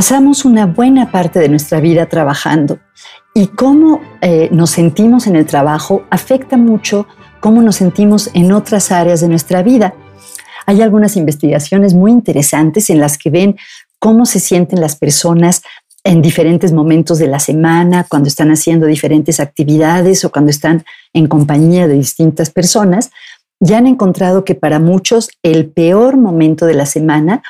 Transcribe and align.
pasamos 0.00 0.46
una 0.46 0.64
buena 0.64 1.12
parte 1.12 1.40
de 1.40 1.50
nuestra 1.50 1.78
vida 1.78 2.06
trabajando 2.06 2.78
y 3.34 3.48
cómo 3.48 4.00
eh, 4.22 4.48
nos 4.50 4.70
sentimos 4.70 5.26
en 5.26 5.36
el 5.36 5.44
trabajo 5.44 6.04
afecta 6.08 6.56
mucho 6.56 7.06
cómo 7.38 7.60
nos 7.60 7.76
sentimos 7.76 8.30
en 8.32 8.50
otras 8.52 8.92
áreas 8.92 9.20
de 9.20 9.28
nuestra 9.28 9.62
vida. 9.62 9.92
Hay 10.64 10.80
algunas 10.80 11.18
investigaciones 11.18 11.92
muy 11.92 12.12
interesantes 12.12 12.88
en 12.88 12.98
las 12.98 13.18
que 13.18 13.28
ven 13.28 13.56
cómo 13.98 14.24
se 14.24 14.40
sienten 14.40 14.80
las 14.80 14.96
personas 14.96 15.60
en 16.02 16.22
diferentes 16.22 16.72
momentos 16.72 17.18
de 17.18 17.26
la 17.26 17.38
semana, 17.38 18.06
cuando 18.08 18.28
están 18.28 18.50
haciendo 18.50 18.86
diferentes 18.86 19.38
actividades 19.38 20.24
o 20.24 20.32
cuando 20.32 20.50
están 20.50 20.82
en 21.12 21.26
compañía 21.26 21.88
de 21.88 21.96
distintas 21.96 22.48
personas, 22.48 23.10
ya 23.62 23.76
han 23.76 23.86
encontrado 23.86 24.44
que 24.44 24.54
para 24.54 24.78
muchos 24.78 25.28
el 25.42 25.66
peor 25.66 26.16
momento 26.16 26.64
de 26.64 26.72
la 26.72 26.86
semana 26.86 27.42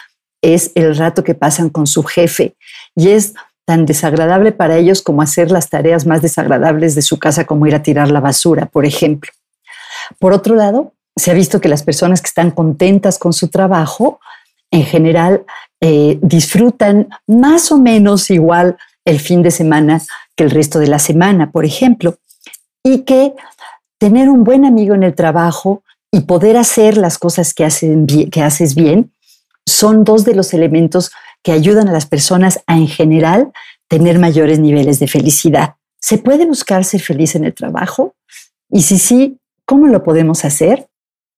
es 0.43 0.73
el 0.75 0.97
rato 0.97 1.25
que 1.25 1.35
pasan 1.35 1.69
con 1.69 1.87
su 1.87 2.03
jefe 2.03 2.55
y 2.97 3.11
es 3.11 3.35
tan 3.65 3.87
desagradable 3.87 4.53
para 4.53 4.77
ellos 4.77 5.03
como 5.03 5.23
hacer 5.23 5.51
las 5.51 5.69
tareas 5.69 6.07
más 6.07 6.23
desagradables 6.23 6.95
de 6.95 7.03
su 7.03 7.19
casa, 7.19 7.45
como 7.45 7.67
ir 7.67 7.75
a 7.75 7.83
tirar 7.83 8.11
la 8.11 8.21
basura, 8.21 8.67
por 8.67 8.85
ejemplo. 8.85 9.31
Por 10.19 10.33
otro 10.33 10.55
lado, 10.55 10.93
se 11.17 11.31
ha 11.31 11.35
visto 11.35 11.61
que 11.61 11.69
las 11.69 11.83
personas 11.83 12.21
que 12.21 12.29
están 12.29 12.51
contentas 12.51 13.19
con 13.19 13.33
su 13.33 13.49
trabajo, 13.49 14.21
en 14.71 14.85
general, 14.85 15.45
eh, 15.81 16.19
disfrutan 16.23 17.09
más 17.27 17.71
o 17.71 17.79
menos 17.79 18.31
igual 18.31 18.77
el 19.05 19.21
fin 19.21 19.43
de 19.43 19.51
semana 19.51 20.01
que 20.37 20.45
el 20.45 20.51
resto 20.51 20.79
de 20.79 20.89
la 20.89 20.99
semana, 20.99 21.51
por 21.51 21.65
ejemplo, 21.65 22.19
y 22.83 23.03
que 23.03 23.35
tener 23.99 24.29
un 24.29 24.45
buen 24.45 24.65
amigo 24.65 24.95
en 24.95 25.03
el 25.03 25.15
trabajo 25.15 25.83
y 26.11 26.23
poder 26.23 26.57
hacer 26.57 26.97
las 26.97 27.19
cosas 27.19 27.55
que, 27.55 27.65
hacen 27.65 28.07
que 28.07 28.43
haces 28.43 28.75
bien 28.75 29.13
son 29.71 30.05
dos 30.05 30.25
de 30.25 30.35
los 30.35 30.53
elementos 30.53 31.11
que 31.43 31.53
ayudan 31.53 31.89
a 31.89 31.93
las 31.93 32.07
personas 32.07 32.61
a 32.67 32.77
en 32.77 32.89
general 32.89 33.53
tener 33.89 34.19
mayores 34.19 34.59
niveles 34.59 34.99
de 35.01 35.09
felicidad. 35.09 35.75
¿Se 36.01 36.19
puede 36.19 36.47
buscar 36.47 36.85
ser 36.85 37.01
feliz 37.01 37.35
en 37.35 37.45
el 37.45 37.55
trabajo? 37.55 38.15
Y 38.71 38.83
si 38.83 38.99
sí, 38.99 39.39
¿cómo 39.65 39.89
lo 39.89 40.03
podemos 40.03 40.45
hacer? 40.45 40.89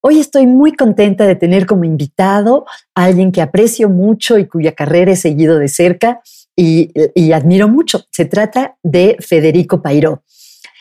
Hoy 0.01 0.19
estoy 0.19 0.47
muy 0.47 0.73
contenta 0.73 1.27
de 1.27 1.37
tener 1.37 1.67
como 1.67 1.84
invitado 1.84 2.67
a 2.95 3.05
alguien 3.05 3.31
que 3.31 3.41
aprecio 3.41 3.89
mucho 3.89 4.39
y 4.39 4.47
cuya 4.47 4.73
carrera 4.73 5.12
he 5.12 5.17
seguido 5.17 5.59
de 5.59 5.69
cerca 5.69 6.21
y, 6.56 6.91
y 7.15 7.33
admiro 7.33 7.69
mucho. 7.69 8.05
Se 8.11 8.25
trata 8.25 8.77
de 8.83 9.17
Federico 9.21 9.81
Pairó. 9.81 10.25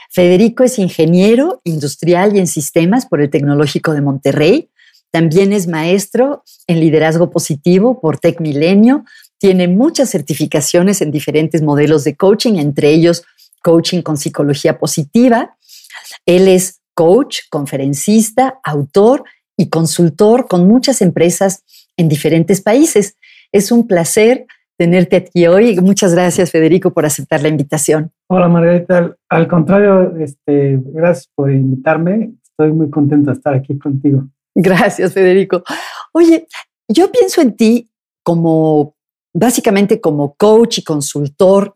Federico 0.09 0.64
es 0.64 0.78
ingeniero 0.78 1.62
industrial 1.64 2.36
y 2.36 2.40
en 2.40 2.47
sistemas 2.47 3.06
por 3.06 3.22
el 3.22 3.30
Tecnológico 3.30 3.94
de 3.94 4.02
Monterrey. 4.02 4.70
También 5.12 5.54
es 5.54 5.67
maestro 5.67 6.44
en 6.67 6.80
liderazgo 6.80 7.30
positivo 7.30 8.00
por 8.00 8.17
Tech 8.17 8.40
Milenio. 8.40 9.04
Tiene 9.38 9.68
muchas 9.68 10.09
certificaciones 10.09 11.02
en 11.02 11.12
diferentes 11.12 11.62
modelos 11.62 12.03
de 12.03 12.16
coaching, 12.16 12.56
entre 12.56 12.90
ellos 12.92 13.23
coaching 13.62 14.02
con 14.02 14.18
psicología 14.18 14.80
positiva. 14.80 15.58
Él 16.26 16.48
es 16.48 16.81
coach, 16.94 17.42
conferencista, 17.50 18.59
autor 18.64 19.23
y 19.58 19.70
consultor 19.70 20.48
con 20.48 20.68
muchas 20.68 21.02
empresas 21.02 21.64
en 21.98 22.08
diferentes 22.08 22.62
países. 22.62 23.18
Es 23.52 23.72
un 23.72 23.88
placer 23.88 24.46
tenerte 24.78 25.18
aquí 25.18 25.46
hoy. 25.46 25.80
Muchas 25.80 26.14
gracias, 26.14 26.52
Federico, 26.52 26.92
por 26.92 27.06
aceptar 27.06 27.42
la 27.42 27.50
invitación. 27.50 28.12
Hola, 28.28 28.48
Margarita. 28.48 29.16
Al 29.30 29.48
contrario, 29.48 30.16
este, 30.18 30.80
gracias 30.84 31.30
por 31.36 31.52
invitarme. 31.52 32.31
Estoy 32.44 32.72
muy 32.72 32.90
contento 32.90 33.30
de 33.30 33.38
estar 33.38 33.53
aquí 33.53 33.78
contigo. 33.78 34.28
Gracias, 34.55 35.13
Federico. 35.13 35.63
Oye, 36.11 36.47
yo 36.88 37.11
pienso 37.11 37.41
en 37.41 37.55
ti 37.55 37.89
como 38.23 38.95
básicamente 39.33 40.02
como 40.02 40.35
coach 40.35 40.80
y 40.80 40.83
consultor 40.83 41.75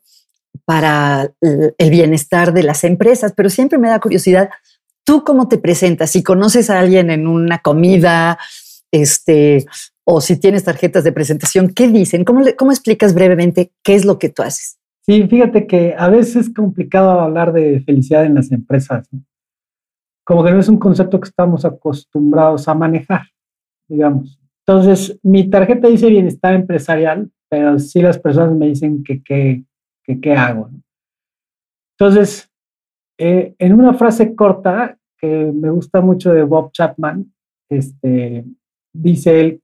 para 0.65 1.31
el 1.41 1.89
bienestar 1.89 2.53
de 2.53 2.63
las 2.63 2.83
empresas, 2.83 3.33
pero 3.35 3.49
siempre 3.49 3.77
me 3.77 3.89
da 3.89 3.99
curiosidad, 3.99 4.49
¿tú 5.05 5.23
cómo 5.23 5.47
te 5.47 5.57
presentas? 5.57 6.11
Si 6.11 6.23
conoces 6.23 6.69
a 6.69 6.79
alguien 6.79 7.11
en 7.11 7.27
una 7.27 7.59
comida, 7.59 8.37
este, 8.91 9.65
o 10.05 10.21
si 10.21 10.37
tienes 10.37 10.63
tarjetas 10.63 11.03
de 11.03 11.11
presentación, 11.11 11.69
¿qué 11.69 11.87
dicen? 11.87 12.23
¿Cómo, 12.23 12.43
cómo 12.57 12.71
explicas 12.71 13.13
brevemente 13.13 13.71
qué 13.83 13.95
es 13.95 14.05
lo 14.05 14.19
que 14.19 14.29
tú 14.29 14.43
haces? 14.43 14.77
Sí, 15.05 15.27
fíjate 15.27 15.67
que 15.67 15.93
a 15.97 16.09
veces 16.09 16.47
es 16.47 16.53
complicado 16.53 17.19
hablar 17.19 17.53
de 17.53 17.81
felicidad 17.85 18.25
en 18.25 18.35
las 18.35 18.51
empresas. 18.51 19.07
Como 20.25 20.43
que 20.43 20.51
no 20.51 20.59
es 20.59 20.67
un 20.67 20.79
concepto 20.79 21.19
que 21.19 21.29
estamos 21.29 21.63
acostumbrados 21.63 22.67
a 22.67 22.73
manejar, 22.73 23.27
digamos. 23.87 24.39
Entonces, 24.67 25.19
mi 25.21 25.49
tarjeta 25.49 25.87
dice 25.87 26.09
bienestar 26.09 26.53
empresarial, 26.53 27.29
pero 27.47 27.77
sí 27.79 28.01
las 28.01 28.17
personas 28.17 28.55
me 28.55 28.67
dicen 28.67 29.03
que 29.03 29.21
qué 29.23 30.33
hago. 30.33 30.69
Entonces, 31.97 32.51
eh, 33.17 33.55
en 33.57 33.73
una 33.73 33.93
frase 33.93 34.35
corta 34.35 34.97
que 35.17 35.51
me 35.53 35.69
gusta 35.69 36.01
mucho 36.01 36.33
de 36.33 36.43
Bob 36.43 36.71
Chapman, 36.73 37.31
este, 37.69 38.43
dice 38.93 39.39
él 39.39 39.61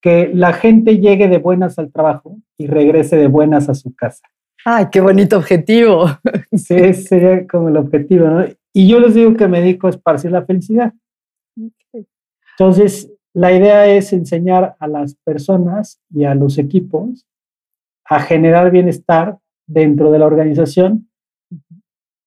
que 0.00 0.30
la 0.32 0.52
gente 0.52 0.98
llegue 0.98 1.28
de 1.28 1.38
buenas 1.38 1.78
al 1.78 1.90
trabajo 1.90 2.36
y 2.56 2.66
regrese 2.66 3.16
de 3.16 3.26
buenas 3.26 3.68
a 3.68 3.74
su 3.74 3.94
casa. 3.94 4.28
¡Ay, 4.64 4.86
qué 4.92 5.00
bonito 5.00 5.36
objetivo! 5.36 6.06
Sí, 6.52 6.94
sería 6.94 7.46
como 7.46 7.68
el 7.68 7.76
objetivo, 7.76 8.28
¿no? 8.28 8.44
Y 8.72 8.88
yo 8.88 9.00
les 9.00 9.14
digo 9.14 9.34
que 9.34 9.48
me 9.48 9.60
dedico 9.60 9.86
a 9.86 9.90
esparcir 9.90 10.30
la 10.30 10.44
felicidad. 10.44 10.92
Entonces, 12.58 13.12
la 13.34 13.52
idea 13.52 13.86
es 13.86 14.12
enseñar 14.12 14.76
a 14.78 14.88
las 14.88 15.14
personas 15.14 16.00
y 16.10 16.24
a 16.24 16.34
los 16.34 16.58
equipos 16.58 17.26
a 18.04 18.20
generar 18.20 18.70
bienestar 18.70 19.38
dentro 19.66 20.10
de 20.10 20.18
la 20.18 20.26
organización 20.26 21.08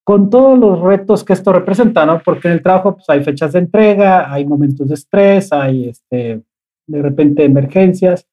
con 0.04 0.30
todos 0.30 0.58
los 0.58 0.80
retos 0.80 1.24
que 1.24 1.34
esto 1.34 1.54
representa, 1.54 2.06
¿no? 2.06 2.22
Porque 2.24 2.48
en 2.48 2.56
el 2.56 2.64
trabajo 2.64 2.96
pues, 2.96 3.10
hay 3.10 3.24
fechas 3.24 3.54
de 3.54 3.60
entrega, 3.60 4.32
hay 4.32 4.46
momentos 4.46 4.88
de 4.88 4.96
estrés, 4.96 5.52
hay 5.54 5.90
este, 5.90 6.42
de 6.88 7.02
repente 7.02 7.46
emergencias. 7.46 8.28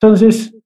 Entonces, 0.00 0.56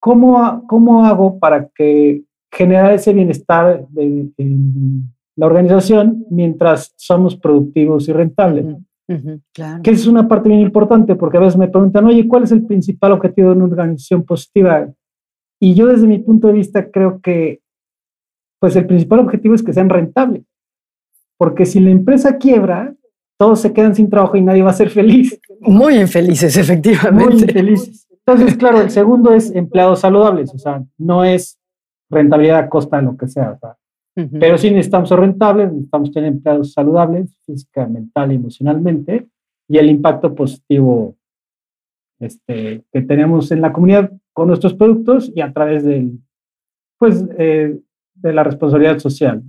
¿cómo, 0.00 0.66
cómo 0.66 1.04
hago 1.04 1.38
para 1.38 1.68
que 1.68 2.22
generar 2.50 2.92
ese 2.92 3.12
bienestar 3.12 3.86
en 3.96 5.12
la 5.38 5.46
organización 5.46 6.26
mientras 6.30 6.92
somos 6.96 7.36
productivos 7.36 8.08
y 8.08 8.12
rentables? 8.12 8.66
Que 9.06 9.90
es 9.90 10.06
una 10.08 10.26
parte 10.26 10.48
bien 10.48 10.60
importante 10.60 11.14
porque 11.14 11.36
a 11.36 11.40
veces 11.40 11.56
me 11.56 11.68
preguntan, 11.68 12.06
oye, 12.06 12.26
¿cuál 12.26 12.42
es 12.42 12.50
el 12.50 12.66
principal 12.66 13.12
objetivo 13.12 13.50
de 13.50 13.56
una 13.56 13.66
organización 13.66 14.24
positiva? 14.24 14.88
Y 15.60 15.74
yo 15.74 15.86
desde 15.86 16.08
mi 16.08 16.18
punto 16.18 16.48
de 16.48 16.54
vista 16.54 16.90
creo 16.90 17.20
que 17.20 17.60
pues 18.58 18.74
el 18.74 18.86
principal 18.86 19.20
objetivo 19.20 19.54
es 19.54 19.62
que 19.62 19.72
sean 19.72 19.88
rentables. 19.88 20.42
Porque 21.38 21.66
si 21.66 21.78
la 21.78 21.90
empresa 21.90 22.36
quiebra, 22.36 22.96
todos 23.38 23.60
se 23.60 23.72
quedan 23.72 23.94
sin 23.94 24.10
trabajo 24.10 24.36
y 24.36 24.42
nadie 24.42 24.64
va 24.64 24.70
a 24.70 24.74
ser 24.74 24.90
feliz. 24.90 25.40
Muy 25.60 25.94
infelices, 25.94 26.56
efectivamente. 26.56 27.24
Muy 27.24 27.40
infelices. 27.40 28.08
Entonces, 28.26 28.56
claro, 28.56 28.80
el 28.80 28.90
segundo 28.90 29.32
es 29.32 29.54
empleados 29.54 30.00
saludables, 30.00 30.52
o 30.52 30.58
sea, 30.58 30.84
no 30.98 31.24
es 31.24 31.60
rentabilidad 32.10 32.58
a 32.58 32.68
costa 32.68 32.96
de 32.96 33.04
lo 33.04 33.16
que 33.16 33.28
sea. 33.28 33.56
Pero 34.40 34.58
sí 34.58 34.70
necesitamos 34.70 35.08
ser 35.08 35.20
rentables, 35.20 35.70
necesitamos 35.70 36.10
tener 36.10 36.32
empleados 36.32 36.72
saludables, 36.72 37.36
física, 37.46 37.86
mental 37.86 38.32
y 38.32 38.34
emocionalmente, 38.36 39.28
y 39.68 39.78
el 39.78 39.90
impacto 39.90 40.34
positivo 40.34 41.16
este, 42.18 42.84
que 42.92 43.02
tenemos 43.02 43.52
en 43.52 43.60
la 43.60 43.72
comunidad 43.72 44.10
con 44.32 44.48
nuestros 44.48 44.74
productos 44.74 45.30
y 45.34 45.40
a 45.40 45.52
través 45.52 45.84
del, 45.84 46.18
pues, 46.98 47.24
eh, 47.38 47.78
de 48.14 48.32
la 48.32 48.42
responsabilidad 48.42 48.98
social. 48.98 49.42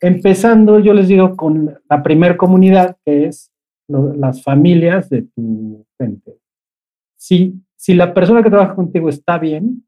Empezando, 0.00 0.78
yo 0.78 0.94
les 0.94 1.08
digo, 1.08 1.36
con 1.36 1.78
la 1.88 2.02
primer 2.02 2.36
comunidad, 2.36 2.96
que 3.04 3.26
es 3.26 3.50
las 3.88 4.42
familias 4.42 5.10
de 5.10 5.22
tu 5.22 5.86
gente. 5.98 6.38
Si, 7.16 7.54
si 7.76 7.94
la 7.94 8.14
persona 8.14 8.42
que 8.42 8.50
trabaja 8.50 8.74
contigo 8.74 9.08
está 9.08 9.38
bien, 9.38 9.86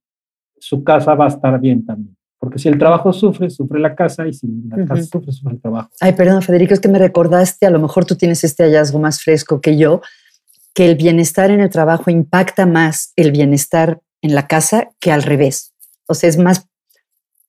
su 0.59 0.85
casa 0.85 1.15
va 1.15 1.27
a 1.27 1.29
estar 1.29 1.59
bien 1.61 1.85
también. 1.85 2.16
Porque 2.47 2.61
si 2.61 2.69
el 2.69 2.79
trabajo 2.79 3.13
sufre, 3.13 3.51
sufre 3.51 3.81
la 3.81 3.97
casa 3.97 4.25
y 4.29 4.33
si 4.33 4.47
la 4.69 4.87
casa 4.87 5.03
sufre, 5.03 5.33
sufre 5.33 5.55
el 5.55 5.61
trabajo. 5.61 5.91
Ay, 5.99 6.13
perdón, 6.13 6.43
Federico, 6.43 6.75
es 6.75 6.79
que 6.79 6.87
me 6.89 7.01
recordaste, 7.01 7.67
a 7.67 7.71
lo 7.71 7.81
mejor 7.81 8.05
tú 8.05 8.15
tienes 8.15 8.45
este 8.45 8.63
hallazgo 8.63 9.01
más 9.01 9.21
fresco 9.21 9.61
que 9.61 9.77
yo, 9.77 10.01
que 10.75 10.87
el 10.87 10.95
bienestar 10.95 11.51
en 11.51 11.59
el 11.59 11.71
trabajo 11.71 12.09
impacta 12.09 12.67
más 12.67 13.13
el 13.17 13.33
bienestar 13.33 14.01
en 14.23 14.37
la 14.37 14.47
casa 14.47 14.91
que 15.01 15.11
al 15.11 15.25
revés. 15.25 15.75
O 16.07 16.15
sea, 16.15 16.29
es 16.29 16.39
más 16.39 16.69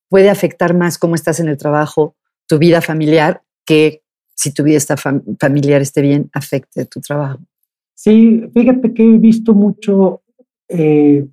puede 0.09 0.31
afectar 0.31 0.73
más 0.73 0.97
cómo 0.97 1.13
estás 1.13 1.39
en 1.39 1.47
el 1.47 1.57
trabajo, 1.57 2.15
tu 2.47 2.57
vida 2.57 2.81
familiar, 2.81 3.43
que 3.65 4.01
si 4.33 4.51
tu 4.51 4.63
vida 4.63 4.77
está 4.77 4.95
familiar 4.97 5.81
esté 5.81 6.01
bien, 6.01 6.29
afecte 6.33 6.85
tu 6.85 7.01
trabajo. 7.01 7.39
Sí, 7.93 8.49
fíjate 8.53 8.93
que 8.93 9.03
he 9.03 9.17
visto 9.17 9.53
mucho, 9.53 10.21
eh, 10.69 11.27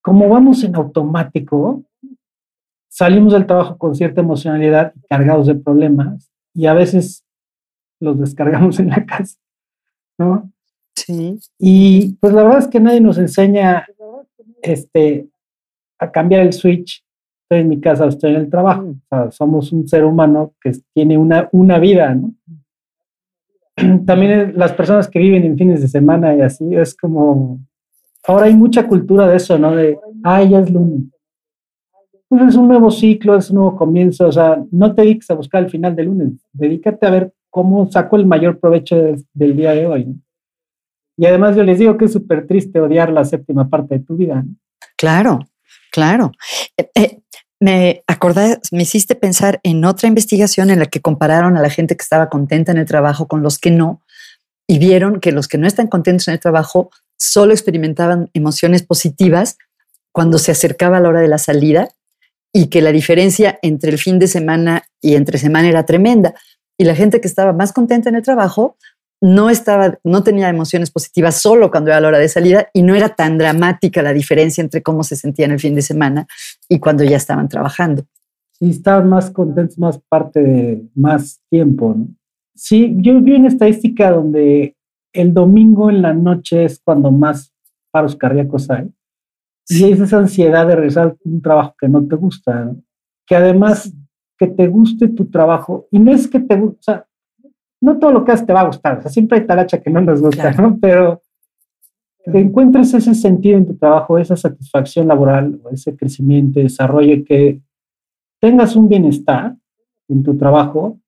como 0.00 0.28
vamos 0.28 0.64
en 0.64 0.74
automático, 0.74 1.84
salimos 2.92 3.32
del 3.32 3.46
trabajo 3.46 3.78
con 3.78 3.94
cierta 3.94 4.20
emocionalidad, 4.20 4.92
cargados 5.08 5.46
de 5.46 5.54
problemas, 5.54 6.30
y 6.54 6.66
a 6.66 6.74
veces 6.74 7.24
los 8.00 8.18
descargamos 8.20 8.78
en 8.80 8.90
la 8.90 9.06
casa, 9.06 9.38
¿no? 10.18 10.52
Sí. 10.94 11.38
Y 11.58 12.12
pues 12.20 12.34
la 12.34 12.42
verdad 12.42 12.58
es 12.58 12.68
que 12.68 12.80
nadie 12.80 13.00
nos 13.00 13.16
enseña 13.16 13.86
este, 14.60 15.26
a 15.98 16.12
cambiar 16.12 16.42
el 16.42 16.52
switch. 16.52 17.02
Estoy 17.44 17.60
en 17.60 17.68
mi 17.70 17.80
casa, 17.80 18.06
estoy 18.06 18.32
en 18.32 18.42
el 18.42 18.50
trabajo. 18.50 18.82
O 18.82 19.06
sea, 19.08 19.30
somos 19.30 19.72
un 19.72 19.88
ser 19.88 20.04
humano 20.04 20.54
que 20.60 20.72
tiene 20.92 21.16
una, 21.16 21.48
una 21.52 21.78
vida, 21.78 22.14
¿no? 22.14 22.34
También 24.06 24.52
las 24.54 24.72
personas 24.74 25.08
que 25.08 25.18
viven 25.18 25.44
en 25.44 25.56
fines 25.56 25.80
de 25.80 25.88
semana 25.88 26.36
y 26.36 26.42
así, 26.42 26.74
es 26.74 26.94
como, 26.94 27.58
ahora 28.26 28.46
hay 28.46 28.54
mucha 28.54 28.86
cultura 28.86 29.26
de 29.26 29.36
eso, 29.36 29.58
¿no? 29.58 29.74
De, 29.74 29.98
ay, 30.22 30.50
ya 30.50 30.60
es 30.60 30.70
lunes. 30.70 31.04
Pues 32.32 32.48
es 32.48 32.54
un 32.54 32.66
nuevo 32.66 32.90
ciclo, 32.90 33.36
es 33.36 33.50
un 33.50 33.56
nuevo 33.56 33.76
comienzo, 33.76 34.26
o 34.26 34.32
sea, 34.32 34.56
no 34.70 34.94
te 34.94 35.02
dediques 35.02 35.30
a 35.30 35.34
buscar 35.34 35.62
el 35.62 35.68
final 35.68 35.94
del 35.94 36.06
lunes, 36.06 36.30
dedícate 36.54 37.04
a 37.04 37.10
ver 37.10 37.34
cómo 37.50 37.92
saco 37.92 38.16
el 38.16 38.24
mayor 38.24 38.58
provecho 38.58 38.96
del 39.34 39.54
día 39.54 39.72
de 39.72 39.86
hoy. 39.86 40.16
Y 41.18 41.26
además 41.26 41.56
yo 41.56 41.62
les 41.62 41.78
digo 41.78 41.98
que 41.98 42.06
es 42.06 42.12
súper 42.14 42.46
triste 42.46 42.80
odiar 42.80 43.12
la 43.12 43.26
séptima 43.26 43.68
parte 43.68 43.98
de 43.98 44.04
tu 44.04 44.16
vida. 44.16 44.42
Claro, 44.96 45.40
claro. 45.90 46.32
Eh, 46.78 46.88
eh, 46.94 47.18
me 47.60 48.02
acordé, 48.06 48.58
me 48.70 48.84
hiciste 48.84 49.14
pensar 49.14 49.60
en 49.62 49.84
otra 49.84 50.08
investigación 50.08 50.70
en 50.70 50.78
la 50.78 50.86
que 50.86 51.02
compararon 51.02 51.58
a 51.58 51.60
la 51.60 51.68
gente 51.68 51.98
que 51.98 52.02
estaba 52.02 52.30
contenta 52.30 52.72
en 52.72 52.78
el 52.78 52.86
trabajo 52.86 53.28
con 53.28 53.42
los 53.42 53.58
que 53.58 53.70
no 53.70 54.00
y 54.66 54.78
vieron 54.78 55.20
que 55.20 55.32
los 55.32 55.48
que 55.48 55.58
no 55.58 55.66
están 55.66 55.88
contentos 55.88 56.28
en 56.28 56.32
el 56.32 56.40
trabajo 56.40 56.88
solo 57.18 57.52
experimentaban 57.52 58.30
emociones 58.32 58.82
positivas 58.82 59.58
cuando 60.12 60.38
se 60.38 60.52
acercaba 60.52 60.98
la 60.98 61.10
hora 61.10 61.20
de 61.20 61.28
la 61.28 61.36
salida 61.36 61.90
y 62.52 62.66
que 62.66 62.82
la 62.82 62.92
diferencia 62.92 63.58
entre 63.62 63.90
el 63.90 63.98
fin 63.98 64.18
de 64.18 64.26
semana 64.26 64.82
y 65.00 65.14
entre 65.14 65.38
semana 65.38 65.68
era 65.68 65.84
tremenda. 65.84 66.34
Y 66.78 66.84
la 66.84 66.94
gente 66.94 67.20
que 67.20 67.28
estaba 67.28 67.52
más 67.52 67.72
contenta 67.72 68.08
en 68.08 68.16
el 68.16 68.22
trabajo 68.22 68.76
no 69.22 69.50
estaba, 69.50 69.98
no 70.02 70.24
tenía 70.24 70.48
emociones 70.48 70.90
positivas 70.90 71.40
solo 71.40 71.70
cuando 71.70 71.90
era 71.90 72.00
la 72.00 72.08
hora 72.08 72.18
de 72.18 72.28
salida 72.28 72.68
y 72.72 72.82
no 72.82 72.94
era 72.94 73.10
tan 73.10 73.38
dramática 73.38 74.02
la 74.02 74.12
diferencia 74.12 74.60
entre 74.60 74.82
cómo 74.82 75.04
se 75.04 75.14
sentían 75.14 75.52
el 75.52 75.60
fin 75.60 75.76
de 75.76 75.82
semana 75.82 76.26
y 76.68 76.80
cuando 76.80 77.04
ya 77.04 77.16
estaban 77.16 77.48
trabajando. 77.48 78.04
Sí, 78.50 78.70
estaban 78.70 79.08
más 79.08 79.30
contentos 79.30 79.78
más 79.78 80.00
parte 80.08 80.42
de 80.42 80.82
más 80.94 81.40
tiempo. 81.48 81.94
¿no? 81.96 82.08
Sí, 82.54 82.96
yo 82.98 83.20
vi 83.20 83.34
una 83.34 83.48
estadística 83.48 84.10
donde 84.10 84.76
el 85.12 85.32
domingo 85.32 85.88
en 85.88 86.02
la 86.02 86.12
noche 86.12 86.64
es 86.64 86.80
cuando 86.84 87.12
más 87.12 87.52
paros 87.92 88.16
cardíacos 88.16 88.70
hay. 88.70 88.90
Y 89.68 89.90
es 89.90 90.00
esa 90.00 90.18
ansiedad 90.18 90.66
de 90.66 90.76
regresar 90.76 91.08
a 91.08 91.16
un 91.24 91.40
trabajo 91.40 91.74
que 91.78 91.88
no 91.88 92.06
te 92.06 92.16
gusta, 92.16 92.74
que 93.26 93.36
además 93.36 93.92
que 94.38 94.48
te 94.48 94.66
guste 94.66 95.08
tu 95.08 95.26
trabajo, 95.26 95.86
y 95.90 95.98
no 95.98 96.12
es 96.12 96.26
que 96.26 96.40
te 96.40 96.56
guste, 96.56 96.78
o 96.78 96.82
sea, 96.82 97.06
no 97.80 97.98
todo 97.98 98.12
lo 98.12 98.24
que 98.24 98.32
haces 98.32 98.46
te 98.46 98.52
va 98.52 98.60
a 98.62 98.66
gustar, 98.66 98.98
o 98.98 99.02
sea, 99.02 99.10
siempre 99.10 99.38
hay 99.38 99.46
talacha 99.46 99.80
que 99.80 99.90
no 99.90 100.00
nos 100.00 100.20
gusta, 100.20 100.50
¿no? 100.52 100.78
Pero 100.80 101.22
que 102.24 102.38
encuentres 102.38 102.94
ese 102.94 103.14
sentido 103.14 103.58
en 103.58 103.66
tu 103.66 103.76
trabajo, 103.76 104.18
esa 104.18 104.36
satisfacción 104.36 105.08
laboral, 105.08 105.60
ese 105.72 105.96
crecimiento, 105.96 106.60
desarrollo, 106.60 107.24
que 107.24 107.60
tengas 108.40 108.76
un 108.76 108.88
bienestar 108.88 109.56
en 110.08 110.22
tu 110.22 110.36
trabajo, 110.36 111.00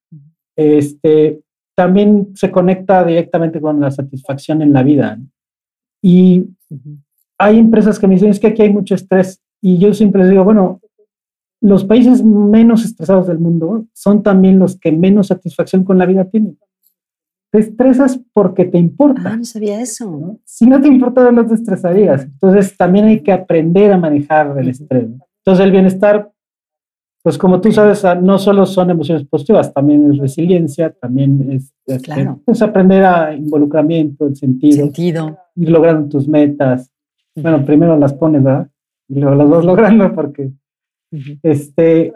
este, 0.56 1.40
también 1.76 2.30
se 2.34 2.50
conecta 2.50 3.04
directamente 3.04 3.60
con 3.60 3.80
la 3.80 3.90
satisfacción 3.90 4.62
en 4.62 4.72
la 4.72 4.82
vida. 4.82 5.18
Y 6.02 6.46
hay 7.38 7.58
empresas 7.58 7.98
que 7.98 8.06
me 8.06 8.14
dicen, 8.14 8.30
es 8.30 8.40
que 8.40 8.48
aquí 8.48 8.62
hay 8.62 8.72
mucho 8.72 8.94
estrés. 8.94 9.42
Y 9.60 9.78
yo 9.78 9.94
siempre 9.94 10.22
les 10.22 10.30
digo, 10.30 10.44
bueno, 10.44 10.80
los 11.60 11.84
países 11.84 12.22
menos 12.22 12.84
estresados 12.84 13.26
del 13.26 13.38
mundo 13.38 13.86
son 13.94 14.22
también 14.22 14.58
los 14.58 14.78
que 14.78 14.92
menos 14.92 15.28
satisfacción 15.28 15.82
con 15.82 15.96
la 15.96 16.04
vida 16.04 16.26
tienen. 16.26 16.58
Te 17.50 17.60
estresas 17.60 18.20
porque 18.32 18.66
te 18.66 18.78
importa. 18.78 19.30
Ah, 19.32 19.36
no 19.36 19.44
sabía 19.44 19.80
eso. 19.80 20.38
Si 20.44 20.66
no 20.66 20.80
te 20.80 20.88
importa, 20.88 21.30
no 21.30 21.46
te 21.46 21.54
estresarías. 21.54 22.24
Entonces, 22.24 22.76
también 22.76 23.06
hay 23.06 23.22
que 23.22 23.32
aprender 23.32 23.92
a 23.92 23.96
manejar 23.96 24.58
el 24.58 24.68
estrés. 24.68 25.06
Entonces, 25.38 25.64
el 25.64 25.70
bienestar, 25.70 26.30
pues 27.22 27.38
como 27.38 27.60
tú 27.60 27.72
sabes, 27.72 28.04
ah, 28.04 28.14
no 28.14 28.38
solo 28.38 28.66
son 28.66 28.90
emociones 28.90 29.26
positivas, 29.26 29.72
también 29.72 30.10
es 30.10 30.18
resiliencia, 30.18 30.90
también 30.90 31.50
es, 31.50 31.72
claro. 32.02 32.42
es 32.46 32.60
aprender 32.60 33.04
a 33.04 33.34
involucramiento, 33.34 34.26
el 34.26 34.36
sentido, 34.36 34.84
Sentido. 34.84 35.38
ir 35.54 35.70
logrando 35.70 36.08
tus 36.08 36.28
metas, 36.28 36.90
bueno, 37.34 37.64
primero 37.64 37.96
las 37.98 38.12
pones, 38.12 38.42
¿verdad? 38.42 38.68
Y 39.08 39.20
luego 39.20 39.34
las 39.34 39.48
vas 39.48 39.64
logrando 39.64 40.14
porque 40.14 40.52
este, 41.42 42.12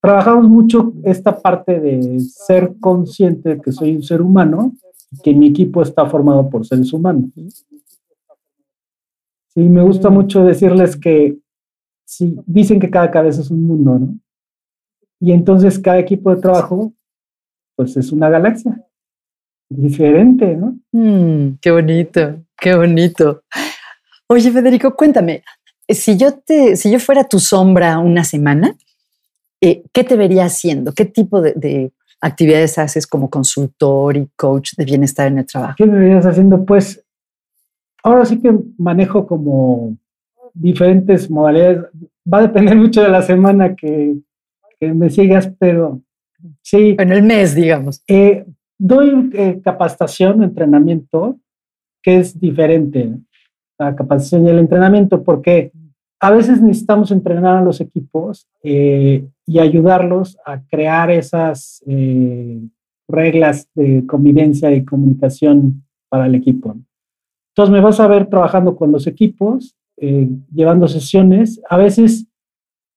trabajamos 0.00 0.48
mucho 0.48 0.92
esta 1.04 1.40
parte 1.40 1.80
de 1.80 2.20
ser 2.20 2.74
consciente 2.80 3.50
de 3.50 3.60
que 3.60 3.72
soy 3.72 3.96
un 3.96 4.02
ser 4.02 4.22
humano 4.22 4.72
y 5.10 5.18
que 5.22 5.34
mi 5.34 5.48
equipo 5.48 5.82
está 5.82 6.06
formado 6.06 6.48
por 6.48 6.66
seres 6.66 6.92
humanos. 6.92 7.30
Sí, 9.48 9.60
me 9.60 9.82
gusta 9.82 10.10
mucho 10.10 10.44
decirles 10.44 10.96
que 10.96 11.38
sí, 12.04 12.36
dicen 12.46 12.78
que 12.78 12.90
cada 12.90 13.10
cabeza 13.10 13.40
es 13.40 13.50
un 13.50 13.66
mundo, 13.66 13.98
¿no? 13.98 14.18
Y 15.20 15.32
entonces 15.32 15.78
cada 15.78 15.98
equipo 15.98 16.34
de 16.34 16.40
trabajo, 16.40 16.92
pues 17.76 17.96
es 17.96 18.12
una 18.12 18.28
galaxia 18.28 18.84
diferente, 19.68 20.56
¿no? 20.56 20.78
Mm, 20.92 21.58
qué 21.60 21.70
bonito, 21.70 22.44
qué 22.56 22.76
bonito. 22.76 23.42
Oye, 24.30 24.50
Federico, 24.50 24.94
cuéntame, 24.94 25.42
si 25.88 26.18
yo, 26.18 26.34
te, 26.34 26.76
si 26.76 26.90
yo 26.90 27.00
fuera 27.00 27.24
tu 27.24 27.38
sombra 27.38 27.98
una 27.98 28.24
semana, 28.24 28.76
eh, 29.60 29.82
¿qué 29.90 30.04
te 30.04 30.16
vería 30.16 30.44
haciendo? 30.44 30.92
¿Qué 30.92 31.06
tipo 31.06 31.40
de, 31.40 31.92
actividades 32.20 32.78
haces 32.78 33.06
como 33.06 33.30
consultor 33.30 34.16
y 34.16 34.28
coach 34.36 34.72
de 34.76 34.84
bienestar 34.84 35.28
en 35.28 35.38
el 35.38 35.46
trabajo? 35.46 35.76
¿Qué 35.78 35.86
me 35.86 35.98
verías 35.98 36.26
haciendo? 36.26 36.64
Pues 36.66 37.02
ahora 38.02 38.26
sí 38.26 38.38
que 38.40 38.54
manejo 38.76 39.26
como 39.26 39.96
diferentes 40.52 41.30
modalidades. 41.30 41.84
Va 42.30 42.38
a 42.38 42.42
depender 42.42 42.76
mucho 42.76 43.02
de 43.02 43.08
la 43.08 43.22
semana 43.22 43.74
que, 43.74 44.14
me 44.80 45.08
sigas, 45.08 45.50
pero 45.58 46.02
sí. 46.62 46.96
En 46.98 47.12
el 47.12 47.22
mes, 47.22 47.54
digamos. 47.54 48.02
Eh, 48.06 48.44
doy 48.76 49.30
eh, 49.32 49.60
capacitación, 49.64 50.42
entrenamiento, 50.42 51.38
que 52.02 52.18
es 52.18 52.38
diferente 52.38 53.10
la 53.78 53.94
capacitación 53.94 54.46
y 54.46 54.50
el 54.50 54.58
entrenamiento, 54.58 55.22
porque 55.22 55.72
a 56.20 56.30
veces 56.30 56.60
necesitamos 56.60 57.10
entrenar 57.12 57.58
a 57.58 57.62
los 57.62 57.80
equipos 57.80 58.48
eh, 58.62 59.24
y 59.46 59.58
ayudarlos 59.60 60.36
a 60.44 60.60
crear 60.62 61.10
esas 61.10 61.82
eh, 61.86 62.60
reglas 63.06 63.68
de 63.74 64.04
convivencia 64.06 64.72
y 64.72 64.84
comunicación 64.84 65.84
para 66.08 66.26
el 66.26 66.34
equipo. 66.34 66.76
Entonces 67.52 67.72
me 67.72 67.80
vas 67.80 68.00
a 68.00 68.08
ver 68.08 68.26
trabajando 68.26 68.76
con 68.76 68.90
los 68.90 69.06
equipos, 69.06 69.76
eh, 69.96 70.28
llevando 70.52 70.88
sesiones. 70.88 71.60
A 71.68 71.76
veces 71.76 72.26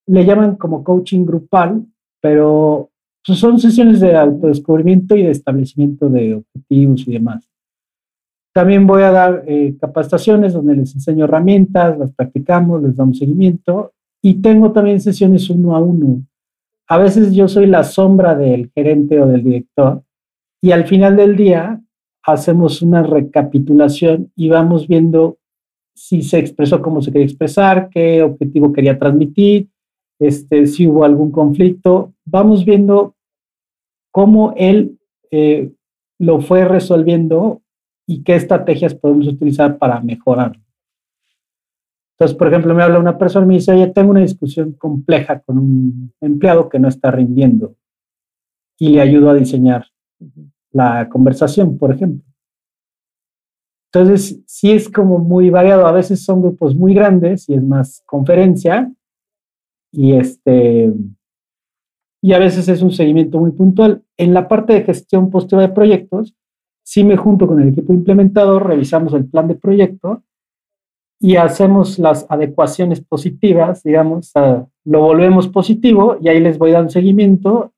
le 0.08 0.26
llaman 0.26 0.56
como 0.56 0.84
coaching 0.84 1.26
grupal, 1.26 1.86
pero 2.22 2.90
pues, 3.26 3.38
son 3.40 3.60
sesiones 3.60 4.00
de 4.00 4.16
autodescubrimiento 4.16 5.16
y 5.16 5.24
de 5.24 5.32
establecimiento 5.32 6.10
de 6.10 6.36
objetivos 6.36 7.08
y 7.08 7.14
demás. 7.14 7.51
También 8.54 8.86
voy 8.86 9.04
a 9.04 9.12
dar 9.12 9.44
eh, 9.48 9.76
capacitaciones 9.80 10.54
donde 10.54 10.76
les 10.76 10.94
enseño 10.94 11.26
herramientas, 11.26 11.98
las 11.98 12.12
practicamos, 12.12 12.84
les 12.84 12.96
damos 12.96 13.18
seguimiento 13.18 13.94
y 14.22 14.42
tengo 14.42 14.72
también 14.72 15.00
sesiones 15.00 15.50
uno 15.50 15.76
a 15.76 15.80
uno. 15.80 16.22
A 16.88 16.98
veces 16.98 17.34
yo 17.34 17.48
soy 17.48 17.68
la 17.68 17.84
sombra 17.84 18.36
del 18.36 18.70
gerente 18.76 19.22
o 19.22 19.28
del 19.28 19.44
director 19.44 20.04
y 20.62 20.72
al 20.72 20.86
final 20.86 21.16
del 21.16 21.38
día 21.38 21.82
hacemos 22.24 22.82
una 22.82 23.04
recapitulación 23.04 24.32
y 24.36 24.50
vamos 24.50 24.88
viendo 24.88 25.38
si 25.96 26.22
se 26.22 26.40
expresó 26.40 26.82
como 26.82 27.02
se 27.02 27.12
quería 27.12 27.26
expresar, 27.26 27.90
qué 27.90 28.22
objetivo 28.22 28.74
quería 28.74 28.98
transmitir, 28.98 29.70
este, 30.20 30.68
si 30.68 30.88
hubo 30.88 31.04
algún 31.04 31.32
conflicto. 31.32 32.14
Vamos 32.26 32.66
viendo 32.66 33.16
cómo 34.12 34.54
él 34.58 35.00
eh, 35.32 35.72
lo 36.20 36.42
fue 36.42 36.66
resolviendo 36.66 37.61
y 38.12 38.24
qué 38.24 38.36
estrategias 38.36 38.94
podemos 38.94 39.26
utilizar 39.26 39.78
para 39.78 40.02
mejorar. 40.02 40.60
Entonces, 42.14 42.38
por 42.38 42.50
ejemplo, 42.50 42.76
me 42.76 42.84
habla 42.84 43.00
una 43.00 43.18
persona 43.18 43.46
y 43.46 43.48
me 43.48 43.54
dice, 43.56 43.72
oye, 43.72 43.88
tengo 43.88 44.12
una 44.12 44.20
discusión 44.20 44.74
compleja 44.74 45.40
con 45.40 45.58
un 45.58 46.14
empleado 46.20 46.68
que 46.68 46.78
no 46.78 46.90
está 46.90 47.10
rindiendo 47.10 47.76
y 48.78 48.90
le 48.90 49.02
ayudo 49.02 49.30
a 49.30 49.34
diseñar 49.34 49.86
la 50.72 51.08
conversación, 51.08 51.78
por 51.78 51.94
ejemplo. 51.94 52.30
Entonces, 53.94 54.42
sí 54.46 54.72
es 54.72 54.90
como 54.90 55.18
muy 55.20 55.50
variado. 55.50 55.88
A 55.88 55.94
veces 55.94 56.22
son 56.24 56.42
grupos 56.42 56.76
muy 56.76 56.94
grandes 56.94 57.48
y 57.48 57.54
es 57.54 57.64
más 57.64 58.04
conferencia 58.06 58.92
y 59.90 60.14
este 60.14 60.94
y 62.24 62.34
a 62.34 62.40
veces 62.40 62.68
es 62.68 62.82
un 62.82 62.92
seguimiento 62.92 63.40
muy 63.40 63.52
puntual. 63.52 64.04
En 64.18 64.34
la 64.34 64.48
parte 64.48 64.74
de 64.74 64.84
gestión 64.84 65.30
positiva 65.32 65.62
de 65.62 65.70
proyectos, 65.70 66.36
sí 66.84 67.04
me 67.04 67.18
junto 67.18 67.48
con 67.48 67.62
el 67.62 67.70
equipo 67.70 67.94
implementador, 67.94 68.68
revisamos 68.68 69.14
el 69.14 69.26
plan 69.26 69.48
de 69.48 69.56
proyecto 69.56 70.24
y 71.24 71.36
hacemos 71.36 72.00
las 72.00 72.26
adecuaciones 72.30 73.00
positivas, 73.00 73.84
digamos, 73.84 74.32
lo 74.84 75.02
volvemos 75.02 75.48
positivo 75.48 76.18
y 76.20 76.30
ahí 76.30 76.40
les 76.40 76.58
voy 76.58 76.72
dando 76.72 76.90
seguimiento. 76.90 77.74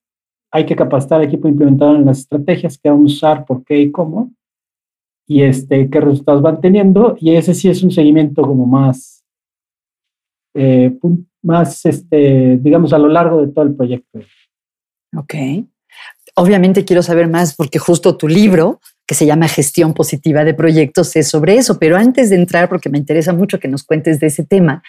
Hay 0.50 0.66
que 0.66 0.78
capacitar 0.78 1.20
al 1.20 1.28
equipo 1.28 1.50
implementador 1.50 1.98
en 1.98 2.06
las 2.06 2.20
estrategias 2.20 2.78
que 2.78 2.90
vamos 2.90 3.12
a 3.12 3.16
usar, 3.16 3.46
por 3.46 3.66
qué 3.66 3.82
y 3.82 3.92
cómo, 3.92 4.32
y 5.28 5.42
este, 5.42 5.90
qué 5.90 6.00
resultados 6.00 6.42
van 6.42 6.62
teniendo. 6.62 7.18
Y 7.20 7.36
ese 7.36 7.54
sí 7.54 7.68
es 7.68 7.84
un 7.84 7.92
seguimiento 7.92 8.44
como 8.44 8.66
más, 8.66 9.26
eh, 10.54 10.98
más 11.42 11.86
este, 11.86 12.58
digamos, 12.62 12.94
a 12.94 12.98
lo 12.98 13.10
largo 13.10 13.42
de 13.46 13.52
todo 13.52 13.66
el 13.66 13.76
proyecto. 13.76 14.20
Ok. 15.18 15.34
Obviamente 16.36 16.86
quiero 16.86 17.04
saber 17.04 17.28
más 17.28 17.56
porque 17.56 17.78
justo 17.78 18.16
tu 18.16 18.30
libro, 18.30 18.80
que 19.06 19.16
se 19.16 19.26
llama 19.26 19.48
Gestión 19.48 19.94
Positiva 19.94 20.44
de 20.44 20.54
Proyectos, 20.54 21.16
es 21.16 21.28
sobre 21.28 21.56
eso. 21.56 21.78
Pero 21.80 21.98
antes 21.98 22.30
de 22.30 22.38
entrar, 22.38 22.70
porque 22.70 22.90
me 22.90 22.98
interesa 22.98 23.34
mucho 23.34 23.60
que 23.60 23.68
nos 23.68 23.84
cuentes 23.84 24.20
de 24.20 24.28
ese 24.28 24.44
tema, 24.44 24.84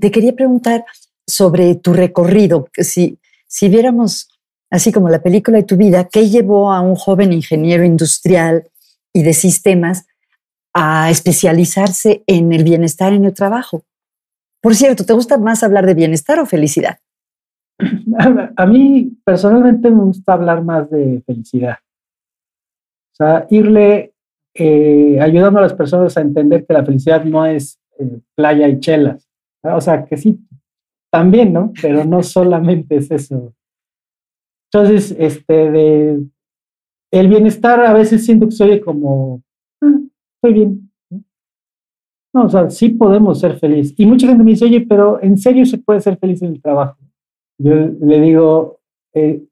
te 0.00 0.10
quería 0.10 0.34
preguntar 0.34 0.84
sobre 1.26 1.74
tu 1.74 1.92
recorrido. 1.92 2.68
Si, 2.78 3.18
si 3.46 3.68
viéramos 3.68 4.28
así 4.70 4.92
como 4.92 5.08
la 5.08 5.22
película 5.22 5.58
de 5.58 5.64
tu 5.64 5.76
vida, 5.76 6.08
¿qué 6.10 6.28
llevó 6.28 6.72
a 6.72 6.80
un 6.80 6.94
joven 6.94 7.32
ingeniero 7.32 7.84
industrial 7.84 8.68
y 9.12 9.22
de 9.22 9.32
sistemas 9.32 10.06
a 10.72 11.10
especializarse 11.10 12.22
en 12.26 12.52
el 12.52 12.64
bienestar 12.64 13.12
en 13.12 13.24
el 13.24 13.34
trabajo? 13.34 13.84
Por 14.60 14.74
cierto, 14.74 15.04
¿te 15.04 15.12
gusta 15.12 15.38
más 15.38 15.62
hablar 15.62 15.86
de 15.86 15.94
bienestar 15.94 16.38
o 16.40 16.46
felicidad? 16.46 16.98
A 18.56 18.66
mí 18.66 19.12
personalmente 19.24 19.90
me 19.90 20.02
gusta 20.04 20.32
hablar 20.32 20.64
más 20.64 20.90
de 20.90 21.22
felicidad. 21.26 21.76
O 23.18 23.24
sea, 23.24 23.46
irle 23.48 24.12
eh, 24.54 25.18
ayudando 25.20 25.58
a 25.58 25.62
las 25.62 25.72
personas 25.72 26.16
a 26.16 26.20
entender 26.20 26.66
que 26.66 26.74
la 26.74 26.84
felicidad 26.84 27.24
no 27.24 27.46
es 27.46 27.80
eh, 27.98 28.20
playa 28.34 28.68
y 28.68 28.78
chelas. 28.78 29.26
O 29.62 29.80
sea, 29.80 30.04
que 30.04 30.18
sí, 30.18 30.38
también, 31.10 31.52
¿no? 31.52 31.72
Pero 31.80 32.04
no 32.04 32.22
solamente 32.22 32.96
es 32.96 33.10
eso. 33.10 33.54
Entonces, 34.70 35.16
este, 35.18 35.70
de 35.70 36.26
el 37.10 37.28
bienestar 37.28 37.80
a 37.80 37.94
veces 37.94 38.24
siento 38.24 38.46
que 38.46 38.52
soy 38.52 38.80
como, 38.80 39.42
ah, 39.82 39.98
estoy 40.34 40.52
bien. 40.52 40.90
No, 42.34 42.44
o 42.44 42.48
sea, 42.50 42.68
sí 42.68 42.90
podemos 42.90 43.40
ser 43.40 43.58
felices. 43.58 43.94
Y 43.96 44.04
mucha 44.04 44.26
gente 44.26 44.44
me 44.44 44.50
dice, 44.50 44.66
oye, 44.66 44.82
pero 44.86 45.22
¿en 45.22 45.38
serio 45.38 45.64
se 45.64 45.78
puede 45.78 46.00
ser 46.00 46.18
feliz 46.18 46.42
en 46.42 46.52
el 46.52 46.60
trabajo? 46.60 46.98
Yo 47.58 47.74
le 47.74 48.20
digo, 48.20 48.80
eh, 49.14 49.42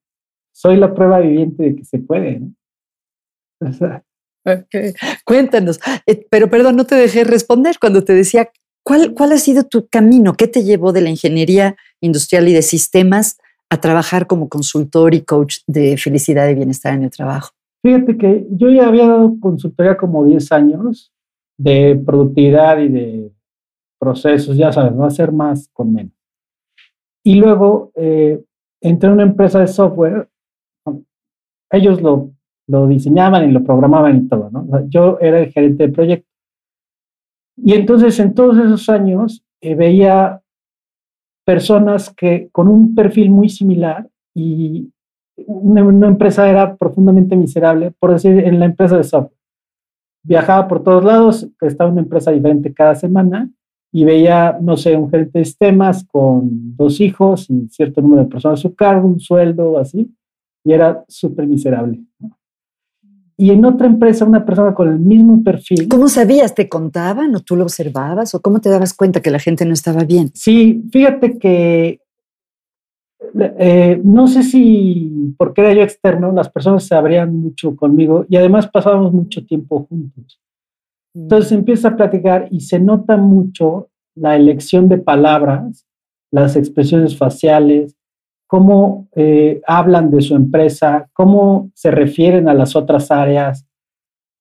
soy 0.53 0.77
la 0.77 0.93
prueba 0.93 1.21
viviente 1.21 1.63
de 1.63 1.77
que 1.77 1.85
se 1.85 1.99
puede. 1.99 2.41
¿no? 2.41 2.55
Cuéntanos, 5.25 5.81
eh, 6.07 6.27
pero 6.31 6.51
perdón, 6.51 6.77
no 6.77 6.85
te 6.85 6.95
dejé 6.95 7.25
responder 7.25 7.77
cuando 7.81 8.05
te 8.05 8.13
decía, 8.13 8.51
¿cuál, 8.85 9.15
¿cuál 9.15 9.33
ha 9.33 9.39
sido 9.39 9.65
tu 9.65 9.89
camino? 9.89 10.35
¿Qué 10.35 10.47
te 10.47 10.65
llevó 10.65 10.93
de 10.93 11.01
la 11.01 11.11
ingeniería 11.11 11.77
industrial 12.01 12.49
y 12.49 12.53
de 12.53 12.63
sistemas 12.63 13.39
a 13.71 13.81
trabajar 13.81 14.27
como 14.27 14.49
consultor 14.49 15.15
y 15.15 15.23
coach 15.23 15.59
de 15.67 15.97
felicidad 15.97 16.49
y 16.49 16.55
bienestar 16.55 16.95
en 16.95 17.05
el 17.05 17.11
trabajo? 17.11 17.53
Fíjate 17.83 18.17
que 18.17 18.47
yo 18.51 18.71
ya 18.71 18.87
había 18.87 19.07
dado 19.07 19.37
consultoría 19.41 19.97
como 19.97 20.25
10 20.25 20.53
años 20.53 21.13
de 21.59 22.01
productividad 22.05 22.79
y 22.79 22.89
de 22.89 23.33
procesos, 23.99 24.57
ya 24.57 24.73
sabes, 24.73 24.99
a 24.99 25.11
ser 25.11 25.33
más 25.33 25.69
con 25.73 25.93
menos. 25.93 26.13
Y 27.23 27.37
luego 27.37 27.93
eh, 27.95 28.43
entré 28.81 29.09
en 29.09 29.15
una 29.15 29.23
empresa 29.23 29.61
de 29.61 29.67
software, 29.67 30.29
ellos 31.71 32.03
lo, 32.03 32.31
lo 32.67 32.87
diseñaban 32.87 33.49
y 33.49 33.53
lo 33.53 33.63
programaban 33.63 34.17
y 34.17 34.29
todo, 34.29 34.51
¿no? 34.51 34.89
Yo 34.89 35.19
era 35.21 35.41
el 35.41 35.53
gerente 35.53 35.87
de 35.87 35.93
proyecto. 35.93 36.29
Y 37.57 37.75
entonces 37.75 38.19
en 38.19 38.35
todos 38.35 38.59
esos 38.59 38.89
años 38.89 39.45
eh, 39.61 39.75
veía 39.75 40.41
personas 41.45 42.11
que 42.11 42.49
con 42.51 42.69
un 42.69 42.95
perfil 42.95 43.31
muy 43.31 43.49
similar 43.49 44.09
y 44.35 44.91
una, 45.47 46.09
empresa 46.09 46.49
era 46.49 46.77
profundamente 46.77 47.37
miserable, 47.37 47.93
por 47.99 48.13
decir, 48.13 48.39
en 48.39 48.59
la 48.59 48.67
empresa 48.67 48.97
de 48.97 49.05
software. 49.05 49.39
Viajaba 50.23 50.69
por 50.69 50.83
todos 50.83 51.05
lados, 51.05 51.49
estaba 51.61 51.91
una 51.91 52.01
empresa 52.01 52.31
diferente 52.31 52.73
cada 52.73 52.95
semana 52.95 53.51
y 53.93 54.05
veía, 54.05 54.59
no 54.61 54.77
sé, 54.77 54.97
un 54.97 55.11
gerente 55.11 55.41
de 55.41 55.45
sistemas 55.45 56.05
con 56.05 56.77
dos 56.77 57.01
hijos 57.01 57.49
y 57.51 57.69
cierto 57.69 58.01
número 58.01 58.25
de 58.25 58.31
personas 58.31 58.61
a 58.61 58.63
su 58.63 58.75
cargo, 58.75 59.07
un 59.07 59.21
sueldo, 59.21 59.79
así, 59.79 60.11
y 60.65 60.73
era 60.73 61.05
súper 61.09 61.47
miserable 61.47 62.03
y 63.37 63.51
en 63.51 63.65
otra 63.65 63.87
empresa 63.87 64.25
una 64.25 64.45
persona 64.45 64.75
con 64.75 64.89
el 64.89 64.99
mismo 64.99 65.43
perfil. 65.43 65.89
¿Cómo 65.89 66.09
sabías? 66.09 66.55
¿Te 66.55 66.69
contaban 66.69 67.35
o 67.35 67.41
tú 67.41 67.57
lo 67.57 67.65
observabas 67.65 68.35
o 68.35 68.41
cómo 68.41 68.61
te 68.61 68.71
dabas 68.71 68.95
cuenta 68.95 69.21
que 69.21 69.31
la 69.31 69.39
gente 69.39 69.65
no 69.65 69.73
estaba 69.73 70.05
bien? 70.05 70.31
Sí, 70.35 70.85
fíjate 70.93 71.39
que 71.39 72.01
eh, 73.59 74.01
no 74.05 74.27
sé 74.27 74.43
si 74.43 75.35
porque 75.37 75.63
era 75.63 75.73
yo 75.73 75.83
externo, 75.83 76.33
las 76.33 76.49
personas 76.49 76.85
se 76.85 76.95
abrían 76.95 77.35
mucho 77.35 77.75
conmigo 77.75 78.27
y 78.29 78.37
además 78.37 78.69
pasábamos 78.69 79.13
mucho 79.13 79.45
tiempo 79.45 79.87
juntos. 79.89 80.41
Mm. 81.15 81.23
Entonces 81.23 81.53
empieza 81.53 81.89
a 81.89 81.97
platicar 81.97 82.49
y 82.51 82.61
se 82.61 82.79
nota 82.79 83.17
mucho 83.17 83.89
la 84.15 84.37
elección 84.37 84.89
de 84.89 84.99
palabras, 84.99 85.87
las 86.31 86.57
expresiones 86.57 87.17
faciales, 87.17 87.97
cómo 88.55 89.09
eh, 89.17 89.61
hablan 89.67 90.13
de 90.13 90.23
su 90.23 90.37
empresa, 90.37 91.09
cómo 91.13 91.73
se 91.75 91.91
refieren 91.91 92.49
a 92.49 92.55
las 92.55 92.77
otras 92.77 93.11
áreas. 93.11 93.67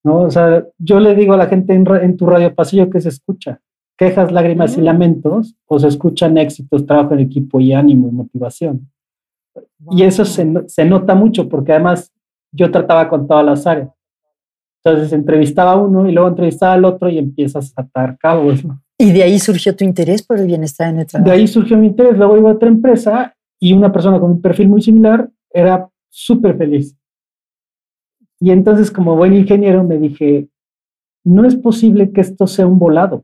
¿no? 0.04 0.22
O 0.22 0.30
sea, 0.30 0.64
yo 0.78 1.00
le 1.00 1.16
digo 1.16 1.34
a 1.34 1.38
la 1.38 1.48
gente 1.48 1.74
en, 1.74 2.16
tu 2.16 2.28
radio 2.28 2.54
pasillo 2.54 2.92
que 2.92 3.02
se 3.02 3.10
escucha 3.10 3.60
quejas, 3.98 4.32
lágrimas 4.32 4.78
y 4.78 4.82
lamentos, 4.82 5.56
o 5.66 5.80
se 5.80 5.88
escuchan 5.88 6.38
éxitos, 6.38 6.86
trabajo 6.86 7.16
en 7.16 7.22
equipo 7.22 7.60
y 7.60 7.74
ánimo 7.74 8.08
y 8.08 8.12
motivación. 8.12 8.88
Y 9.90 10.04
eso 10.04 10.26
se, 10.26 10.48
se, 10.68 10.86
nota 10.86 11.16
mucho 11.16 11.50
porque 11.50 11.72
además 11.72 12.14
yo 12.52 12.70
trataba 12.70 13.10
con 13.10 13.28
todas 13.28 13.44
las 13.44 13.66
áreas. 13.66 13.90
Entonces 14.84 15.12
entrevistaba 15.12 15.72
a 15.72 15.78
uno 15.78 16.08
y 16.08 16.12
luego 16.12 16.30
entrevistaba 16.30 16.74
al 16.74 16.86
otro 16.86 17.10
y 17.10 17.18
empiezas 17.18 17.74
a 17.76 17.82
atar 17.82 18.16
cabos. 18.20 18.62
Y 19.00 19.12
de 19.12 19.24
ahí 19.24 19.40
surgió 19.40 19.76
tu 19.76 19.84
interés 19.84 20.22
por 20.22 20.38
el 20.38 20.46
bienestar 20.46 20.90
en 20.90 21.00
el 21.00 21.08
trabajo. 21.08 21.32
De 21.32 21.36
ahí 21.36 21.48
surgió 21.48 21.78
mi 21.78 21.88
interés. 21.88 22.16
Luego 22.16 22.38
iba 22.38 22.52
a 22.52 22.54
otra 22.54 22.70
empresa 22.70 23.36
y 23.64 23.72
una 23.72 23.94
persona 23.94 24.20
con 24.20 24.30
un 24.30 24.42
perfil 24.42 24.68
muy 24.68 24.82
similar 24.82 25.30
era 25.50 25.90
súper 26.10 26.58
feliz. 26.58 26.98
Y 28.38 28.52
entonces, 28.52 28.92
como 28.92 29.16
buen 29.16 29.34
ingeniero, 29.34 29.86
me 29.86 29.98
dije, 29.98 30.50
no 31.24 31.46
es 31.46 31.56
posible 31.56 32.12
que 32.12 32.20
esto 32.20 32.46
sea 32.46 32.68
un 32.68 32.78
volado. 32.78 33.24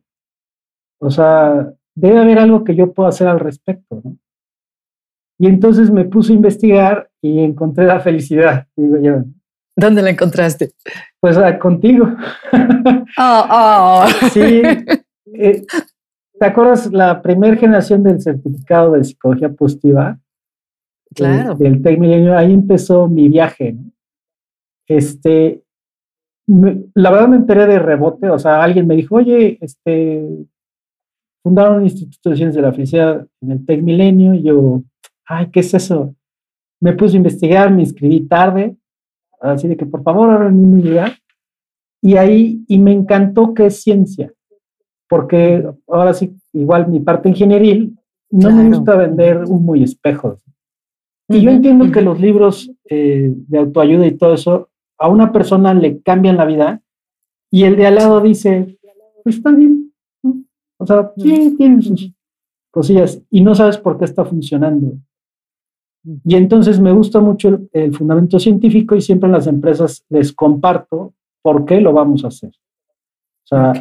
O 1.01 1.11
sea, 1.11 1.73
debe 1.93 2.19
haber 2.19 2.39
algo 2.39 2.63
que 2.63 2.73
yo 2.73 2.93
pueda 2.93 3.09
hacer 3.09 3.27
al 3.27 3.41
respecto. 3.41 4.01
Y 5.37 5.47
entonces 5.47 5.91
me 5.91 6.05
puse 6.05 6.31
a 6.31 6.37
investigar 6.37 7.09
y 7.21 7.39
encontré 7.39 7.85
la 7.85 7.99
felicidad, 7.99 8.65
digo 8.77 8.97
yo. 9.01 9.23
¿Dónde 9.75 10.01
la 10.01 10.11
encontraste? 10.11 10.71
Pues 11.19 11.37
ah, 11.37 11.59
contigo. 11.59 12.07
Oh, 13.17 13.45
oh. 13.49 14.05
Sí. 14.31 14.61
Eh, 15.33 15.65
¿Te 16.39 16.45
acuerdas 16.45 16.89
la 16.93 17.21
primera 17.21 17.57
generación 17.57 18.03
del 18.03 18.21
certificado 18.21 18.93
de 18.93 19.03
psicología 19.03 19.49
positiva? 19.49 20.17
Claro. 21.15 21.55
del 21.55 21.81
Tech 21.81 21.99
Milenio, 21.99 22.37
ahí 22.37 22.53
empezó 22.53 23.07
mi 23.07 23.29
viaje. 23.29 23.75
Este, 24.87 25.63
la 26.47 27.11
verdad 27.11 27.27
me 27.27 27.37
enteré 27.37 27.67
de 27.67 27.79
rebote, 27.79 28.29
o 28.29 28.39
sea, 28.39 28.63
alguien 28.63 28.87
me 28.87 28.95
dijo, 28.95 29.15
oye, 29.15 29.57
este, 29.61 30.27
fundaron 31.43 31.77
un 31.77 31.83
instituto 31.83 32.29
de 32.29 32.35
ciencias 32.35 32.55
de 32.55 32.61
la 32.61 32.73
felicidad 32.73 33.27
en 33.41 33.51
el 33.51 33.65
Tech 33.65 33.81
Milenio, 33.81 34.33
y 34.33 34.43
yo, 34.43 34.81
ay, 35.25 35.49
¿qué 35.51 35.59
es 35.59 35.73
eso? 35.73 36.15
Me 36.81 36.93
puse 36.93 37.15
a 37.15 37.17
investigar, 37.17 37.71
me 37.71 37.81
inscribí 37.81 38.21
tarde, 38.21 38.75
así 39.41 39.67
de 39.67 39.77
que 39.77 39.85
por 39.85 40.03
favor 40.03 40.31
ahora 40.31 40.47
en 40.47 40.75
mi 40.75 40.81
lugar, 40.81 41.13
y 42.01 42.15
ahí, 42.15 42.63
y 42.67 42.79
me 42.79 42.93
encantó 42.93 43.53
que 43.53 43.67
es 43.67 43.81
ciencia, 43.83 44.33
porque 45.07 45.67
ahora 45.87 46.13
sí, 46.13 46.35
igual 46.53 46.87
mi 46.87 46.99
parte 46.99 47.29
ingenieril, 47.29 47.95
no 48.31 48.51
me 48.51 48.69
gusta 48.69 48.95
vender 48.95 49.43
humo 49.45 49.75
y 49.75 49.83
espejos. 49.83 50.43
Y 51.29 51.41
yo 51.41 51.51
entiendo 51.51 51.91
que 51.91 52.01
los 52.01 52.19
libros 52.19 52.71
eh, 52.89 53.31
de 53.31 53.57
autoayuda 53.59 54.07
y 54.07 54.17
todo 54.17 54.33
eso 54.33 54.69
a 54.97 55.07
una 55.07 55.31
persona 55.31 55.73
le 55.73 56.01
cambian 56.01 56.37
la 56.37 56.45
vida 56.45 56.81
y 57.51 57.63
el 57.63 57.75
de 57.75 57.87
al 57.87 57.95
lado 57.95 58.19
dice, 58.19 58.77
pues 59.23 59.37
está 59.37 59.51
bien. 59.51 59.93
O 60.77 60.85
sea, 60.85 61.11
sí, 61.17 61.55
tiene 61.55 61.81
sus 61.81 62.11
cosillas 62.71 63.21
y 63.29 63.41
no 63.41 63.53
sabes 63.53 63.77
por 63.77 63.97
qué 63.97 64.05
está 64.05 64.25
funcionando. 64.25 64.97
Y 66.23 66.35
entonces 66.35 66.79
me 66.79 66.91
gusta 66.91 67.19
mucho 67.19 67.59
el, 67.73 67.93
fundamento 67.93 68.39
científico 68.39 68.95
y 68.95 69.01
siempre 69.01 69.27
en 69.27 69.33
las 69.33 69.47
empresas 69.47 70.03
les 70.09 70.33
comparto 70.33 71.13
por 71.41 71.65
qué 71.65 71.79
lo 71.79 71.93
vamos 71.93 72.23
a 72.23 72.29
hacer. 72.29 72.51
O 73.43 73.47
sea, 73.47 73.73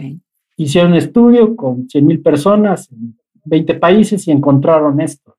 hicieron 0.56 0.92
un 0.92 0.98
estudio 0.98 1.56
con 1.56 1.88
100 1.88 2.06
mil 2.06 2.20
personas 2.20 2.90
en 2.92 3.16
20 3.44 3.74
países 3.74 4.26
y 4.26 4.32
encontraron 4.32 5.00
esto. 5.00 5.37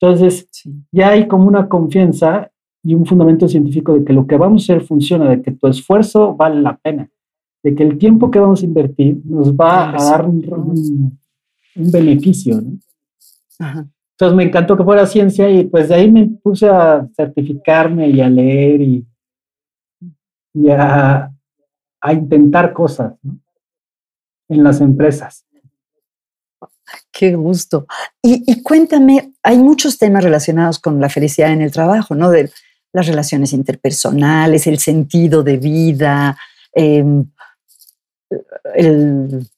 Entonces, 0.00 0.48
ya 0.92 1.10
hay 1.10 1.26
como 1.26 1.46
una 1.46 1.68
confianza 1.68 2.50
y 2.82 2.94
un 2.94 3.06
fundamento 3.06 3.48
científico 3.48 3.94
de 3.94 4.04
que 4.04 4.12
lo 4.12 4.26
que 4.26 4.36
vamos 4.36 4.62
a 4.62 4.74
hacer 4.74 4.86
funciona, 4.86 5.30
de 5.30 5.42
que 5.42 5.52
tu 5.52 5.66
esfuerzo 5.66 6.36
vale 6.36 6.60
la 6.60 6.76
pena, 6.76 7.10
de 7.62 7.74
que 7.74 7.82
el 7.82 7.98
tiempo 7.98 8.30
que 8.30 8.38
vamos 8.38 8.62
a 8.62 8.66
invertir 8.66 9.20
nos 9.24 9.52
va 9.54 9.90
a 9.90 10.10
dar 10.10 10.26
un, 10.26 11.18
beneficio. 11.74 12.62
Entonces 13.58 14.36
me 14.36 14.44
encantó 14.44 14.76
que 14.76 14.84
fuera 14.84 15.06
ciencia 15.06 15.50
y 15.50 15.64
pues 15.64 15.88
de 15.88 15.94
ahí 15.94 16.10
me 16.10 16.26
puse 16.26 16.68
a 16.68 17.06
certificarme 17.14 18.08
y 18.08 18.20
a 18.20 18.30
leer 18.30 18.80
y, 18.80 19.06
a, 20.70 21.30
intentar 22.12 22.72
cosas 22.72 23.14
en 24.48 24.62
las 24.64 24.80
empresas. 24.80 25.45
Qué 27.12 27.34
gusto. 27.34 27.86
Y, 28.22 28.62
cuéntame, 28.62 29.32
hay 29.42 29.58
muchos 29.58 29.98
temas 29.98 30.22
relacionados 30.22 30.78
con 30.78 31.00
la 31.00 31.08
felicidad 31.08 31.52
en 31.52 31.62
el 31.62 31.72
trabajo, 31.72 32.14
¿no? 32.14 32.30
De 32.30 32.50
las 32.92 33.06
relaciones 33.06 33.52
interpersonales, 33.52 34.66
el 34.66 34.78
sentido 34.78 35.42
de 35.42 35.56
vida, 35.56 36.38
em, 36.72 37.30
el 38.74 39.48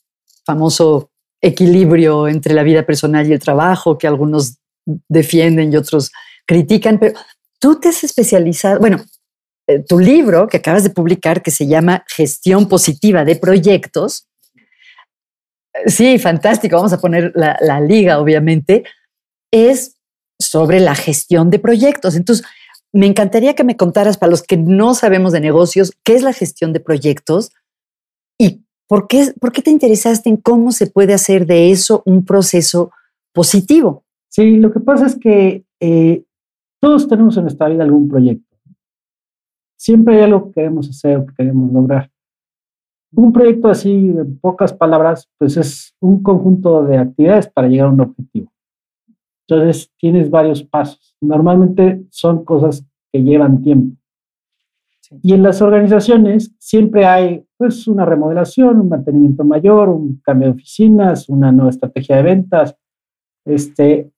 famoso 0.44 1.10
equilibrio 1.40 2.28
entre 2.28 2.54
la 2.54 2.62
vida 2.62 2.84
personal 2.84 3.28
y 3.28 3.32
el 3.32 3.38
trabajo 3.38 3.96
que 3.96 4.06
algunos 4.06 4.58
defienden 5.08 5.72
y 5.72 5.76
otros 5.76 6.10
critican, 6.46 6.98
pero 6.98 7.18
tú 7.58 7.78
te 7.78 7.88
has 7.88 8.02
especializado, 8.02 8.80
bueno, 8.80 9.04
eh, 9.66 9.84
tu 9.86 9.98
libro 9.98 10.48
que 10.48 10.56
acabas 10.56 10.82
de 10.82 10.90
publicar 10.90 11.42
que 11.42 11.50
se 11.50 11.66
llama 11.66 12.04
Gestión 12.08 12.68
Positiva 12.68 13.24
de 13.24 13.36
Proyectos, 13.36 14.26
sí, 15.86 16.18
fantástico, 16.18 16.76
vamos 16.76 16.92
a 16.92 17.00
poner 17.00 17.32
la, 17.34 17.80
liga, 17.80 18.18
obviamente, 18.20 18.84
es 19.52 19.96
sobre 20.40 20.80
la 20.80 20.94
gestión 20.94 21.50
de 21.50 21.58
proyectos. 21.58 22.16
Entonces, 22.16 22.46
me 22.92 23.06
encantaría 23.06 23.54
que 23.54 23.64
me 23.64 23.76
contaras, 23.76 24.18
para 24.18 24.30
los 24.30 24.42
que 24.42 24.56
no 24.56 24.94
sabemos 24.94 25.32
de 25.32 25.40
negocios, 25.40 25.92
qué 26.04 26.14
es 26.14 26.22
la 26.22 26.32
gestión 26.32 26.72
de 26.72 26.80
proyectos 26.80 27.50
y 28.38 28.64
por 28.86 29.08
qué, 29.08 29.32
por 29.40 29.52
qué 29.52 29.62
te 29.62 29.70
interesaste 29.70 30.28
en 30.28 30.36
cómo 30.36 30.72
se 30.72 30.86
puede 30.86 31.12
hacer 31.12 31.46
de 31.46 31.70
eso 31.70 32.02
un 32.06 32.24
proceso 32.24 32.90
positivo. 33.32 34.04
Sí, 34.28 34.56
lo 34.56 34.72
que 34.72 34.80
pasa 34.80 35.06
es 35.06 35.16
que 35.16 35.64
eh, 35.80 36.24
todos 36.80 37.08
tenemos 37.08 37.36
en 37.36 37.44
nuestra 37.44 37.68
vida 37.68 37.82
algún 37.82 38.08
proyecto. 38.08 38.56
Siempre 39.76 40.16
hay 40.16 40.22
algo 40.22 40.46
que 40.46 40.54
queremos 40.54 40.88
hacer, 40.88 41.24
que 41.26 41.34
queremos 41.34 41.72
lograr. 41.72 42.10
Un 43.12 43.32
proyecto 43.32 43.68
así, 43.68 43.90
en 43.90 44.38
pocas 44.38 44.72
palabras, 44.72 45.28
pues 45.38 45.56
es 45.56 45.94
un 46.00 46.22
conjunto 46.22 46.84
de 46.84 46.98
actividades 46.98 47.48
para 47.48 47.68
llegar 47.68 47.88
a 47.88 47.92
un 47.92 48.00
objetivo. 48.00 48.52
Entonces, 49.46 49.90
tienes 49.96 50.28
varios 50.30 50.62
pasos. 50.62 51.16
Normalmente 51.20 52.04
son 52.10 52.44
cosas 52.44 52.84
que 53.10 53.22
llevan 53.22 53.62
tiempo. 53.62 53.96
Y 55.22 55.32
en 55.32 55.42
las 55.42 55.62
organizaciones 55.62 56.54
siempre 56.58 57.06
hay 57.06 57.44
pues 57.56 57.88
una 57.88 58.04
remodelación, 58.04 58.80
un 58.80 58.90
mantenimiento 58.90 59.42
mayor, 59.42 59.88
un 59.88 60.20
cambio 60.22 60.48
de 60.48 60.54
oficinas, 60.54 61.30
una 61.30 61.50
nueva 61.50 61.70
estrategia 61.70 62.16
de 62.16 62.22
ventas. 62.22 62.76
Este, 63.46 64.10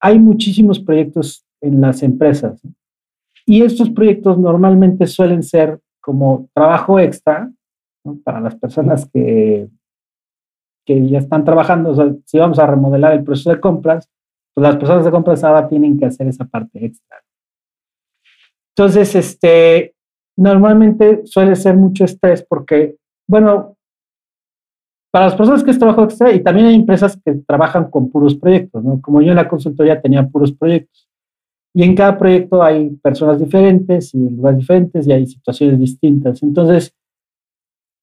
hay 0.00 0.18
muchísimos 0.18 0.80
proyectos 0.80 1.44
en 1.60 1.80
las 1.82 2.02
empresas. 2.02 2.62
Y 3.44 3.62
estos 3.62 3.90
proyectos 3.90 4.38
normalmente 4.38 5.06
suelen 5.06 5.42
ser 5.42 5.80
como 6.00 6.48
trabajo 6.54 6.98
extra 6.98 7.52
para 8.24 8.40
las 8.40 8.56
personas 8.56 9.08
que, 9.12 9.68
que 10.84 11.08
ya 11.08 11.18
están 11.18 11.44
trabajando, 11.44 11.90
o 11.90 11.94
sea, 11.94 12.14
si 12.24 12.38
vamos 12.38 12.58
a 12.58 12.66
remodelar 12.66 13.12
el 13.12 13.24
proceso 13.24 13.50
de 13.50 13.60
compras, 13.60 14.08
pues 14.54 14.62
las 14.62 14.76
personas 14.76 15.04
de 15.04 15.10
compras 15.10 15.42
ahora 15.42 15.68
tienen 15.68 15.98
que 15.98 16.06
hacer 16.06 16.28
esa 16.28 16.44
parte 16.44 16.84
extra. 16.84 17.22
Entonces, 18.76 19.14
este, 19.14 19.94
normalmente 20.36 21.22
suele 21.24 21.56
ser 21.56 21.76
mucho 21.76 22.04
estrés 22.04 22.44
porque, 22.48 22.96
bueno, 23.28 23.76
para 25.12 25.26
las 25.26 25.36
personas 25.36 25.62
que 25.62 25.70
es 25.70 25.78
trabajo 25.78 26.04
extra, 26.04 26.32
y 26.32 26.42
también 26.42 26.66
hay 26.66 26.74
empresas 26.74 27.16
que 27.24 27.34
trabajan 27.46 27.88
con 27.88 28.10
puros 28.10 28.34
proyectos, 28.34 28.82
¿no? 28.82 29.00
Como 29.00 29.22
yo 29.22 29.30
en 29.30 29.36
la 29.36 29.48
consultoría 29.48 30.00
tenía 30.00 30.26
puros 30.26 30.52
proyectos. 30.52 31.08
Y 31.72 31.84
en 31.84 31.94
cada 31.94 32.18
proyecto 32.18 32.62
hay 32.62 32.90
personas 32.96 33.38
diferentes 33.38 34.12
y 34.14 34.18
lugares 34.18 34.58
diferentes 34.58 35.06
y 35.06 35.12
hay 35.12 35.26
situaciones 35.26 35.78
distintas. 35.78 36.42
Entonces, 36.42 36.92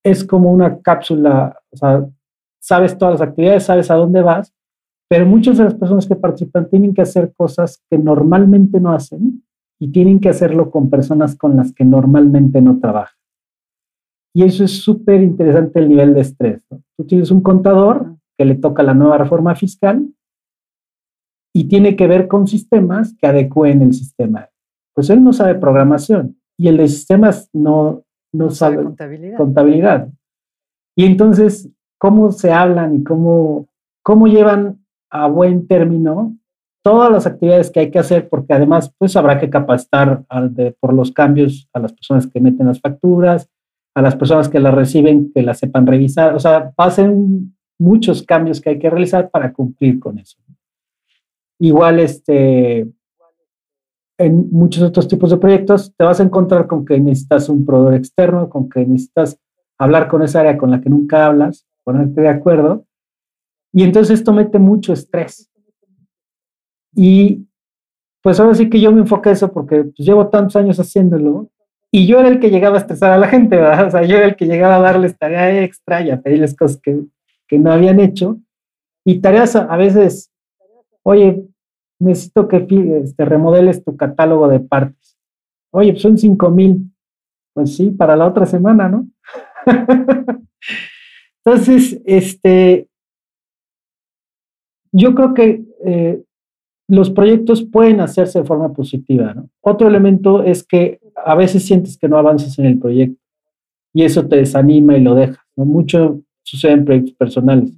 es 0.04 0.24
como 0.24 0.52
una 0.52 0.80
cápsula, 0.82 1.60
o 1.72 1.78
sea, 1.78 2.06
sabes 2.60 2.98
todas 2.98 3.20
las 3.20 3.30
actividades, 3.30 3.64
sabes 3.64 3.90
a 3.92 3.96
dónde 3.96 4.22
vas, 4.22 4.54
pero 5.10 5.26
muchas 5.26 5.58
de 5.58 5.66
las 5.66 5.74
personas 5.74 6.08
que 6.08 6.16
participan 6.16 6.70
tienen 6.70 6.94
que 6.94 7.02
hacer 7.02 7.34
cosas 7.36 7.84
que 7.90 7.98
normalmente 7.98 8.80
no 8.80 8.94
hacen 8.94 9.44
y 9.80 9.92
tienen 9.92 10.20
que 10.20 10.30
hacerlo 10.30 10.72
con 10.72 10.90
personas 10.90 11.36
con 11.36 11.58
las 11.58 11.74
que 11.74 11.84
normalmente 11.84 12.62
no 12.62 12.80
trabajan. 12.80 13.18
Y 14.34 14.44
eso 14.44 14.64
es 14.64 14.82
súper 14.82 15.22
interesante 15.22 15.80
el 15.80 15.90
nivel 15.90 16.14
de 16.14 16.22
estrés. 16.22 16.62
Tú 16.96 17.06
tienes 17.06 17.32
un 17.32 17.42
contador 17.42 18.16
que 18.38 18.46
le 18.46 18.56
toca 18.56 18.84
la 18.84 18.94
nueva 18.94 19.18
reforma 19.18 19.56
fiscal 19.56 20.08
y 21.54 21.66
tiene 21.66 21.96
que 21.96 22.08
ver 22.08 22.28
con 22.28 22.48
sistemas 22.48 23.14
que 23.18 23.28
adecúen 23.28 23.82
el 23.82 23.94
sistema. 23.94 24.50
Pues 24.94 25.10
él 25.10 25.24
no 25.24 25.34
sabe 25.34 25.56
programación 25.56 26.38
y 26.58 26.70
el 26.70 26.78
de 26.78 26.88
sistemas 26.88 27.50
no, 27.52 28.04
no, 28.34 28.50
sabe, 28.50 28.78
contabilidad. 29.38 30.10
Y 30.96 31.06
entonces, 31.06 31.70
¿cómo 31.98 32.32
se 32.32 32.52
hablan 32.52 32.96
y 32.96 33.04
cómo, 33.04 33.68
cómo 34.04 34.28
llevan 34.28 34.84
a 35.10 35.28
buen 35.28 35.68
término 35.68 36.36
todas 36.84 37.12
las 37.12 37.28
actividades 37.28 37.70
que 37.70 37.82
hay 37.82 37.92
que 37.92 38.00
hacer? 38.00 38.30
Porque 38.30 38.54
además, 38.54 38.94
pues 38.98 39.16
habrá 39.16 39.40
que 39.40 39.50
capacitar 39.50 40.24
por 40.80 40.94
los 40.94 41.12
cambios 41.12 41.70
a 41.74 41.80
las 41.80 41.94
personas 41.94 42.28
que 42.28 42.40
meten 42.40 42.68
las 42.68 42.80
facturas, 42.80 43.50
a 43.96 44.02
las 44.02 44.16
personas 44.16 44.50
que 44.50 44.60
las 44.60 44.74
reciben, 44.74 45.32
que 45.34 45.42
las 45.42 45.60
sepan 45.60 45.86
revisar. 45.88 46.36
O 46.36 46.40
sea, 46.40 46.72
pasen 46.72 47.56
muchos 47.80 48.24
cambios 48.24 48.62
que 48.62 48.72
hay 48.72 48.80
que 48.80 48.90
realizar 48.90 49.30
para 49.30 49.52
cumplir 49.52 50.00
con 50.00 50.20
eso. 50.20 50.38
Igual, 51.60 52.00
este, 52.00 52.88
en 54.24 54.50
muchos 54.52 54.84
otros 54.84 55.08
tipos 55.08 55.30
de 55.30 55.38
proyectos, 55.38 55.94
te 55.96 56.04
vas 56.04 56.20
a 56.20 56.24
encontrar 56.24 56.68
con 56.68 56.86
que 56.86 57.00
necesitas 57.00 57.50
un 57.50 57.66
proveedor 57.66 57.96
externo, 57.96 58.50
con 58.50 58.70
que 58.70 58.86
necesitas 58.86 59.40
hablar 59.78 60.08
con 60.08 60.22
esa 60.22 60.42
área 60.42 60.58
con 60.58 60.72
la 60.72 60.82
que 60.82 60.90
nunca 60.90 61.26
hablas, 61.26 61.68
ponerte 61.84 62.22
de 62.22 62.30
acuerdo. 62.30 62.86
Y 63.74 63.84
entonces 63.84 64.20
esto 64.20 64.34
mete 64.34 64.60
mucho 64.60 64.94
estrés. 64.94 65.50
Y 66.94 67.48
pues 68.22 68.40
ahora 68.40 68.54
sí 68.54 68.70
que 68.70 68.80
yo 68.80 68.92
me 68.92 69.02
enfoqué 69.02 69.30
a 69.30 69.32
eso 69.34 69.52
porque 69.52 69.86
pues, 69.86 69.98
llevo 69.98 70.28
tantos 70.28 70.56
años 70.56 70.80
haciéndolo 70.80 71.50
y 71.90 72.06
yo 72.06 72.20
era 72.20 72.30
el 72.30 72.40
que 72.40 72.50
llegaba 72.50 72.78
a 72.78 72.80
estresar 72.80 73.12
a 73.12 73.18
la 73.18 73.28
gente, 73.28 73.58
¿verdad? 73.58 73.88
O 73.88 73.92
sea, 73.92 74.04
yo 74.04 74.18
era 74.18 74.26
el 74.26 74.36
que 74.36 74.46
llegaba 74.46 74.78
a 74.78 74.82
darles 74.82 75.18
tarea 75.18 75.64
extra 75.64 76.02
y 76.02 76.10
a 76.10 76.22
pedirles 76.22 76.56
cosas 76.56 76.80
que, 76.82 77.02
que 77.48 77.60
no 77.60 77.72
habían 77.72 78.00
hecho. 78.00 78.38
Y 79.04 79.20
tareas 79.20 79.56
a 79.56 79.76
veces, 79.76 80.32
oye, 81.04 81.44
necesito 82.02 82.48
que 82.48 82.66
este, 83.04 83.26
remodeles 83.26 83.84
tu 83.84 83.96
catálogo 83.96 84.48
de 84.48 84.60
partes. 84.60 85.18
Oye, 85.72 85.92
pues 85.92 86.02
son 86.02 86.18
cinco 86.18 86.50
mil. 86.50 86.92
Pues 87.54 87.76
sí, 87.76 87.92
para 87.92 88.16
la 88.16 88.28
otra 88.28 88.46
semana, 88.46 88.88
¿no? 88.90 89.08
Entonces, 91.44 92.02
este, 92.06 92.88
yo 94.92 95.16
creo 95.16 95.34
que 95.34 95.64
eh, 95.86 96.24
los 96.88 97.10
proyectos 97.10 97.64
pueden 97.64 98.02
hacerse 98.02 98.40
de 98.40 98.46
forma 98.46 98.74
positiva. 98.74 99.34
¿no? 99.34 99.50
Otro 99.62 99.88
elemento 99.88 100.44
es 100.44 100.64
que 100.64 101.00
a 101.16 101.36
veces 101.36 101.66
sientes 101.66 101.98
que 101.98 102.08
no 102.08 102.18
avanzas 102.18 102.58
en 102.60 102.66
el 102.66 102.80
proyecto 102.80 103.22
y 103.94 104.04
eso 104.04 104.28
te 104.28 104.38
desanima 104.38 104.98
y 104.98 105.02
lo 105.02 105.16
dejas. 105.16 105.46
¿no? 105.56 105.66
Mucho 105.66 106.22
sucede 106.44 106.74
en 106.74 106.86
proyectos 106.86 107.14
personales. 107.16 107.74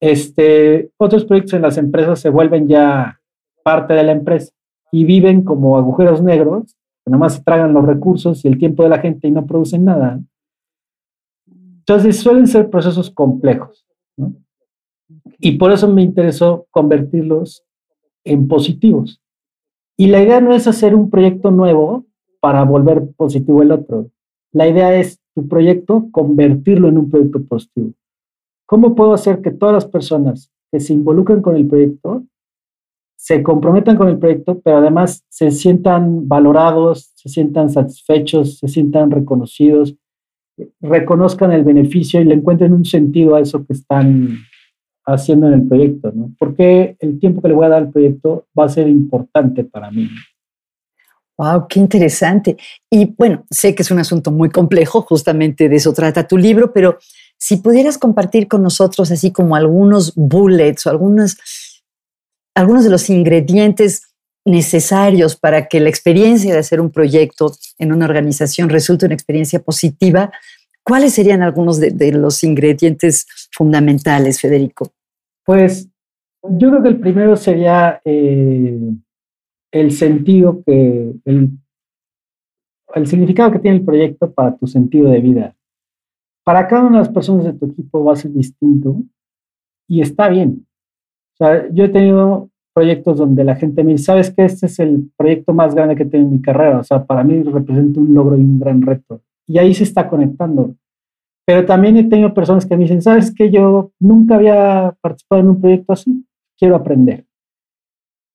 Este, 0.00 0.90
otros 0.96 1.24
proyectos 1.24 1.54
en 1.54 1.62
las 1.62 1.78
empresas 1.78 2.20
se 2.20 2.28
vuelven 2.28 2.68
ya 2.68 3.20
parte 3.62 3.94
de 3.94 4.02
la 4.02 4.12
empresa 4.12 4.52
y 4.90 5.04
viven 5.04 5.42
como 5.42 5.78
agujeros 5.78 6.22
negros, 6.22 6.76
que 7.04 7.10
nada 7.10 7.18
más 7.18 7.42
tragan 7.42 7.72
los 7.72 7.84
recursos 7.86 8.44
y 8.44 8.48
el 8.48 8.58
tiempo 8.58 8.82
de 8.82 8.90
la 8.90 8.98
gente 8.98 9.28
y 9.28 9.30
no 9.30 9.46
producen 9.46 9.84
nada. 9.84 10.20
Entonces 11.46 12.20
suelen 12.20 12.46
ser 12.46 12.70
procesos 12.70 13.10
complejos. 13.10 13.86
Y 15.38 15.58
por 15.58 15.72
eso 15.72 15.88
me 15.88 16.02
interesó 16.02 16.66
convertirlos 16.70 17.64
en 18.24 18.46
positivos. 18.46 19.20
Y 19.96 20.06
la 20.06 20.22
idea 20.22 20.40
no 20.40 20.54
es 20.54 20.66
hacer 20.68 20.94
un 20.94 21.10
proyecto 21.10 21.50
nuevo 21.50 22.06
para 22.40 22.64
volver 22.64 23.08
positivo 23.16 23.62
el 23.62 23.72
otro. 23.72 24.10
La 24.52 24.68
idea 24.68 24.94
es 24.94 25.20
tu 25.34 25.48
proyecto 25.48 26.08
convertirlo 26.12 26.88
en 26.88 26.98
un 26.98 27.10
proyecto 27.10 27.42
positivo. 27.42 27.92
¿Cómo 28.66 28.94
puedo 28.94 29.12
hacer 29.12 29.40
que 29.40 29.50
todas 29.50 29.74
las 29.74 29.86
personas 29.86 30.50
que 30.70 30.80
se 30.80 30.92
involucren 30.92 31.42
con 31.42 31.56
el 31.56 31.66
proyecto 31.66 32.24
se 33.22 33.40
comprometan 33.40 33.96
con 33.96 34.08
el 34.08 34.18
proyecto, 34.18 34.60
pero 34.64 34.78
además 34.78 35.24
se 35.28 35.52
sientan 35.52 36.26
valorados, 36.26 37.12
se 37.14 37.28
sientan 37.28 37.70
satisfechos, 37.70 38.58
se 38.58 38.66
sientan 38.66 39.12
reconocidos, 39.12 39.94
reconozcan 40.80 41.52
el 41.52 41.62
beneficio 41.62 42.20
y 42.20 42.24
le 42.24 42.34
encuentren 42.34 42.72
un 42.72 42.84
sentido 42.84 43.36
a 43.36 43.40
eso 43.40 43.64
que 43.64 43.74
están 43.74 44.38
haciendo 45.06 45.46
en 45.46 45.52
el 45.52 45.68
proyecto, 45.68 46.10
¿no? 46.12 46.32
Porque 46.36 46.96
el 46.98 47.20
tiempo 47.20 47.40
que 47.40 47.46
le 47.46 47.54
voy 47.54 47.66
a 47.66 47.68
dar 47.68 47.82
al 47.82 47.92
proyecto 47.92 48.46
va 48.58 48.64
a 48.64 48.70
ser 48.70 48.88
importante 48.88 49.62
para 49.62 49.92
mí. 49.92 50.08
Wow, 51.38 51.68
qué 51.68 51.78
interesante. 51.78 52.56
Y 52.90 53.14
bueno, 53.16 53.44
sé 53.50 53.76
que 53.76 53.82
es 53.82 53.90
un 53.92 54.00
asunto 54.00 54.32
muy 54.32 54.50
complejo, 54.50 55.02
justamente 55.02 55.68
de 55.68 55.76
eso 55.76 55.92
trata 55.92 56.26
tu 56.26 56.36
libro, 56.36 56.72
pero 56.72 56.98
si 57.38 57.58
pudieras 57.58 57.98
compartir 57.98 58.48
con 58.48 58.64
nosotros 58.64 59.12
así 59.12 59.30
como 59.30 59.54
algunos 59.54 60.12
bullets 60.16 60.86
o 60.86 60.90
algunas 60.90 61.36
algunos 62.54 62.84
de 62.84 62.90
los 62.90 63.08
ingredientes 63.10 64.12
necesarios 64.44 65.36
para 65.36 65.68
que 65.68 65.80
la 65.80 65.88
experiencia 65.88 66.52
de 66.52 66.58
hacer 66.58 66.80
un 66.80 66.90
proyecto 66.90 67.52
en 67.78 67.92
una 67.92 68.06
organización 68.06 68.68
resulte 68.68 69.06
una 69.06 69.14
experiencia 69.14 69.60
positiva, 69.60 70.32
¿cuáles 70.82 71.14
serían 71.14 71.42
algunos 71.42 71.78
de, 71.78 72.12
los 72.12 72.42
ingredientes 72.42 73.26
fundamentales, 73.52 74.40
Federico? 74.40 74.92
Pues 75.44 75.88
yo 76.42 76.70
creo 76.70 76.82
que 76.82 76.88
el 76.88 77.00
primero 77.00 77.36
sería 77.36 78.00
eh, 78.04 78.78
el 79.70 79.90
sentido 79.92 80.62
que, 80.66 81.12
el, 81.24 81.50
el 82.94 83.06
significado 83.06 83.52
que 83.52 83.60
tiene 83.60 83.78
el 83.78 83.84
proyecto 83.84 84.32
para 84.32 84.56
tu 84.56 84.66
sentido 84.66 85.10
de 85.10 85.20
vida. 85.20 85.56
Para 86.44 86.66
cada 86.66 86.82
una 86.82 86.98
de 86.98 87.04
las 87.04 87.14
personas 87.14 87.44
de 87.44 87.52
tu 87.52 87.66
equipo 87.66 88.04
va 88.04 88.14
a 88.14 88.16
ser 88.16 88.32
distinto 88.32 88.96
y 89.88 90.00
está 90.00 90.28
bien. 90.28 90.66
Sea, 91.42 91.68
yo 91.72 91.84
he 91.84 91.88
tenido 91.88 92.50
proyectos 92.72 93.18
donde 93.18 93.42
la 93.42 93.56
gente 93.56 93.82
me 93.82 93.92
dice, 93.92 94.04
sabes 94.04 94.30
que 94.30 94.44
este 94.44 94.66
es 94.66 94.78
el 94.78 95.10
proyecto 95.16 95.52
más 95.52 95.74
grande 95.74 95.96
que 95.96 96.04
tengo 96.04 96.26
en 96.26 96.32
mi 96.32 96.40
carrera. 96.40 96.78
O 96.78 96.84
sea, 96.84 97.04
para 97.04 97.24
mí 97.24 97.42
representa 97.42 97.98
un 97.98 98.14
logro 98.14 98.36
y 98.36 98.40
un 98.40 98.58
gran 98.58 98.80
reto. 98.80 99.20
Y 99.48 99.58
ahí 99.58 99.74
se 99.74 99.84
está 99.84 100.08
conectando. 100.08 100.74
Pero 101.44 101.66
también 101.66 101.96
he 101.96 102.04
tenido 102.04 102.32
personas 102.32 102.64
que 102.64 102.76
me 102.76 102.84
dicen, 102.84 103.02
sabes 103.02 103.34
que 103.34 103.50
yo 103.50 103.90
nunca 103.98 104.36
había 104.36 104.94
participado 105.00 105.42
en 105.42 105.48
un 105.48 105.60
proyecto 105.60 105.92
así, 105.92 106.24
quiero 106.56 106.76
aprender. 106.76 107.26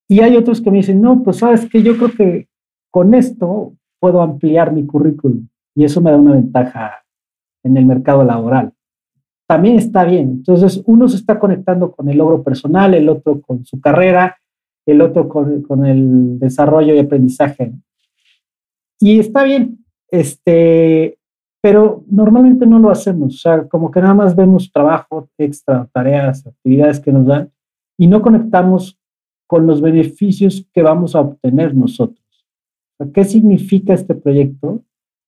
Y 0.06 0.20
hay 0.20 0.36
otros 0.36 0.60
que 0.60 0.70
me 0.70 0.78
dicen, 0.78 1.00
no, 1.00 1.22
pues 1.22 1.38
sabes 1.38 1.68
que 1.68 1.82
yo 1.82 1.96
creo 1.96 2.12
que 2.12 2.48
con 2.90 3.14
esto 3.14 3.72
puedo 3.98 4.20
ampliar 4.20 4.72
mi 4.72 4.86
currículum 4.86 5.48
y 5.74 5.84
eso 5.84 6.00
me 6.00 6.10
da 6.10 6.18
una 6.18 6.32
ventaja 6.32 7.04
en 7.64 7.76
el 7.76 7.86
mercado 7.86 8.22
laboral. 8.24 8.72
También 9.48 9.76
está 9.76 10.04
bien. 10.04 10.28
Entonces, 10.28 10.82
uno 10.84 11.08
se 11.08 11.16
está 11.16 11.38
conectando 11.38 11.90
con 11.90 12.10
el 12.10 12.18
logro 12.18 12.42
personal, 12.42 12.92
el 12.92 13.08
otro 13.08 13.40
con 13.40 13.64
su 13.64 13.80
carrera, 13.80 14.36
el 14.84 15.00
otro 15.00 15.26
con, 15.26 15.62
con 15.62 15.86
el 15.86 16.38
desarrollo 16.38 16.94
y 16.94 16.98
aprendizaje. 16.98 17.72
Y 19.00 19.18
está 19.18 19.44
bien, 19.44 19.78
este, 20.10 21.18
pero 21.62 22.04
normalmente 22.10 22.66
no 22.66 22.78
lo 22.78 22.90
hacemos. 22.90 23.36
O 23.36 23.38
sea, 23.38 23.66
como 23.68 23.90
que 23.90 24.02
nada 24.02 24.12
más 24.12 24.36
vemos 24.36 24.70
trabajo 24.70 25.30
extra, 25.38 25.88
tareas, 25.94 26.46
actividades 26.46 27.00
que 27.00 27.12
nos 27.12 27.26
dan 27.26 27.50
y 27.96 28.06
no 28.06 28.20
conectamos 28.20 28.98
con 29.46 29.66
los 29.66 29.80
beneficios 29.80 30.66
que 30.74 30.82
vamos 30.82 31.16
a 31.16 31.20
obtener 31.20 31.74
nosotros. 31.74 32.22
¿Qué 33.14 33.24
significa 33.24 33.94
este 33.94 34.14
proyecto 34.14 34.82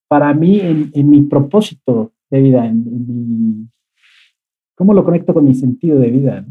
para 0.08 0.34
mí 0.34 0.60
en, 0.60 0.90
en 0.92 1.08
mi 1.08 1.22
propósito 1.22 2.12
de 2.28 2.40
vida, 2.42 2.66
en, 2.66 2.84
mi, 2.84 3.68
cómo 4.80 4.94
lo 4.94 5.04
conecto 5.04 5.34
con 5.34 5.44
mi 5.44 5.54
sentido 5.54 6.00
de 6.00 6.10
vida. 6.10 6.42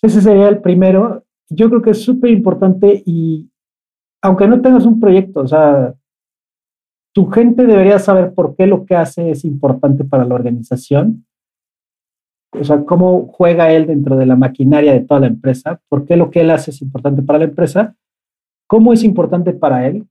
Ese 0.00 0.22
sería 0.22 0.48
el 0.48 0.62
primero. 0.62 1.22
Yo 1.50 1.68
creo 1.68 1.82
que 1.82 1.90
es 1.90 2.02
súper 2.02 2.30
importante 2.30 3.02
y 3.04 3.50
aunque 4.22 4.48
no 4.48 4.62
tengas 4.62 4.86
un 4.86 4.98
proyecto, 4.98 5.40
o 5.40 5.46
sea, 5.46 5.94
tu 7.12 7.26
gente 7.26 7.66
debería 7.66 7.98
saber 7.98 8.32
por 8.32 8.56
qué 8.56 8.66
lo 8.66 8.86
que 8.86 8.96
hace 8.96 9.30
es 9.30 9.44
importante 9.44 10.04
para 10.04 10.24
la 10.24 10.36
organización. 10.36 11.26
O 12.58 12.64
sea, 12.64 12.82
cómo 12.86 13.26
juega 13.26 13.70
él 13.70 13.86
dentro 13.86 14.16
de 14.16 14.24
la 14.24 14.34
maquinaria 14.34 14.94
de 14.94 15.00
toda 15.00 15.20
la 15.20 15.26
empresa, 15.26 15.82
por 15.90 16.06
qué 16.06 16.16
lo 16.16 16.30
que 16.30 16.40
él 16.40 16.50
hace 16.50 16.70
es 16.70 16.80
importante 16.80 17.20
para 17.20 17.40
la 17.40 17.44
empresa, 17.44 17.94
cómo 18.66 18.94
es 18.94 19.04
importante 19.04 19.52
para 19.52 19.86
él, 19.86 20.06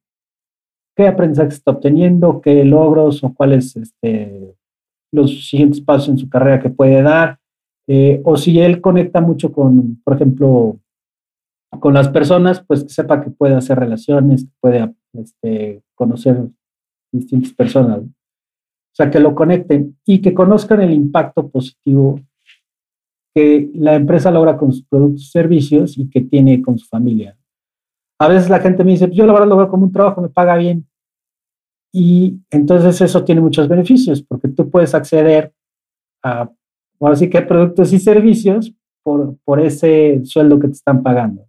qué 0.95 1.07
aprendizaje 1.07 1.49
está 1.49 1.71
obteniendo, 1.71 2.41
qué 2.41 2.63
logros 2.63 3.23
o 3.23 3.33
cuáles 3.33 3.75
este, 3.75 4.53
los 5.17 5.49
siguientes 5.49 5.81
pasos 5.81 6.09
en 6.09 6.17
su 6.17 6.29
carrera 6.29 6.59
que 6.59 6.69
puede 6.69 7.01
dar, 7.01 7.39
eh, 7.87 8.21
o 8.23 8.37
si 8.37 8.59
él 8.59 8.81
conecta 8.81 9.21
mucho 9.21 9.51
con, 9.51 10.01
por 10.03 10.15
ejemplo, 10.15 10.79
con 11.79 11.93
las 11.93 12.09
personas, 12.09 12.63
pues 12.65 12.83
que 12.83 12.89
sepa 12.89 13.21
que 13.21 13.29
puede 13.29 13.55
hacer 13.55 13.77
relaciones, 13.77 14.45
que 14.45 14.51
puede 14.59 14.93
este, 15.13 15.81
conocer 15.95 16.47
distintas 17.11 17.53
personas. 17.53 17.99
O 17.99 18.95
sea, 18.97 19.11
que 19.11 19.19
lo 19.19 19.35
conecten 19.35 19.97
y 20.05 20.21
que 20.21 20.33
conozcan 20.33 20.81
el 20.81 20.91
impacto 20.91 21.49
positivo 21.49 22.19
que 23.35 23.69
la 23.75 23.93
empresa 23.93 24.31
logra 24.31 24.57
con 24.57 24.71
sus 24.71 24.83
productos 24.83 25.21
y 25.23 25.27
servicios 25.27 25.97
y 25.97 26.09
que 26.09 26.21
tiene 26.21 26.59
con 26.61 26.79
su 26.79 26.87
familia. 26.87 27.37
A 28.19 28.27
veces 28.27 28.49
la 28.49 28.59
gente 28.59 28.83
me 28.83 28.91
dice, 28.91 29.11
yo 29.11 29.27
la 29.27 29.33
verdad 29.33 29.47
lo 29.47 29.57
veo 29.57 29.69
como 29.69 29.85
un 29.85 29.91
trabajo, 29.91 30.21
me 30.21 30.29
paga 30.29 30.55
bien. 30.55 30.86
Y 31.93 32.41
entonces 32.49 33.01
eso 33.01 33.23
tiene 33.23 33.41
muchos 33.41 33.67
beneficios, 33.67 34.21
porque 34.21 34.47
tú 34.49 34.69
puedes 34.69 34.93
acceder 34.93 35.53
a, 36.23 36.49
ahora 36.99 37.15
sí 37.15 37.29
que 37.29 37.41
productos 37.41 37.93
y 37.93 37.99
servicios 37.99 38.73
por, 39.03 39.37
por 39.43 39.59
ese 39.59 40.21
sueldo 40.25 40.59
que 40.59 40.67
te 40.67 40.73
están 40.73 41.01
pagando. 41.01 41.45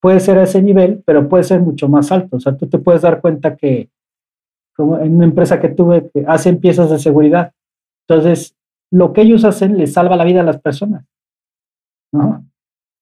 Puede 0.00 0.20
ser 0.20 0.38
a 0.38 0.42
ese 0.42 0.60
nivel, 0.62 1.02
pero 1.06 1.28
puede 1.28 1.44
ser 1.44 1.60
mucho 1.60 1.88
más 1.88 2.12
alto. 2.12 2.36
O 2.36 2.40
sea, 2.40 2.56
tú 2.56 2.68
te 2.68 2.78
puedes 2.78 3.02
dar 3.02 3.20
cuenta 3.20 3.56
que, 3.56 3.90
como 4.76 4.98
en 4.98 5.16
una 5.16 5.24
empresa 5.24 5.60
que 5.60 5.68
tuve, 5.68 6.10
que 6.10 6.24
hacen 6.26 6.60
piezas 6.60 6.90
de 6.90 6.98
seguridad. 6.98 7.52
Entonces, 8.08 8.54
lo 8.90 9.12
que 9.12 9.22
ellos 9.22 9.44
hacen 9.44 9.78
les 9.78 9.92
salva 9.92 10.16
la 10.16 10.24
vida 10.24 10.40
a 10.40 10.44
las 10.44 10.60
personas. 10.60 11.04
¿no? 12.12 12.46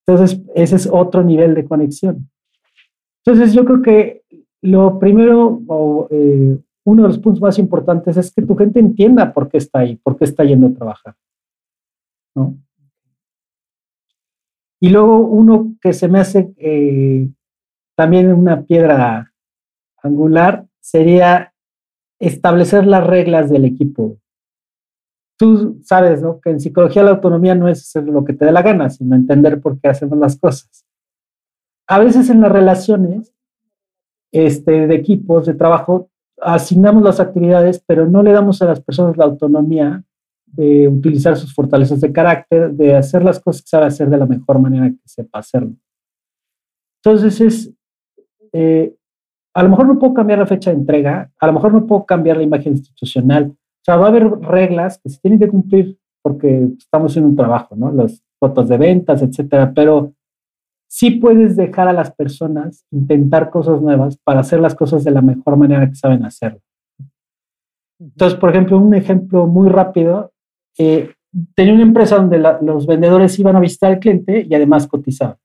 Entonces, 0.07 0.40
ese 0.55 0.77
es 0.77 0.88
otro 0.90 1.23
nivel 1.23 1.55
de 1.55 1.64
conexión. 1.64 2.31
Entonces, 3.25 3.55
yo 3.55 3.64
creo 3.64 3.83
que 3.83 4.23
lo 4.64 4.98
primero, 4.98 5.62
o 5.66 6.09
eh, 6.11 6.59
uno 6.85 7.03
de 7.03 7.09
los 7.09 7.18
puntos 7.18 7.40
más 7.40 7.59
importantes 7.59 8.16
es 8.16 8.33
que 8.33 8.42
tu 8.42 8.57
gente 8.57 8.81
entienda 8.81 9.33
por 9.33 9.48
qué 9.48 9.59
está 9.59 9.81
ahí, 9.81 9.96
por 9.96 10.16
qué 10.16 10.24
está 10.24 10.44
yendo 10.44 10.66
a 10.68 10.74
trabajar. 10.74 11.14
¿no? 12.35 12.57
Y 14.81 14.90
luego 14.90 15.18
uno 15.18 15.77
que 15.81 15.92
se 15.92 16.09
me 16.09 16.20
hace 16.20 16.53
eh, 16.57 17.29
también 17.96 18.33
una 18.33 18.62
piedra 18.62 19.33
angular 20.03 20.66
sería 20.81 21.55
establecer 22.18 22.87
las 22.87 23.07
reglas 23.07 23.50
del 23.50 23.64
equipo 23.64 24.18
tú 25.37 25.81
sabes, 25.83 26.22
¿no? 26.22 26.40
Que 26.40 26.50
en 26.50 26.61
psicología 26.61 27.03
la 27.03 27.12
autonomía 27.12 27.55
no 27.55 27.68
es 27.68 27.81
hacer 27.81 28.05
lo 28.05 28.24
que 28.24 28.33
te 28.33 28.44
dé 28.44 28.53
la 28.53 28.62
gana, 28.62 28.90
sino 28.90 29.16
entender 29.16 29.61
por 29.61 29.81
qué 29.81 29.88
hacemos 29.88 30.18
las 30.18 30.38
cosas. 30.38 30.87
A 31.87 31.98
veces 31.98 32.31
en 32.31 32.40
las 32.40 32.53
relaciones 32.53 33.34
este, 34.35 34.88
de 34.88 34.94
equipos, 34.97 35.47
de 35.47 35.55
trabajo, 35.55 36.11
asignamos 36.42 37.05
las 37.05 37.20
actividades, 37.20 37.83
pero 37.87 38.07
no 38.07 38.20
le 38.20 38.33
damos 38.33 38.61
a 38.61 38.66
las 38.66 38.81
personas 38.81 39.16
la 39.16 39.27
autonomía 39.27 40.03
de 40.47 40.88
utilizar 40.88 41.37
sus 41.37 41.55
fortalezas 41.55 42.01
de 42.01 42.12
carácter, 42.12 42.73
de 42.73 42.97
hacer 42.97 43.23
las 43.23 43.38
cosas 43.38 43.62
que 43.62 43.68
sabe 43.68 43.87
hacer 43.87 44.11
de 44.11 44.18
la 44.18 44.27
mejor 44.27 44.59
manera 44.59 44.90
que 44.90 44.99
sepa 45.05 45.38
hacerlo. 45.38 45.75
Entonces 47.01 47.40
es, 47.40 47.73
eh, 48.53 48.92
a 49.55 49.62
lo 49.62 49.68
mejor 49.68 49.87
no 49.87 50.01
puedo 50.01 50.14
cambiar 50.14 50.40
la 50.40 50.47
fecha 50.47 50.70
de 50.70 50.79
entrega, 50.79 51.31
a 51.38 51.47
lo 51.47 51.53
mejor 51.53 51.73
no 51.73 51.87
puedo 51.87 52.05
cambiar 52.05 52.37
la 52.37 52.42
imagen 52.42 52.73
institucional, 52.73 53.53
o 53.53 53.85
sea, 53.85 53.97
va 53.97 54.07
a 54.07 54.09
haber 54.09 54.29
reglas 54.40 54.99
que 54.99 55.11
se 55.11 55.20
tienen 55.20 55.38
que 55.38 55.49
cumplir 55.49 55.97
porque 56.23 56.70
estamos 56.77 57.16
en 57.16 57.25
un 57.25 57.37
trabajo, 57.37 57.77
¿no? 57.77 57.92
Las 57.92 58.20
cuotas 58.40 58.68
de 58.68 58.79
ventas, 58.79 59.23
etcétera, 59.23 59.73
pero 59.73 60.12
sí 60.94 61.12
puedes 61.12 61.57
dejar 61.57 61.88
a 61.88 61.92
las 61.92 62.12
personas 62.12 62.85
intentar 62.90 63.50
cosas 63.50 63.80
nuevas 63.80 64.16
para 64.22 64.40
hacer 64.40 64.61
las 64.61 64.74
cosas 64.74 65.02
de 65.04 65.11
la 65.11 65.22
mejor 65.22 65.57
manera 65.57 65.88
que 65.88 65.94
saben 65.94 66.24
hacerlo. 66.24 66.61
Entonces, 67.98 68.38
por 68.38 68.50
ejemplo, 68.50 68.78
un 68.78 68.94
ejemplo 68.94 69.46
muy 69.46 69.68
rápido, 69.68 70.33
eh, 70.78 71.11
tenía 71.54 71.74
una 71.74 71.83
empresa 71.83 72.16
donde 72.16 72.38
los 72.38 72.87
vendedores 72.87 73.38
iban 73.38 73.57
a 73.57 73.61
visitar 73.61 73.92
al 73.92 73.98
cliente 73.98 74.46
y 74.48 74.54
además 74.54 74.87
cotizaban. 74.87 75.37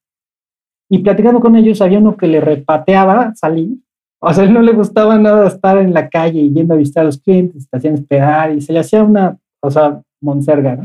Y 0.89 0.99
platicando 0.99 1.39
con 1.39 1.55
ellos, 1.55 1.81
había 1.81 1.99
uno 1.99 2.17
que 2.17 2.27
le 2.27 2.41
repateaba 2.41 3.33
salir 3.35 3.77
o 4.21 4.33
sea, 4.33 4.43
él 4.43 4.53
no 4.53 4.61
le 4.61 4.73
gustaba 4.73 5.17
nada 5.17 5.47
estar 5.47 5.77
en 5.77 5.93
la 5.93 6.09
calle 6.09 6.41
y 6.41 6.53
yendo 6.53 6.73
a 6.73 6.77
visitar 6.77 7.03
a 7.03 7.05
los 7.05 7.19
clientes, 7.19 7.69
te 7.69 7.77
hacían 7.77 7.93
esperar 7.93 8.51
y 8.51 8.61
se 8.61 8.73
le 8.73 8.79
hacía 8.79 9.01
una, 9.01 9.37
o 9.61 9.71
sea, 9.71 10.01
monserga, 10.21 10.75
¿no? 10.75 10.83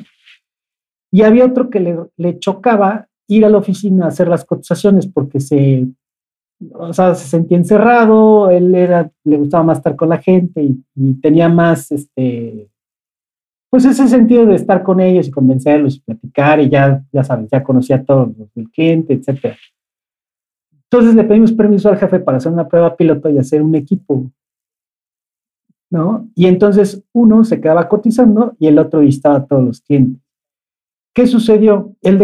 Y 1.11 1.23
había 1.23 1.45
otro 1.45 1.69
que 1.69 1.81
le, 1.81 1.97
le 2.17 2.39
chocaba 2.39 3.09
ir 3.29 3.45
a 3.45 3.51
la 3.51 3.59
oficina 3.59 4.05
a 4.05 4.09
hacer 4.09 4.29
las 4.29 4.45
cotizaciones 4.45 5.07
porque 5.07 5.41
se, 5.41 5.87
o 6.73 6.93
sea, 6.93 7.15
se 7.15 7.29
sentía 7.29 7.57
encerrado, 7.57 8.51
él 8.51 8.75
era, 8.75 9.11
le 9.25 9.37
gustaba 9.37 9.65
más 9.65 9.79
estar 9.79 9.97
con 9.97 10.09
la 10.09 10.19
gente 10.19 10.63
y, 10.63 11.15
tenía 11.21 11.49
más, 11.49 11.91
este, 11.91 12.69
pues 13.71 13.85
ese 13.85 14.09
sentido 14.09 14.47
de 14.47 14.55
estar 14.55 14.83
con 14.83 15.01
ellos 15.01 15.29
y 15.29 15.31
convencerlos 15.31 15.97
y 15.97 16.01
platicar 16.01 16.61
y 16.61 16.69
ya, 16.69 17.03
ya 17.13 17.25
sabes, 17.25 17.49
ya 17.51 17.63
conocía 17.63 17.97
a 17.97 18.05
todos 18.05 18.31
del 18.55 18.71
cliente, 18.71 19.15
etcétera. 19.15 19.57
Entonces 20.85 21.17
le 21.17 21.25
pedimos 21.25 21.53
permiso 21.53 21.89
al 21.89 21.99
jefe 21.99 22.21
para 22.21 22.37
hacer 22.37 22.53
una 22.53 22.69
prueba 22.69 22.97
piloto 22.97 23.29
y 23.29 23.39
hacer 23.39 23.63
un 23.63 23.75
equipo. 23.75 24.31
¿No? 25.91 26.29
Y 26.35 26.47
entonces 26.47 27.03
uno 27.13 27.45
se 27.45 27.61
quedaba 27.61 27.89
cotizando 27.89 28.55
y 28.59 28.67
el 28.67 28.79
otro 28.79 29.01
visitaba 29.01 29.37
a 29.37 29.45
todos 29.45 29.65
los 29.65 29.81
clientes. 29.81 30.24
¿Qué 31.15 31.29
sucedió? 31.29 31.95
El, 32.03 32.19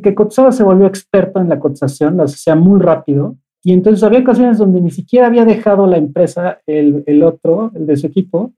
que 0.00 0.14
cotizaba 0.14 0.52
se 0.52 0.62
volvió 0.62 0.86
experto 0.86 1.40
en 1.40 1.48
la 1.48 1.58
cotización, 1.58 2.16
lo 2.16 2.22
hacía 2.22 2.54
muy 2.54 2.80
rápido, 2.80 3.36
y 3.64 3.72
entonces 3.72 4.04
había 4.04 4.20
ocasiones 4.20 4.58
donde 4.58 4.80
ni 4.80 4.92
siquiera 4.92 5.26
había 5.26 5.44
dejado 5.44 5.88
la 5.88 5.96
empresa 5.96 6.60
el, 6.66 7.22
otro, 7.24 7.72
el 7.74 7.86
de 7.86 7.96
su 7.96 8.06
equipo, 8.06 8.52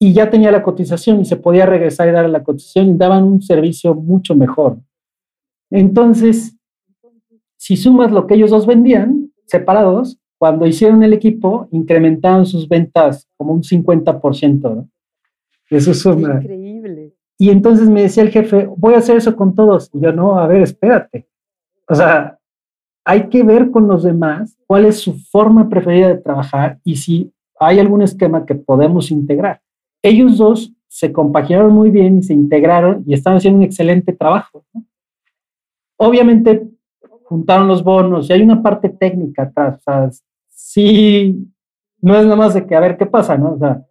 y 0.00 0.14
ya 0.14 0.30
tenía 0.30 0.50
la 0.50 0.62
cotización 0.62 1.20
y 1.20 1.26
se 1.26 1.36
podía 1.36 1.66
regresar 1.66 2.08
y 2.08 2.12
dar 2.12 2.28
la 2.28 2.42
cotización 2.42 2.88
y 2.88 2.96
daban 2.96 3.24
un 3.24 3.42
servicio 3.42 3.94
mucho 3.94 4.34
mejor. 4.34 4.78
Entonces, 5.70 6.56
si 7.56 7.76
sumas 7.76 8.12
lo 8.12 8.26
que 8.26 8.34
ellos 8.34 8.50
dos 8.50 8.66
vendían 8.66 9.30
separados, 9.46 10.18
cuando 10.38 10.66
hicieron 10.66 11.02
el 11.02 11.12
equipo, 11.12 11.68
incrementaron 11.70 12.46
sus 12.46 12.68
ventas 12.68 13.26
como 13.36 13.52
un 13.52 13.62
50%. 13.62 14.60
¿no? 14.62 14.88
Eso 15.70 15.94
suma. 15.94 16.40
Increíble. 16.40 16.65
Y 17.38 17.50
entonces 17.50 17.88
me 17.88 18.02
decía 18.02 18.22
el 18.22 18.30
jefe, 18.30 18.68
voy 18.76 18.94
a 18.94 18.98
hacer 18.98 19.16
eso 19.16 19.36
con 19.36 19.54
todos. 19.54 19.90
Y 19.92 20.00
yo, 20.00 20.12
no, 20.12 20.38
a 20.38 20.46
ver, 20.46 20.62
espérate. 20.62 21.28
O 21.88 21.94
sea, 21.94 22.38
hay 23.04 23.28
que 23.28 23.42
ver 23.42 23.70
con 23.70 23.86
los 23.86 24.02
demás 24.02 24.56
cuál 24.66 24.86
es 24.86 24.98
su 24.98 25.14
forma 25.14 25.68
preferida 25.68 26.08
de 26.08 26.16
trabajar 26.16 26.80
y 26.82 26.96
si 26.96 27.32
hay 27.58 27.78
algún 27.78 28.02
esquema 28.02 28.44
que 28.44 28.54
podemos 28.54 29.10
integrar. 29.10 29.60
Ellos 30.02 30.38
dos 30.38 30.72
se 30.88 31.12
compaginaron 31.12 31.72
muy 31.72 31.90
bien 31.90 32.18
y 32.18 32.22
se 32.22 32.32
integraron 32.32 33.04
y 33.06 33.14
están 33.14 33.36
haciendo 33.36 33.58
un 33.58 33.64
excelente 33.64 34.12
trabajo. 34.12 34.64
Obviamente 35.98 36.68
juntaron 37.24 37.68
los 37.68 37.82
bonos 37.82 38.28
y 38.28 38.32
hay 38.32 38.42
una 38.42 38.62
parte 38.62 38.88
técnica 38.88 39.44
atrás. 39.44 39.78
O 39.78 39.82
sea, 39.82 40.10
sí, 40.48 41.46
no 42.00 42.16
es 42.16 42.24
nada 42.24 42.36
más 42.36 42.54
de 42.54 42.66
que 42.66 42.74
a 42.74 42.80
ver 42.80 42.96
qué 42.96 43.06
pasa, 43.06 43.36
¿no? 43.36 43.54
O 43.54 43.58
sea, 43.58 43.84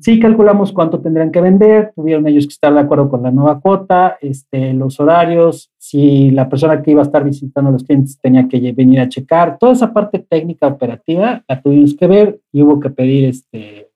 sí 0.00 0.18
calculamos 0.18 0.72
cuánto 0.72 1.00
tendrían 1.00 1.30
que 1.30 1.40
vender, 1.40 1.92
tuvieron 1.94 2.26
ellos 2.26 2.46
que 2.46 2.52
estar 2.52 2.72
de 2.72 2.80
acuerdo 2.80 3.10
con 3.10 3.22
la 3.22 3.30
nueva 3.30 3.60
cuota, 3.60 4.16
este, 4.20 4.72
los 4.72 4.98
horarios, 5.00 5.70
si 5.76 6.30
la 6.30 6.48
persona 6.48 6.82
que 6.82 6.92
iba 6.92 7.02
a 7.02 7.04
estar 7.04 7.24
visitando 7.24 7.68
a 7.70 7.72
los 7.72 7.84
clientes 7.84 8.18
tenía 8.18 8.48
que 8.48 8.72
venir 8.72 9.00
a 9.00 9.08
checar, 9.08 9.58
toda 9.58 9.72
esa 9.72 9.92
parte 9.92 10.18
técnica 10.18 10.66
operativa 10.66 11.44
la 11.46 11.60
tuvimos 11.60 11.94
que 11.94 12.06
ver 12.06 12.40
y 12.52 12.62
hubo 12.62 12.80
que 12.80 12.90
pedir 12.90 13.26
este, 13.26 13.90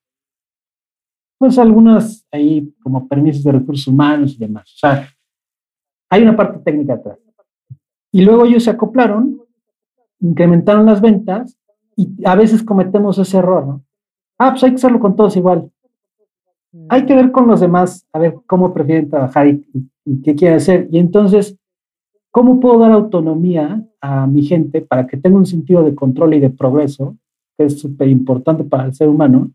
pues 1.38 1.58
algunas 1.58 2.26
ahí 2.30 2.74
como 2.82 3.08
permisos 3.08 3.42
de 3.44 3.52
recursos 3.52 3.86
humanos 3.86 4.34
y 4.34 4.38
demás. 4.38 4.64
O 4.74 4.78
sea, 4.78 5.08
hay 6.10 6.22
una 6.22 6.36
parte 6.36 6.58
técnica 6.60 6.94
atrás. 6.94 7.18
Y 8.12 8.22
luego 8.22 8.46
ellos 8.46 8.64
se 8.64 8.70
acoplaron, 8.70 9.42
incrementaron 10.20 10.86
las 10.86 11.00
ventas 11.00 11.58
y 11.96 12.08
a 12.24 12.34
veces 12.34 12.62
cometemos 12.62 13.18
ese 13.18 13.38
error, 13.38 13.66
¿no? 13.66 13.82
Ah, 14.38 14.50
pues 14.50 14.64
hay 14.64 14.70
que 14.70 14.76
hacerlo 14.76 15.00
con 15.00 15.16
todos 15.16 15.36
igual. 15.36 15.70
Hay 16.88 17.06
que 17.06 17.14
ver 17.14 17.32
con 17.32 17.46
los 17.46 17.60
demás, 17.60 18.06
a 18.12 18.18
ver 18.18 18.36
cómo 18.46 18.72
prefieren 18.72 19.08
trabajar 19.08 19.48
y, 19.48 19.64
qué 20.22 20.34
quieren 20.34 20.58
hacer. 20.58 20.88
Y 20.90 20.98
entonces, 20.98 21.56
¿cómo 22.30 22.60
puedo 22.60 22.78
dar 22.78 22.92
autonomía 22.92 23.84
a 24.00 24.26
mi 24.26 24.42
gente 24.42 24.80
para 24.80 25.06
que 25.06 25.16
tenga 25.16 25.36
un 25.36 25.46
sentido 25.46 25.82
de 25.82 25.94
control 25.94 26.34
y 26.34 26.40
de 26.40 26.50
progreso, 26.50 27.16
que 27.56 27.64
es 27.64 27.80
súper 27.80 28.08
importante 28.08 28.64
para 28.64 28.84
el 28.84 28.94
ser 28.94 29.08
humano, 29.08 29.50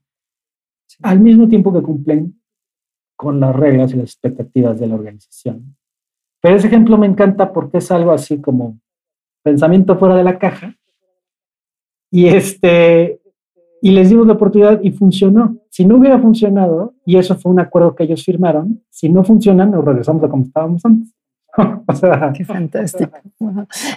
al 1.01 1.19
mismo 1.19 1.47
tiempo 1.47 1.71
que 1.71 1.81
cumplen 1.81 2.39
con 3.15 3.39
las 3.39 3.55
reglas 3.55 3.93
y 3.93 3.97
las 3.97 4.09
expectativas 4.09 4.79
de 4.79 4.87
la 4.87 4.95
organización? 4.95 5.75
Pero 6.41 6.55
ese 6.55 6.67
ejemplo 6.67 6.97
me 6.97 7.07
encanta 7.07 7.53
porque 7.53 7.77
es 7.77 7.91
algo 7.91 8.11
así 8.11 8.41
como 8.41 8.79
pensamiento 9.43 9.97
fuera 9.97 10.15
de 10.15 10.23
la 10.23 10.39
caja. 10.39 10.75
Y 12.11 12.27
este, 12.27 13.20
y 13.81 13.91
les 13.91 14.09
dimos 14.09 14.27
la 14.27 14.33
oportunidad 14.33 14.79
y 14.81 14.91
funcionó. 14.91 15.57
Si 15.69 15.85
no 15.85 15.97
hubiera 15.97 16.19
funcionado, 16.19 16.93
y 17.05 17.17
eso 17.17 17.35
fue 17.35 17.51
un 17.51 17.59
acuerdo 17.59 17.95
que 17.95 18.03
ellos 18.03 18.23
firmaron, 18.23 18.83
si 18.89 19.09
no 19.09 19.23
funciona, 19.23 19.65
nos 19.65 19.83
regresamos 19.83 20.23
a 20.23 20.29
como 20.29 20.43
estábamos 20.43 20.85
antes. 20.85 21.13
Qué 22.37 22.45
fantástico. 22.45 23.11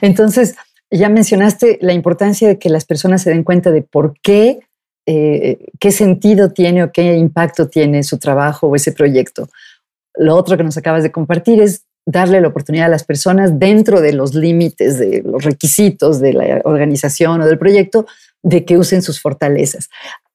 Entonces, 0.01 0.57
ya 0.91 1.09
mencionaste 1.09 1.79
la 1.83 1.93
importancia 1.93 2.49
de 2.49 2.59
que 2.59 2.71
las 2.71 2.85
personas 2.85 3.23
se 3.23 3.31
den 3.31 3.45
cuenta 3.45 3.71
de 3.71 3.83
por 3.83 4.15
qué, 4.23 4.61
eh, 5.07 5.67
qué 5.79 5.91
sentido 5.91 6.51
tiene 6.51 6.83
o 6.83 6.93
qué 6.93 7.17
impacto 7.17 7.69
tiene 7.69 8.03
su 8.03 8.19
trabajo 8.19 8.69
o 8.69 8.77
ese 8.77 8.93
proyecto. 8.93 9.49
Lo 10.17 10.35
otro 10.37 10.57
que 10.57 10.65
nos 10.65 10.77
acabas 10.77 11.03
de 11.03 11.13
compartir 11.13 11.61
es 11.61 11.85
darle 12.07 12.41
la 12.41 12.49
oportunidad 12.49 12.87
a 12.87 12.91
las 12.91 13.05
personas 13.05 13.59
dentro 13.59 14.01
de 14.01 14.13
los 14.13 14.35
límites, 14.35 14.99
de 14.99 15.23
los 15.25 15.45
requisitos 15.45 16.21
de 16.21 16.33
la 16.33 16.61
organización 16.65 17.41
o 17.41 17.47
del 17.47 17.59
proyecto, 17.59 18.07
de 18.45 18.65
que 18.65 18.79
usen 18.79 19.03
sus 19.03 19.21
fortalezas. 19.21 19.89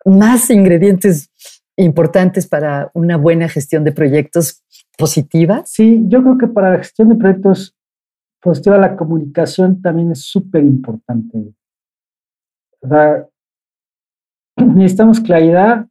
Más 0.04 0.50
ingredientes 0.50 1.32
importantes 1.78 2.48
para 2.48 2.92
una 2.94 3.16
buena 3.16 3.48
gestión 3.48 3.86
de 3.86 3.94
proyectos 3.94 4.64
positiva. 4.98 5.64
Sí, 5.66 6.04
yo 6.08 6.22
creo 6.22 6.38
que 6.38 6.48
para 6.48 6.72
la 6.72 6.80
gestión 6.80 7.08
de 7.08 7.16
proyectos 7.16 7.78
positiva 8.42 8.78
la 8.78 8.98
comunicación 8.98 9.82
también 9.82 10.12
es 10.12 10.24
súper 10.24 10.64
importante. 10.64 11.54
Necesitamos 14.58 15.20
claridad, 15.22 15.88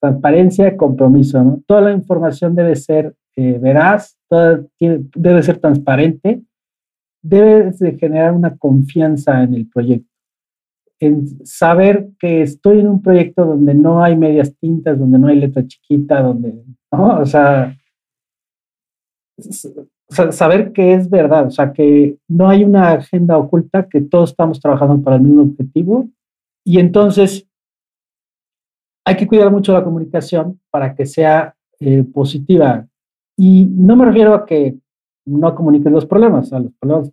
transparencia, 0.00 0.76
compromiso. 0.76 1.42
¿no? 1.44 1.62
Toda 1.66 1.82
la 1.82 1.92
información 1.92 2.54
debe 2.54 2.74
ser 2.74 3.14
eh, 3.36 3.58
veraz, 3.58 4.16
debe 4.80 5.42
ser 5.42 5.58
transparente, 5.58 6.42
debe 7.22 7.70
de 7.72 7.98
generar 7.98 8.32
una 8.32 8.56
confianza 8.56 9.42
en 9.42 9.54
el 9.54 9.68
proyecto 9.68 10.07
en 11.00 11.44
saber 11.46 12.08
que 12.18 12.42
estoy 12.42 12.80
en 12.80 12.88
un 12.88 13.02
proyecto 13.02 13.44
donde 13.44 13.74
no 13.74 14.02
hay 14.02 14.16
medias 14.16 14.56
tintas, 14.58 14.98
donde 14.98 15.18
no 15.18 15.28
hay 15.28 15.36
letra 15.36 15.66
chiquita, 15.66 16.22
donde, 16.22 16.64
¿no? 16.92 17.20
O 17.20 17.26
sea, 17.26 17.76
saber 20.08 20.72
que 20.72 20.94
es 20.94 21.08
verdad, 21.08 21.46
o 21.46 21.50
sea, 21.50 21.72
que 21.72 22.18
no 22.28 22.48
hay 22.48 22.64
una 22.64 22.92
agenda 22.92 23.38
oculta, 23.38 23.88
que 23.88 24.00
todos 24.00 24.30
estamos 24.30 24.60
trabajando 24.60 25.02
para 25.02 25.16
el 25.16 25.22
mismo 25.22 25.42
objetivo. 25.42 26.08
Y 26.64 26.80
entonces 26.80 27.46
hay 29.04 29.16
que 29.16 29.26
cuidar 29.26 29.50
mucho 29.50 29.72
la 29.72 29.84
comunicación 29.84 30.60
para 30.70 30.94
que 30.94 31.06
sea 31.06 31.54
eh, 31.80 32.02
positiva. 32.02 32.86
Y 33.36 33.66
no 33.66 33.96
me 33.96 34.04
refiero 34.04 34.34
a 34.34 34.44
que 34.44 34.76
no 35.24 35.54
comuniquen 35.54 35.92
los 35.92 36.06
problemas, 36.06 36.52
a 36.52 36.60
los 36.60 36.72
problemas 36.74 37.12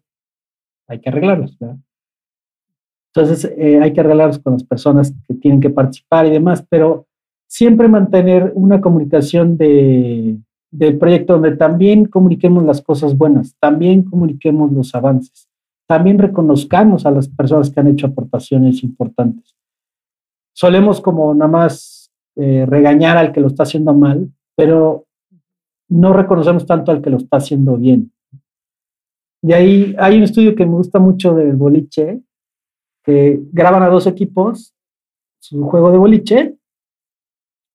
hay 0.87 0.99
que 0.99 1.09
arreglarlos, 1.09 1.57
¿verdad? 1.59 1.77
Entonces, 3.15 3.49
eh, 3.57 3.79
hay 3.81 3.93
que 3.93 4.01
arreglarlos 4.01 4.39
con 4.39 4.53
las 4.53 4.63
personas 4.65 5.13
que 5.25 5.35
tienen 5.35 5.61
que 5.61 5.69
participar 5.69 6.25
y 6.25 6.31
demás, 6.31 6.65
pero 6.69 7.07
siempre 7.47 7.87
mantener 7.87 8.51
una 8.55 8.81
comunicación 8.81 9.55
de, 9.57 10.37
del 10.69 10.97
proyecto 10.97 11.33
donde 11.33 11.55
también 11.55 12.05
comuniquemos 12.05 12.65
las 12.65 12.81
cosas 12.81 13.17
buenas, 13.17 13.55
también 13.59 14.03
comuniquemos 14.03 14.71
los 14.73 14.93
avances, 14.93 15.47
también 15.87 16.19
reconozcamos 16.19 17.05
a 17.05 17.11
las 17.11 17.29
personas 17.29 17.69
que 17.69 17.79
han 17.79 17.87
hecho 17.87 18.07
aportaciones 18.07 18.83
importantes. 18.83 19.55
Solemos 20.53 20.99
como 20.99 21.33
nada 21.33 21.49
más 21.49 22.11
eh, 22.35 22.65
regañar 22.67 23.15
al 23.15 23.31
que 23.31 23.39
lo 23.39 23.47
está 23.47 23.63
haciendo 23.63 23.93
mal, 23.93 24.29
pero 24.57 25.05
no 25.87 26.11
reconocemos 26.11 26.65
tanto 26.65 26.91
al 26.91 27.01
que 27.01 27.11
lo 27.11 27.17
está 27.17 27.37
haciendo 27.37 27.77
bien. 27.77 28.11
Y 29.41 29.53
ahí 29.53 29.95
hay 29.99 30.17
un 30.17 30.23
estudio 30.23 30.55
que 30.55 30.65
me 30.65 30.73
gusta 30.73 30.99
mucho 30.99 31.33
del 31.33 31.55
boliche, 31.55 32.24
que 33.05 33.39
graban 33.51 33.83
a 33.83 33.89
dos 33.89 34.07
equipos 34.07 34.73
su 35.39 35.63
juego 35.63 35.91
de 35.91 35.97
boliche 35.97 36.55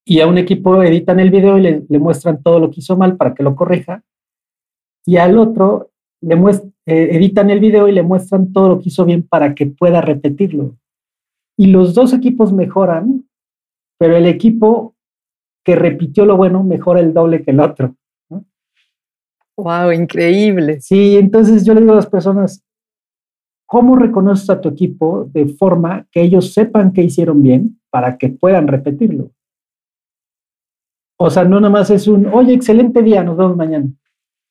y 0.04 0.20
a 0.20 0.26
un 0.26 0.38
equipo 0.38 0.82
editan 0.82 1.20
el 1.20 1.30
video 1.30 1.56
y 1.56 1.62
le, 1.62 1.98
muestran 1.98 2.42
todo 2.42 2.58
lo 2.58 2.70
que 2.70 2.80
hizo 2.80 2.96
mal 2.96 3.16
para 3.16 3.32
que 3.32 3.44
lo 3.44 3.54
corrija 3.54 4.02
y 5.06 5.18
al 5.18 5.38
otro 5.38 5.90
le 6.20 6.34
eh, 6.34 7.08
editan 7.12 7.48
el 7.50 7.60
video 7.60 7.86
y 7.86 7.92
le 7.92 8.02
muestran 8.02 8.52
todo 8.52 8.68
lo 8.70 8.78
que 8.80 8.88
hizo 8.88 9.04
bien 9.04 9.26
para 9.26 9.54
que 9.54 9.66
pueda 9.66 10.00
repetirlo. 10.00 10.76
Y 11.56 11.68
los 11.68 11.94
dos 11.94 12.12
equipos 12.12 12.52
mejoran, 12.52 13.28
pero 13.98 14.16
el 14.16 14.26
equipo 14.26 14.94
que 15.64 15.76
repitió 15.76 16.26
lo 16.26 16.36
bueno 16.36 16.62
mejora 16.64 17.00
el 17.00 17.14
doble 17.14 17.42
que 17.42 17.52
el 17.52 17.60
otro. 17.60 17.94
¡Wow! 19.56 19.92
Increíble. 19.92 20.80
Sí, 20.80 21.16
entonces 21.16 21.64
yo 21.64 21.74
le 21.74 21.80
digo 21.80 21.92
a 21.92 21.96
las 21.96 22.06
personas, 22.06 22.64
¿Cómo 23.70 23.94
reconoces 23.94 24.50
a 24.50 24.60
tu 24.60 24.68
equipo 24.68 25.30
de 25.32 25.46
forma 25.46 26.04
que 26.10 26.22
ellos 26.22 26.52
sepan 26.52 26.92
que 26.92 27.04
hicieron 27.04 27.40
bien 27.40 27.80
para 27.88 28.18
que 28.18 28.28
puedan 28.28 28.66
repetirlo? 28.66 29.30
O 31.16 31.30
sea, 31.30 31.44
no 31.44 31.60
nada 31.60 31.70
más 31.70 31.88
es 31.88 32.08
un, 32.08 32.26
oye, 32.26 32.52
excelente 32.52 33.00
día, 33.00 33.22
nos 33.22 33.36
vemos 33.36 33.56
mañana. 33.56 33.86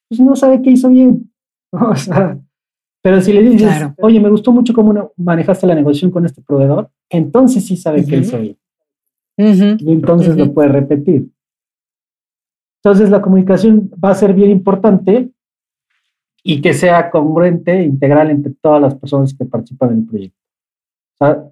Pues 0.08 0.22
no 0.22 0.38
sabe 0.38 0.62
qué 0.62 0.72
hizo 0.72 0.88
bien. 0.88 1.34
O 1.72 1.96
sea, 1.98 2.40
pero 3.02 3.20
si 3.20 3.34
le 3.34 3.42
dices, 3.42 3.70
oye, 3.98 4.22
me 4.22 4.30
gustó 4.30 4.54
mucho 4.54 4.74
cómo 4.74 5.12
manejaste 5.18 5.68
la 5.68 5.76
negociación 5.76 6.12
con 6.12 6.26
este 6.26 6.42
proveedor, 6.42 6.90
entonces 7.10 7.66
sí 7.66 7.76
sabe 7.76 8.06
qué 8.06 8.18
hizo 8.20 8.40
bien. 8.40 8.58
Y 9.38 9.92
entonces 9.92 10.38
lo 10.38 10.54
puede 10.54 10.70
repetir. 10.70 11.30
Entonces 12.82 13.10
la 13.10 13.22
comunicación 13.22 13.92
va 14.02 14.12
a 14.12 14.16
ser 14.16 14.34
bien 14.34 14.50
importante 14.50 15.30
y 16.44 16.62
que 16.62 16.74
sea 16.74 17.10
congruente, 17.10 17.84
integral 17.84 18.30
entre 18.32 18.54
todas 18.54 18.82
las 18.82 18.96
personas 18.96 19.34
que 19.34 19.46
participan 19.46 19.92
en 19.92 19.98
el 20.00 20.06
proyecto. 20.06 20.40
O 21.14 21.26
sea, 21.26 21.52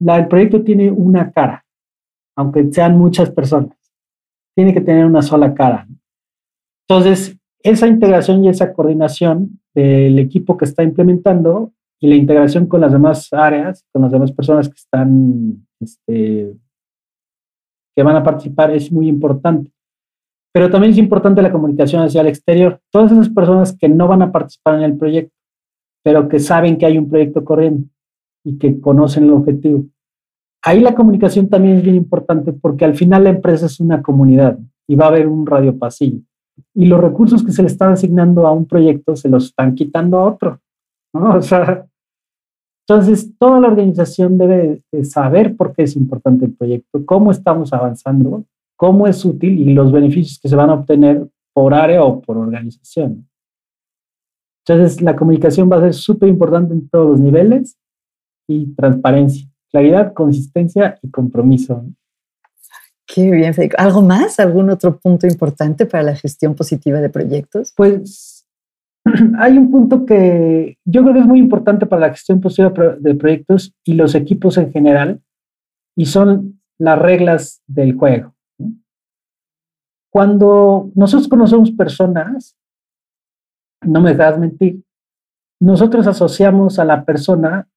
la, 0.00 0.16
el 0.16 0.28
proyecto 0.28 0.62
tiene 0.62 0.90
una 0.90 1.30
cara, 1.30 1.64
aunque 2.36 2.72
sean 2.72 2.96
muchas 2.96 3.30
personas. 3.30 3.76
Tiene 4.54 4.72
que 4.72 4.80
tener 4.80 5.04
una 5.04 5.22
sola 5.22 5.54
cara. 5.54 5.86
Entonces, 6.88 7.36
esa 7.62 7.86
integración 7.86 8.42
y 8.42 8.48
esa 8.48 8.72
coordinación 8.72 9.60
del 9.74 10.18
equipo 10.18 10.56
que 10.56 10.64
está 10.64 10.82
implementando 10.82 11.72
y 12.00 12.08
la 12.08 12.14
integración 12.14 12.66
con 12.66 12.80
las 12.80 12.92
demás 12.92 13.30
áreas, 13.32 13.84
con 13.92 14.02
las 14.02 14.10
demás 14.10 14.32
personas 14.32 14.68
que 14.68 14.74
están, 14.74 15.66
este, 15.78 16.56
que 17.94 18.02
van 18.02 18.16
a 18.16 18.22
participar 18.22 18.70
es 18.70 18.90
muy 18.90 19.08
importante. 19.08 19.70
Pero 20.52 20.70
también 20.70 20.92
es 20.92 20.98
importante 20.98 21.42
la 21.42 21.52
comunicación 21.52 22.02
hacia 22.02 22.20
el 22.20 22.26
exterior. 22.26 22.80
Todas 22.90 23.12
esas 23.12 23.28
personas 23.28 23.76
que 23.76 23.88
no 23.88 24.08
van 24.08 24.22
a 24.22 24.32
participar 24.32 24.76
en 24.76 24.82
el 24.82 24.96
proyecto, 24.96 25.34
pero 26.02 26.28
que 26.28 26.40
saben 26.40 26.76
que 26.76 26.86
hay 26.86 26.98
un 26.98 27.08
proyecto 27.08 27.44
corriendo 27.44 27.86
y 28.44 28.58
que 28.58 28.80
conocen 28.80 29.24
el 29.24 29.32
objetivo. 29.32 29.84
Ahí 30.62 30.80
la 30.80 30.94
comunicación 30.94 31.48
también 31.48 31.76
es 31.76 31.82
bien 31.82 31.96
importante 31.96 32.52
porque 32.52 32.84
al 32.84 32.94
final 32.94 33.24
la 33.24 33.30
empresa 33.30 33.66
es 33.66 33.80
una 33.80 34.02
comunidad 34.02 34.58
y 34.88 34.96
va 34.96 35.06
a 35.06 35.08
haber 35.08 35.28
un 35.28 35.46
radio 35.46 35.78
pasillo. 35.78 36.20
Y 36.74 36.86
los 36.86 37.00
recursos 37.00 37.44
que 37.44 37.52
se 37.52 37.62
le 37.62 37.68
están 37.68 37.92
asignando 37.92 38.46
a 38.46 38.52
un 38.52 38.66
proyecto 38.66 39.16
se 39.16 39.28
los 39.28 39.46
están 39.46 39.74
quitando 39.74 40.18
a 40.18 40.26
otro. 40.26 40.60
O 41.12 41.42
sea, 41.42 41.86
entonces, 42.90 43.30
toda 43.38 43.60
la 43.60 43.68
organización 43.68 44.36
debe 44.36 44.82
saber 45.04 45.56
por 45.56 45.72
qué 45.72 45.84
es 45.84 45.94
importante 45.94 46.46
el 46.46 46.54
proyecto, 46.54 47.06
cómo 47.06 47.30
estamos 47.30 47.72
avanzando, 47.72 48.44
cómo 48.80 49.06
es 49.06 49.22
útil 49.26 49.60
y 49.60 49.74
los 49.74 49.92
beneficios 49.92 50.40
que 50.40 50.48
se 50.48 50.56
van 50.56 50.70
a 50.70 50.74
obtener 50.74 51.28
por 51.52 51.74
área 51.74 52.02
o 52.02 52.22
por 52.22 52.38
organización. 52.38 53.28
Entonces, 54.64 55.02
la 55.02 55.14
comunicación 55.14 55.70
va 55.70 55.76
a 55.76 55.80
ser 55.80 55.92
súper 55.92 56.30
importante 56.30 56.72
en 56.72 56.88
todos 56.88 57.10
los 57.10 57.20
niveles 57.20 57.76
y 58.48 58.74
transparencia, 58.74 59.46
claridad, 59.70 60.14
consistencia 60.14 60.98
y 61.02 61.10
compromiso. 61.10 61.84
Qué 63.06 63.30
bien, 63.30 63.52
Federico. 63.52 63.76
¿Algo 63.78 64.00
más? 64.00 64.40
¿Algún 64.40 64.70
otro 64.70 64.98
punto 64.98 65.26
importante 65.26 65.84
para 65.84 66.02
la 66.02 66.16
gestión 66.16 66.54
positiva 66.54 67.02
de 67.02 67.10
proyectos? 67.10 67.74
Pues 67.76 68.48
hay 69.38 69.58
un 69.58 69.70
punto 69.70 70.06
que 70.06 70.78
yo 70.86 71.02
creo 71.02 71.12
que 71.12 71.20
es 71.20 71.26
muy 71.26 71.38
importante 71.38 71.84
para 71.84 72.06
la 72.06 72.14
gestión 72.14 72.40
positiva 72.40 72.72
de 72.98 73.14
proyectos 73.14 73.74
y 73.84 73.92
los 73.92 74.14
equipos 74.14 74.56
en 74.56 74.72
general, 74.72 75.20
y 75.94 76.06
son 76.06 76.62
las 76.78 76.98
reglas 76.98 77.60
del 77.66 77.94
juego. 77.94 78.34
Cuando 80.12 80.90
nosotros 80.94 81.28
conocemos 81.28 81.70
personas, 81.70 82.56
no 83.82 84.00
me 84.00 84.10
dejas 84.10 84.38
mentir, 84.38 84.82
nosotros 85.60 86.06
asociamos 86.06 86.78
a 86.78 86.84
la 86.84 87.04
persona 87.04 87.68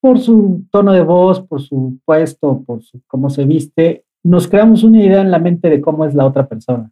por 0.00 0.18
su 0.18 0.64
tono 0.70 0.92
de 0.92 1.02
voz, 1.02 1.40
por 1.40 1.60
su 1.60 1.98
puesto, 2.04 2.62
por 2.62 2.82
su, 2.82 3.00
cómo 3.06 3.30
se 3.30 3.44
viste, 3.44 4.04
nos 4.24 4.48
creamos 4.48 4.82
una 4.82 5.02
idea 5.02 5.20
en 5.20 5.30
la 5.30 5.38
mente 5.38 5.68
de 5.68 5.80
cómo 5.80 6.04
es 6.04 6.14
la 6.14 6.26
otra 6.26 6.46
persona. 6.46 6.90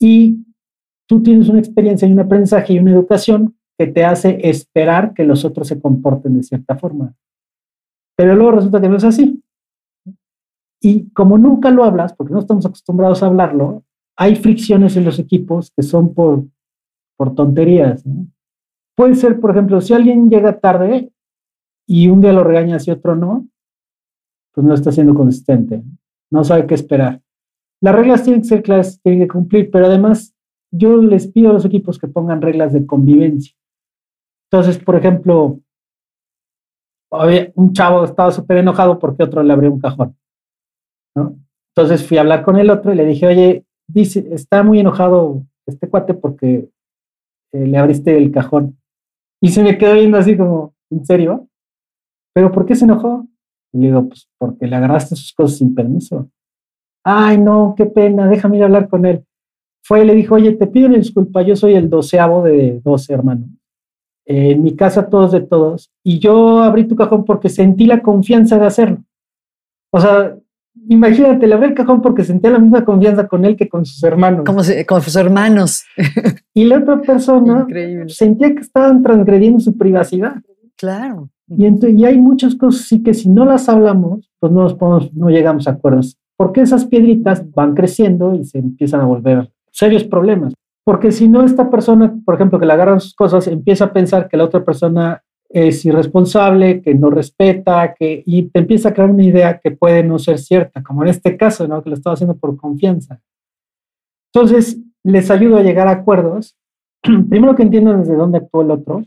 Y 0.00 0.44
tú 1.08 1.22
tienes 1.22 1.48
una 1.48 1.58
experiencia 1.58 2.06
y 2.06 2.12
un 2.12 2.20
aprendizaje 2.20 2.74
y 2.74 2.78
una 2.78 2.92
educación 2.92 3.56
que 3.78 3.86
te 3.86 4.04
hace 4.04 4.38
esperar 4.48 5.14
que 5.14 5.24
los 5.24 5.44
otros 5.44 5.68
se 5.68 5.80
comporten 5.80 6.36
de 6.36 6.42
cierta 6.42 6.76
forma. 6.76 7.14
Pero 8.16 8.34
luego 8.34 8.52
resulta 8.52 8.80
que 8.80 8.88
no 8.88 8.96
es 8.96 9.04
así. 9.04 9.42
Y 10.80 11.10
como 11.10 11.38
nunca 11.38 11.70
lo 11.70 11.84
hablas, 11.84 12.14
porque 12.14 12.32
no 12.32 12.40
estamos 12.40 12.64
acostumbrados 12.66 13.22
a 13.22 13.26
hablarlo, 13.26 13.84
hay 14.16 14.36
fricciones 14.36 14.96
en 14.96 15.04
los 15.04 15.18
equipos 15.18 15.72
que 15.76 15.82
son 15.82 16.14
por, 16.14 16.44
por 17.16 17.34
tonterías. 17.34 18.04
Puede 18.96 19.14
ser, 19.14 19.40
por 19.40 19.52
ejemplo, 19.52 19.80
si 19.80 19.94
alguien 19.94 20.28
llega 20.28 20.58
tarde 20.60 21.12
y 21.86 22.08
un 22.08 22.20
día 22.20 22.32
lo 22.32 22.44
regañas 22.44 22.86
y 22.86 22.90
otro 22.90 23.14
no, 23.14 23.46
pues 24.52 24.66
no 24.66 24.74
está 24.74 24.90
siendo 24.90 25.14
consistente, 25.14 25.82
no 26.30 26.42
sabe 26.42 26.66
qué 26.66 26.74
esperar. 26.74 27.22
Las 27.80 27.94
reglas 27.94 28.24
tienen 28.24 28.42
que 28.42 28.48
ser 28.48 28.62
claras, 28.62 29.00
tienen 29.00 29.20
que 29.20 29.28
cumplir, 29.28 29.70
pero 29.70 29.86
además 29.86 30.34
yo 30.72 30.96
les 30.96 31.28
pido 31.28 31.50
a 31.50 31.52
los 31.52 31.64
equipos 31.64 31.98
que 31.98 32.08
pongan 32.08 32.42
reglas 32.42 32.72
de 32.72 32.84
convivencia. 32.84 33.54
Entonces, 34.50 34.82
por 34.82 34.96
ejemplo, 34.96 35.60
un 37.54 37.72
chavo 37.72 38.04
estaba 38.04 38.32
súper 38.32 38.58
enojado 38.58 38.98
porque 38.98 39.22
otro 39.22 39.42
le 39.42 39.52
abrió 39.52 39.72
un 39.72 39.80
cajón. 39.80 40.17
Entonces 41.74 42.06
fui 42.06 42.16
a 42.16 42.22
hablar 42.22 42.44
con 42.44 42.56
el 42.56 42.70
otro 42.70 42.92
y 42.92 42.96
le 42.96 43.04
dije, 43.04 43.26
oye, 43.26 43.64
está 43.94 44.62
muy 44.62 44.80
enojado 44.80 45.42
este 45.66 45.88
cuate 45.88 46.14
porque 46.14 46.68
eh, 47.52 47.66
le 47.66 47.78
abriste 47.78 48.16
el 48.16 48.30
cajón. 48.30 48.78
Y 49.40 49.48
se 49.48 49.62
me 49.62 49.78
quedó 49.78 49.94
viendo 49.94 50.18
así 50.18 50.36
como, 50.36 50.74
¿en 50.90 51.04
serio? 51.04 51.48
¿Pero 52.34 52.50
por 52.50 52.66
qué 52.66 52.74
se 52.74 52.84
enojó? 52.84 53.26
Y 53.72 53.78
le 53.78 53.86
digo, 53.88 54.08
pues 54.08 54.28
porque 54.38 54.66
le 54.66 54.76
agarraste 54.76 55.14
sus 55.16 55.32
cosas 55.32 55.58
sin 55.58 55.74
permiso. 55.74 56.28
Ay, 57.04 57.38
no, 57.38 57.74
qué 57.76 57.86
pena, 57.86 58.28
déjame 58.28 58.56
ir 58.56 58.62
a 58.62 58.66
hablar 58.66 58.88
con 58.88 59.06
él 59.06 59.24
fue 59.88 60.02
y 60.02 60.06
le 60.06 60.14
dijo, 60.14 60.34
oye, 60.34 60.52
te 60.52 60.66
pido 60.66 60.86
una 60.86 60.98
disculpa, 60.98 61.40
yo 61.40 61.56
soy 61.56 61.74
el 61.74 61.88
doceavo 61.88 62.42
de 62.42 62.78
doce 62.84 63.14
hermanos. 63.14 63.48
en 64.26 64.62
mi 64.62 64.76
casa 64.76 65.08
todos 65.08 65.32
de 65.32 65.40
todos. 65.40 65.90
Y 66.04 66.18
yo 66.18 66.60
abrí 66.60 66.86
tu 66.86 66.94
cajón 66.94 67.24
porque 67.24 67.48
sentí 67.48 67.86
la 67.86 68.02
confianza 68.02 68.58
de 68.58 68.66
hacerlo. 68.66 69.04
O 69.90 69.98
sea, 69.98 70.36
imagínate, 70.88 71.46
le 71.46 71.54
abrí 71.54 71.68
el 71.68 71.74
cajón 71.74 72.02
porque 72.02 72.24
sentía 72.24 72.50
la 72.50 72.58
misma 72.58 72.84
confianza 72.84 73.26
con 73.26 73.44
él 73.44 73.56
que 73.56 73.68
con 73.68 73.84
sus 73.84 74.02
hermanos. 74.02 74.44
Como 74.44 74.62
con 74.86 75.02
sus 75.02 75.16
hermanos. 75.16 75.84
y 76.54 76.64
la 76.64 76.78
otra 76.78 77.00
persona 77.00 77.66
sentía 78.08 78.54
que 78.54 78.60
estaban 78.60 79.02
transgrediendo 79.02 79.60
su 79.60 79.76
privacidad. 79.76 80.36
Claro. 80.76 81.30
Y, 81.48 81.66
y 81.66 82.04
hay 82.04 82.18
muchas 82.18 82.54
cosas 82.54 82.86
sí 82.86 83.02
que 83.02 83.14
si 83.14 83.28
no 83.28 83.44
las 83.44 83.68
hablamos, 83.68 84.30
pues 84.38 84.52
no, 84.52 84.62
nos 84.62 84.74
podemos, 84.74 85.12
no 85.14 85.28
llegamos 85.28 85.66
a 85.66 85.72
acuerdos. 85.72 86.18
Porque 86.36 86.60
esas 86.60 86.84
piedritas 86.84 87.50
van 87.52 87.74
creciendo 87.74 88.34
y 88.34 88.44
se 88.44 88.58
empiezan 88.58 89.00
a 89.00 89.06
volver 89.06 89.50
serios 89.72 90.04
problemas. 90.04 90.54
Porque 90.84 91.12
si 91.12 91.28
no, 91.28 91.44
esta 91.44 91.68
persona, 91.70 92.14
por 92.24 92.34
ejemplo, 92.34 92.58
que 92.58 92.66
le 92.66 92.72
agarran 92.72 93.00
sus 93.00 93.14
cosas, 93.14 93.46
empieza 93.46 93.86
a 93.86 93.92
pensar 93.92 94.28
que 94.28 94.36
la 94.36 94.44
otra 94.44 94.64
persona 94.64 95.22
es 95.48 95.84
irresponsable, 95.84 96.82
que 96.82 96.94
no 96.94 97.10
respeta, 97.10 97.94
que, 97.94 98.22
y 98.26 98.44
te 98.44 98.60
empieza 98.60 98.90
a 98.90 98.94
crear 98.94 99.10
una 99.10 99.24
idea 99.24 99.58
que 99.58 99.70
puede 99.70 100.02
no 100.02 100.18
ser 100.18 100.38
cierta, 100.38 100.82
como 100.82 101.02
en 101.02 101.08
este 101.08 101.36
caso, 101.36 101.66
¿no? 101.66 101.82
que 101.82 101.90
lo 101.90 101.96
estaba 101.96 102.14
haciendo 102.14 102.36
por 102.36 102.56
confianza. 102.56 103.20
Entonces, 104.32 104.78
les 105.04 105.30
ayudo 105.30 105.56
a 105.56 105.62
llegar 105.62 105.88
a 105.88 105.92
acuerdos. 105.92 106.56
Primero 107.02 107.54
que 107.54 107.62
entiendan 107.62 108.00
desde 108.00 108.14
dónde 108.14 108.38
actuó 108.38 108.62
el 108.62 108.70
otro 108.70 109.04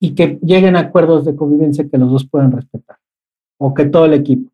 y 0.00 0.14
que 0.14 0.38
lleguen 0.42 0.76
a 0.76 0.80
acuerdos 0.80 1.24
de 1.24 1.36
convivencia 1.36 1.88
que 1.88 1.98
los 1.98 2.10
dos 2.10 2.28
puedan 2.28 2.52
respetar, 2.52 2.98
o 3.58 3.72
que 3.72 3.86
todo 3.86 4.06
el 4.06 4.14
equipo. 4.14 4.50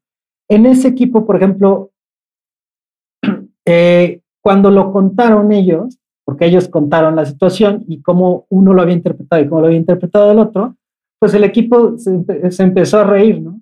En 0.48 0.66
ese 0.66 0.88
equipo, 0.88 1.24
por 1.24 1.36
ejemplo, 1.36 1.90
eh, 3.64 4.20
cuando 4.42 4.70
lo 4.70 4.92
contaron 4.92 5.52
ellos, 5.52 5.99
porque 6.30 6.46
ellos 6.46 6.68
contaron 6.68 7.16
la 7.16 7.26
situación 7.26 7.84
y 7.88 8.02
cómo 8.02 8.46
uno 8.50 8.72
lo 8.72 8.82
había 8.82 8.94
interpretado 8.94 9.42
y 9.42 9.48
cómo 9.48 9.62
lo 9.62 9.66
había 9.66 9.80
interpretado 9.80 10.30
el 10.30 10.38
otro, 10.38 10.76
pues 11.18 11.34
el 11.34 11.42
equipo 11.42 11.98
se, 11.98 12.62
empezó 12.62 13.00
a 13.00 13.04
reír, 13.04 13.42
¿no? 13.42 13.60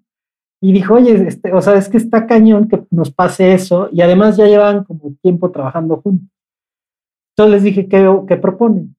Y 0.60 0.72
dijo, 0.72 0.92
oye, 0.92 1.14
este, 1.14 1.50
o 1.54 1.62
sea, 1.62 1.76
es 1.76 1.88
que 1.88 1.96
está 1.96 2.26
cañón 2.26 2.68
que 2.68 2.84
nos 2.90 3.10
pase 3.10 3.54
eso 3.54 3.88
y 3.90 4.02
además 4.02 4.36
ya 4.36 4.44
llevan 4.44 4.84
como 4.84 5.14
tiempo 5.22 5.50
trabajando 5.50 5.96
juntos. 6.02 6.28
Entonces 7.32 7.54
les 7.54 7.62
dije, 7.62 7.88
¿qué, 7.88 8.06
qué 8.28 8.36
proponen? 8.36 8.94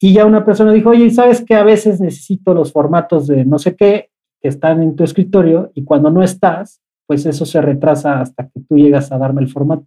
Y 0.00 0.14
ya 0.14 0.24
una 0.24 0.46
persona 0.46 0.72
dijo, 0.72 0.88
oye, 0.88 1.10
¿sabes 1.10 1.44
que 1.44 1.54
a 1.54 1.64
veces 1.64 2.00
necesito 2.00 2.54
los 2.54 2.72
formatos 2.72 3.26
de 3.26 3.44
no 3.44 3.58
sé 3.58 3.76
qué 3.76 4.08
que 4.40 4.48
están 4.48 4.82
en 4.82 4.96
tu 4.96 5.04
escritorio 5.04 5.70
y 5.74 5.84
cuando 5.84 6.10
no 6.10 6.22
estás, 6.22 6.80
pues 7.06 7.26
eso 7.26 7.44
se 7.44 7.60
retrasa 7.60 8.22
hasta 8.22 8.48
que 8.48 8.60
tú 8.66 8.78
llegas 8.78 9.12
a 9.12 9.18
darme 9.18 9.42
el 9.42 9.50
formato? 9.50 9.84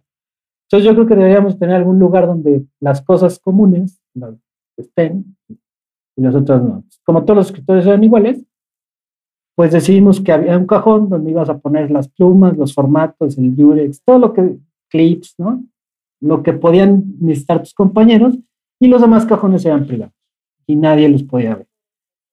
Entonces 0.70 0.88
yo 0.88 0.94
creo 0.94 1.06
que 1.08 1.16
deberíamos 1.16 1.58
tener 1.58 1.74
algún 1.74 1.98
lugar 1.98 2.28
donde 2.28 2.64
las 2.78 3.02
cosas 3.02 3.40
comunes 3.40 4.00
estén 4.76 5.36
y 6.16 6.22
las 6.22 6.32
otras 6.32 6.62
no. 6.62 6.84
Como 7.04 7.24
todos 7.24 7.38
los 7.38 7.46
escritores 7.46 7.84
eran 7.86 8.04
iguales, 8.04 8.44
pues 9.56 9.72
decidimos 9.72 10.20
que 10.20 10.30
había 10.30 10.56
un 10.56 10.66
cajón 10.66 11.08
donde 11.08 11.32
ibas 11.32 11.48
a 11.48 11.58
poner 11.58 11.90
las 11.90 12.08
plumas, 12.08 12.56
los 12.56 12.72
formatos, 12.72 13.36
el 13.36 13.56
Durex, 13.56 14.00
todo 14.04 14.20
lo 14.20 14.32
que, 14.32 14.58
clips, 14.88 15.34
¿no? 15.38 15.64
Lo 16.20 16.44
que 16.44 16.52
podían 16.52 17.02
necesitar 17.20 17.60
tus 17.60 17.74
compañeros 17.74 18.38
y 18.78 18.86
los 18.86 19.00
demás 19.00 19.26
cajones 19.26 19.64
eran 19.64 19.88
privados 19.88 20.14
y 20.68 20.76
nadie 20.76 21.08
los 21.08 21.24
podía 21.24 21.56
ver. 21.56 21.66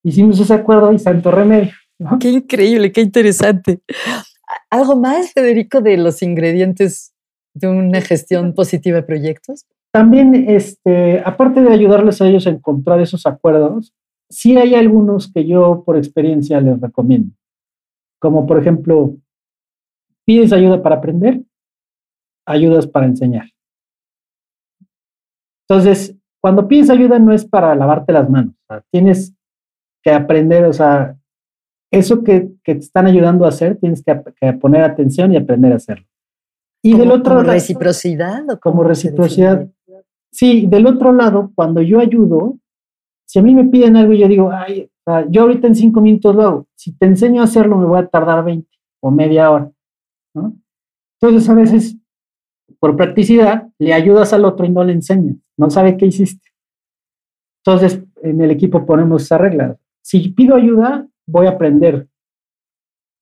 Hicimos 0.04 0.39
ese 0.39 0.54
acuerdo 0.54 0.93
y 0.93 1.00
santo 1.00 1.32
remedio. 1.32 1.71
Qué 2.19 2.30
increíble, 2.30 2.91
qué 2.91 3.02
interesante. 3.02 3.82
¿Algo 4.69 4.95
más, 4.95 5.34
Federico, 5.34 5.82
de 5.82 5.97
los 5.97 6.21
ingredientes 6.21 7.15
de 7.60 7.67
una 7.67 8.02
gestión 8.02 8.54
positiva 8.54 8.98
de 8.98 9.04
proyectos? 9.04 9.65
También, 9.91 10.36
este, 10.50 11.22
aparte 11.26 11.62
de 11.62 11.72
ayudarles 11.72 12.22
a 12.22 12.28
ellos 12.28 12.46
a 12.48 12.52
encontrar 12.52 13.00
esos 13.00 13.26
acuerdos, 13.26 13.93
sí 14.30 14.58
hay 14.58 14.76
algunos 14.76 15.31
que 15.31 15.46
yo 15.46 15.84
por 15.86 15.98
experiencia 15.98 16.60
les 16.62 16.79
recomiendo. 16.79 17.34
Como 18.19 18.46
por 18.46 18.60
ejemplo, 18.60 19.15
pides 20.25 20.52
ayuda 20.52 20.81
para 20.81 20.98
aprender, 20.98 21.42
ayudas 22.46 22.88
para 22.88 23.06
enseñar. 23.06 23.46
Entonces, 25.69 26.15
cuando 26.42 26.67
pides 26.67 26.90
ayuda 26.90 27.19
no 27.19 27.34
es 27.34 27.46
para 27.46 27.75
lavarte 27.75 28.13
las 28.13 28.29
manos, 28.29 28.56
tienes 28.92 29.36
que 30.04 30.12
aprender, 30.12 30.65
o 30.65 30.73
sea, 30.73 31.17
eso 31.92 32.23
que, 32.23 32.52
que, 32.63 32.75
te 32.75 32.81
están 32.81 33.08
ayudando 33.08 33.46
a 33.46 33.50
hacer, 33.50 33.77
tienes 33.77 34.04
que, 34.04 34.21
que 34.40 34.54
poner 34.54 34.84
atención 34.84 35.34
y 35.34 35.38
aprender 35.38 35.73
a 35.73 35.77
hacerlo. 35.77 36.06
Y 36.88 36.98
del 36.98 37.12
otro 37.12 37.35
lado. 37.35 37.52
reciprocidad 37.52 38.50
o 38.50 38.60
como 38.60 38.83
reciprocidad. 38.83 39.69
Sí, 40.31 40.67
del 40.67 40.88
otro 40.88 41.12
lado, 41.12 41.52
cuando 41.54 41.81
yo 41.81 42.00
ayudo, 42.00 42.58
si 43.25 43.40
a 43.40 43.42
mí 43.42 43.54
me 43.54 43.65
piden 43.65 43.98
algo 43.98 44.13
y 44.13 44.19
yo 44.19 44.27
digo, 44.27 44.52
ay, 44.52 44.90
yo 45.29 45.42
ahorita 45.42 45.67
en 45.67 45.75
cinco 45.75 46.00
minutos 46.00 46.35
lo 46.35 46.42
hago, 46.44 46.67
si 46.75 46.94
te 46.98 47.06
enseño 47.06 47.42
a 47.42 47.46
hacerlo 47.46 47.77
me 47.77 47.85
voy 47.85 48.00
a 48.00 48.08
tardar 48.08 48.44
20 48.44 48.69
o 49.02 49.12
media 49.12 49.52
hora. 49.52 49.71
Entonces 51.19 51.50
a 51.50 51.54
veces, 51.54 51.98
por 52.79 52.96
practicidad, 52.96 53.67
le 53.79 53.94
ayudas 53.94 54.31
al 54.31 54.46
otro 54.46 54.65
y 54.65 54.69
no 54.69 54.83
le 54.83 54.94
enseñas, 54.94 55.35
no 55.58 55.69
sabe 55.69 55.98
qué 55.98 56.06
hiciste. 56.06 56.48
Entonces, 57.65 58.02
en 58.21 58.40
el 58.42 58.52
equipo 58.52 58.85
ponemos 58.85 59.23
esa 59.23 59.38
regla. 59.38 59.77
Si 60.02 60.29
pido 60.29 60.56
ayuda, 60.56 61.06
voy 61.25 61.48
a 61.48 61.52
aprender. 61.52 62.08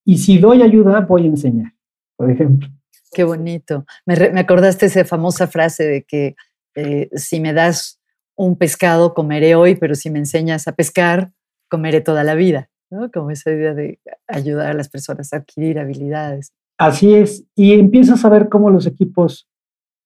Y 0.06 0.20
si 0.20 0.38
doy 0.38 0.62
ayuda, 0.62 1.02
voy 1.02 1.24
a 1.24 1.28
enseñar, 1.28 1.74
por 2.16 2.30
ejemplo. 2.30 2.70
Qué 3.16 3.24
bonito. 3.24 3.86
Me, 4.06 4.16
acordaste 4.38 4.88
esa 4.88 5.06
famosa 5.06 5.48
frase 5.48 5.86
de 5.86 6.04
que 6.04 6.36
eh, 6.76 7.10
si 7.14 7.40
me 7.40 7.54
das 7.54 8.02
un 8.36 8.58
pescado, 8.58 9.14
comeré 9.14 9.56
hoy, 9.56 9.76
pero 9.76 9.96
si 9.96 10.10
me 10.10 10.20
enseñas 10.20 10.68
a 10.68 10.74
pescar, 10.74 11.32
comeré 11.70 12.02
toda 12.02 12.26
la 12.26 12.36
vida. 12.36 12.70
¿no? 12.92 13.10
Como 13.12 13.32
esa 13.32 13.52
idea 13.52 13.74
de 13.74 14.02
ayudar 14.28 14.72
a 14.72 14.74
las 14.74 14.90
personas 14.90 15.32
a 15.32 15.38
adquirir 15.38 15.80
habilidades. 15.80 16.52
Así 16.78 17.16
es. 17.16 17.46
Y 17.56 17.80
empiezas 17.80 18.26
a 18.26 18.30
ver 18.30 18.50
cómo 18.50 18.70
los 18.70 18.86
equipos 18.86 19.48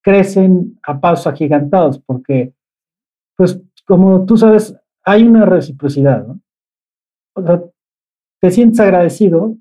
crecen 0.03 0.79
a 0.83 1.01
pasos 1.01 1.25
agigantados, 1.25 1.97
porque, 1.97 2.53
pues, 3.35 3.59
como 3.87 4.23
tú 4.27 4.37
sabes, 4.37 4.75
hay 5.03 5.23
una 5.23 5.47
reciprocidad, 5.47 6.27
¿no? 6.27 6.39
Te 8.39 8.51
sientes 8.51 8.79
agradecido 8.79 9.55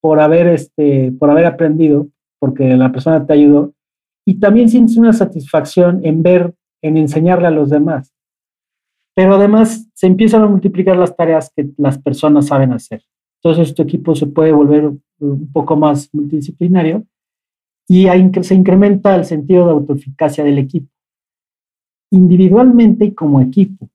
por 0.00 0.20
haber, 0.20 0.46
este, 0.46 1.10
por 1.18 1.28
haber 1.28 1.46
aprendido, 1.46 2.06
porque 2.42 2.76
la 2.76 2.90
persona 2.90 3.24
te 3.24 3.34
ayudó, 3.34 3.72
y 4.26 4.40
también 4.40 4.68
sientes 4.68 4.96
una 4.96 5.12
satisfacción 5.12 6.00
en 6.02 6.24
ver, 6.24 6.52
en 6.82 6.96
enseñarle 6.96 7.46
a 7.46 7.52
los 7.52 7.70
demás. 7.70 8.12
Pero 9.14 9.36
además 9.36 9.88
se 9.94 10.08
empiezan 10.08 10.42
a 10.42 10.48
multiplicar 10.48 10.96
las 10.96 11.14
tareas 11.14 11.52
que 11.54 11.70
las 11.76 11.98
personas 12.00 12.48
saben 12.48 12.72
hacer. 12.72 13.00
Entonces 13.40 13.72
tu 13.76 13.82
equipo 13.82 14.16
se 14.16 14.26
puede 14.26 14.50
volver 14.50 14.90
un 15.20 15.52
poco 15.52 15.76
más 15.76 16.12
multidisciplinario 16.12 17.06
y 17.88 18.08
se 18.42 18.54
incrementa 18.56 19.14
el 19.14 19.24
sentido 19.24 19.66
de 19.66 19.72
autoeficacia 19.74 20.42
del 20.42 20.58
equipo, 20.58 20.90
individualmente 22.10 23.04
y 23.04 23.14
como 23.14 23.40
equipo. 23.40 23.88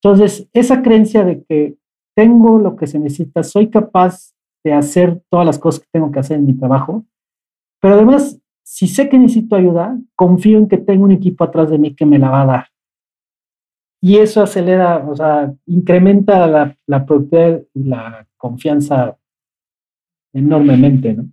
Entonces, 0.00 0.48
esa 0.52 0.82
creencia 0.82 1.24
de 1.24 1.42
que 1.42 1.76
tengo 2.14 2.60
lo 2.60 2.76
que 2.76 2.86
se 2.86 3.00
necesita, 3.00 3.42
soy 3.42 3.70
capaz 3.70 4.34
de 4.64 4.72
hacer 4.72 5.20
todas 5.28 5.44
las 5.44 5.58
cosas 5.58 5.80
que 5.80 5.88
tengo 5.92 6.12
que 6.12 6.20
hacer 6.20 6.38
en 6.38 6.46
mi 6.46 6.54
trabajo, 6.54 7.04
pero 7.80 7.94
además, 7.94 8.40
si 8.62 8.88
sé 8.88 9.08
que 9.08 9.18
necesito 9.18 9.56
ayuda, 9.56 9.98
confío 10.14 10.58
en 10.58 10.68
que 10.68 10.78
tengo 10.78 11.04
un 11.04 11.12
equipo 11.12 11.44
atrás 11.44 11.70
de 11.70 11.78
mí 11.78 11.94
que 11.94 12.06
me 12.06 12.18
la 12.18 12.30
va 12.30 12.42
a 12.42 12.46
dar. 12.46 12.66
Y 14.00 14.18
eso 14.18 14.42
acelera, 14.42 14.98
o 15.08 15.16
sea, 15.16 15.52
incrementa 15.66 16.46
la, 16.46 16.76
la 16.86 17.04
productividad 17.04 17.62
y 17.74 17.84
la 17.84 18.26
confianza 18.36 19.16
enormemente, 20.32 21.14
¿no? 21.14 21.28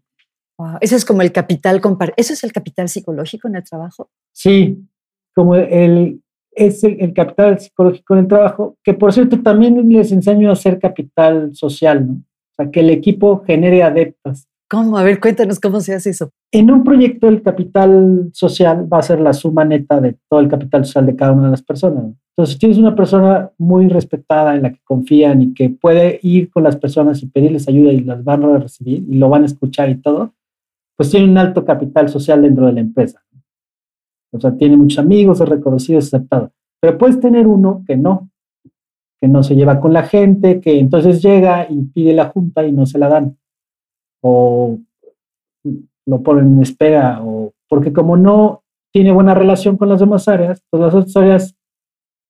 Eso 0.80 0.96
es 0.96 1.04
como 1.04 1.22
el 1.22 1.32
capital 1.32 1.82
¿Eso 2.16 2.34
es 2.34 2.44
el 2.44 2.54
capital 2.54 2.88
psicológico 2.88 3.48
en 3.48 3.56
el 3.56 3.64
trabajo? 3.64 4.10
Sí, 4.32 4.88
como 5.34 5.56
el, 5.56 6.22
es 6.52 6.84
el, 6.84 7.14
capital 7.14 7.60
psicológico 7.60 8.14
en 8.14 8.20
el 8.22 8.28
trabajo, 8.28 8.78
que 8.84 8.94
por 8.94 9.12
cierto 9.12 9.42
también 9.42 9.90
les 9.90 10.12
enseño 10.12 10.50
a 10.50 10.54
hacer 10.54 10.80
capital 10.80 11.54
social, 11.54 12.08
¿no? 12.08 12.14
O 12.14 12.56
sea, 12.56 12.72
que 12.72 12.80
el 12.80 12.90
equipo 12.90 13.44
genere 13.44 13.84
adeptas. 13.84 14.48
¿Cómo? 14.70 14.98
A 14.98 15.04
ver, 15.04 15.20
cuéntanos 15.20 15.60
cómo 15.60 15.80
se 15.80 15.94
hace 15.94 16.10
eso. 16.10 16.32
En 16.52 16.72
un 16.72 16.84
proyecto 16.84 17.28
el 17.28 17.44
capital 17.44 18.32
social 18.34 18.92
va 18.92 18.98
a 18.98 19.04
ser 19.04 19.20
la 19.20 19.34
suma 19.34 19.64
neta 19.64 20.02
de 20.02 20.18
todo 20.28 20.40
el 20.40 20.48
capital 20.48 20.86
social 20.86 21.06
de 21.06 21.16
cada 21.16 21.34
una 21.34 21.46
de 21.46 21.52
las 21.52 21.62
personas. 21.62 22.06
Entonces, 22.36 22.54
si 22.54 22.60
tienes 22.60 22.78
una 22.80 22.96
persona 22.96 23.52
muy 23.58 23.88
respetada 23.88 24.56
en 24.56 24.64
la 24.64 24.72
que 24.72 24.80
confían 24.84 25.42
y 25.42 25.54
que 25.54 25.70
puede 25.70 26.20
ir 26.24 26.50
con 26.50 26.64
las 26.64 26.76
personas 26.76 27.22
y 27.22 27.28
pedirles 27.28 27.68
ayuda 27.68 27.94
y 27.94 28.02
las 28.02 28.24
van 28.24 28.44
a 28.44 28.58
recibir 28.58 29.06
y 29.08 29.16
lo 29.16 29.30
van 29.30 29.44
a 29.44 29.46
escuchar 29.46 29.90
y 29.90 30.02
todo, 30.02 30.34
pues 30.98 31.12
tiene 31.12 31.30
un 31.30 31.38
alto 31.38 31.64
capital 31.64 32.10
social 32.10 32.42
dentro 32.42 32.66
de 32.66 32.74
la 32.74 32.80
empresa. 32.82 33.24
O 34.32 34.40
sea, 34.40 34.56
tiene 34.58 34.76
muchos 34.76 35.00
amigos, 35.00 35.40
es 35.40 35.48
reconocido, 35.48 36.00
es 36.00 36.14
aceptado. 36.14 36.52
Pero 36.82 36.98
puedes 36.98 37.20
tener 37.20 37.48
uno 37.48 37.84
que 37.88 37.96
no, 37.96 38.30
que 39.22 39.28
no 39.28 39.44
se 39.44 39.56
lleva 39.56 39.80
con 39.80 39.94
la 39.94 40.04
gente, 40.04 40.60
que 40.60 40.80
entonces 40.80 41.22
llega 41.22 41.68
y 41.70 41.84
pide 41.84 42.14
la 42.14 42.26
junta 42.30 42.66
y 42.66 42.72
no 42.72 42.86
se 42.86 42.98
la 42.98 43.08
dan. 43.08 43.38
O 44.26 44.80
lo 46.08 46.24
ponen 46.24 46.56
en 46.56 46.62
espera, 46.62 47.22
o 47.24 47.54
porque 47.70 47.94
como 47.94 48.18
no 48.18 48.64
tiene 48.94 49.12
buena 49.12 49.34
relación 49.34 49.78
con 49.78 49.90
las 49.90 50.00
demás 50.00 50.28
áreas, 50.28 50.64
pues 50.70 50.82
las 50.82 50.94
otras 50.96 51.16
áreas 51.18 51.56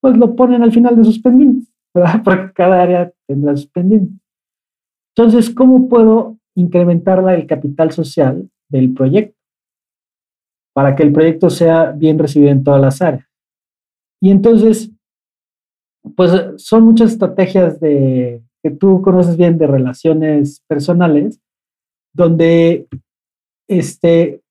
pues 0.01 0.17
lo 0.17 0.35
ponen 0.35 0.63
al 0.63 0.71
final 0.71 0.95
de 0.95 1.03
sus 1.03 1.19
pendientes, 1.19 1.71
¿verdad? 1.93 2.21
Porque 2.23 2.53
cada 2.53 2.81
área 2.81 3.11
tendrá 3.27 3.55
sus 3.55 3.67
pendientes. 3.67 4.19
Entonces, 5.15 5.49
¿cómo 5.49 5.89
puedo 5.89 6.37
incrementar 6.55 7.23
el 7.33 7.45
capital 7.45 7.91
social 7.91 8.49
del 8.69 8.93
proyecto, 8.93 9.37
para 10.73 10.95
que 10.95 11.03
el 11.03 11.13
proyecto 11.13 11.49
sea 11.49 11.91
bien 11.91 12.17
recibido 12.17 12.51
en 12.51 12.63
todas 12.63 12.81
las 12.81 13.01
áreas. 13.01 13.27
Y 14.21 14.31
entonces, 14.31 14.91
pues 16.15 16.31
son 16.57 16.83
muchas 16.83 17.11
estrategias 17.11 17.79
de, 17.79 18.41
que 18.63 18.71
tú 18.71 19.01
conoces 19.01 19.37
bien 19.37 19.57
de 19.57 19.67
relaciones 19.67 20.61
personales, 20.67 21.39
donde 22.15 22.87
este, 23.67 24.41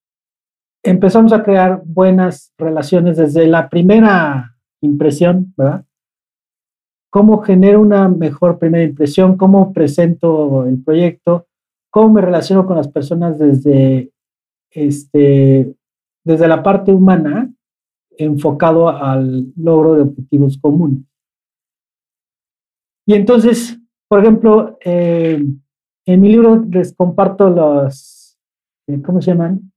empezamos 0.82 1.32
a 1.32 1.42
crear 1.42 1.82
buenas 1.84 2.52
relaciones 2.58 3.16
desde 3.16 3.46
la 3.46 3.70
primera 3.70 4.54
impresión, 4.82 5.54
¿verdad? 5.56 5.84
Cómo 7.10 7.40
genero 7.42 7.80
una 7.80 8.08
mejor 8.08 8.58
primera 8.58 8.84
impresión, 8.84 9.36
cómo 9.36 9.72
presento 9.72 10.66
el 10.66 10.82
proyecto, 10.82 11.46
cómo 11.90 12.14
me 12.14 12.20
relaciono 12.20 12.66
con 12.66 12.76
las 12.76 12.88
personas 12.88 13.38
desde, 13.38 14.12
este, 14.70 15.74
desde 16.24 16.48
la 16.48 16.62
parte 16.62 16.92
humana 16.92 17.50
enfocado 18.18 18.88
al 18.90 19.52
logro 19.56 19.94
de 19.94 20.02
objetivos 20.02 20.58
comunes. 20.58 21.02
Y 23.06 23.14
entonces, 23.14 23.78
por 24.08 24.20
ejemplo, 24.20 24.78
eh, 24.84 25.42
en 26.06 26.20
mi 26.20 26.28
libro 26.28 26.64
les 26.70 26.94
comparto 26.94 27.48
los, 27.48 28.38
eh, 28.88 29.00
¿cómo 29.02 29.22
se 29.22 29.30
llaman? 29.30 29.72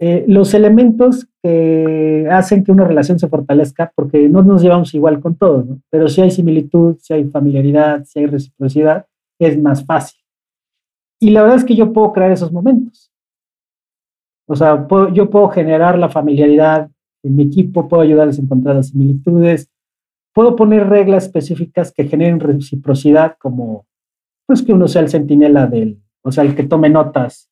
Eh, 0.00 0.24
los 0.26 0.52
elementos 0.54 1.28
que 1.42 2.26
hacen 2.28 2.64
que 2.64 2.72
una 2.72 2.84
relación 2.84 3.20
se 3.20 3.28
fortalezca, 3.28 3.92
porque 3.94 4.28
no 4.28 4.42
nos 4.42 4.60
llevamos 4.60 4.92
igual 4.94 5.20
con 5.20 5.36
todos, 5.36 5.64
pero 5.90 6.08
si 6.08 6.20
hay 6.20 6.32
similitud, 6.32 6.96
si 6.98 7.12
hay 7.14 7.24
familiaridad, 7.24 8.04
si 8.04 8.18
hay 8.18 8.26
reciprocidad, 8.26 9.06
es 9.38 9.60
más 9.60 9.84
fácil. 9.84 10.20
Y 11.20 11.30
la 11.30 11.42
verdad 11.42 11.58
es 11.58 11.64
que 11.64 11.76
yo 11.76 11.92
puedo 11.92 12.12
crear 12.12 12.32
esos 12.32 12.50
momentos. 12.50 13.12
O 14.48 14.56
sea, 14.56 14.88
yo 15.12 15.30
puedo 15.30 15.48
generar 15.50 15.96
la 15.96 16.08
familiaridad 16.08 16.90
en 17.22 17.36
mi 17.36 17.44
equipo, 17.44 17.88
puedo 17.88 18.02
ayudarles 18.02 18.40
a 18.40 18.42
encontrar 18.42 18.74
las 18.74 18.88
similitudes, 18.88 19.70
puedo 20.34 20.56
poner 20.56 20.88
reglas 20.88 21.26
específicas 21.26 21.92
que 21.92 22.08
generen 22.08 22.40
reciprocidad, 22.40 23.36
como 23.38 23.86
pues 24.52 24.66
que 24.66 24.74
uno 24.74 24.86
sea 24.86 25.00
el 25.00 25.08
centinela 25.08 25.66
del, 25.66 25.98
o 26.22 26.30
sea, 26.30 26.44
el 26.44 26.54
que 26.54 26.64
tome 26.64 26.90
notas 26.90 27.50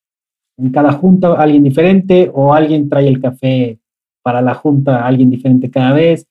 en 0.58 0.70
cada 0.70 0.92
junta, 0.92 1.32
alguien 1.32 1.64
diferente, 1.64 2.30
o 2.34 2.52
alguien 2.52 2.90
trae 2.90 3.08
el 3.08 3.22
café 3.22 3.78
para 4.22 4.42
la 4.42 4.52
junta, 4.52 5.06
alguien 5.06 5.30
diferente 5.30 5.70
cada 5.70 5.94
vez. 5.94 6.28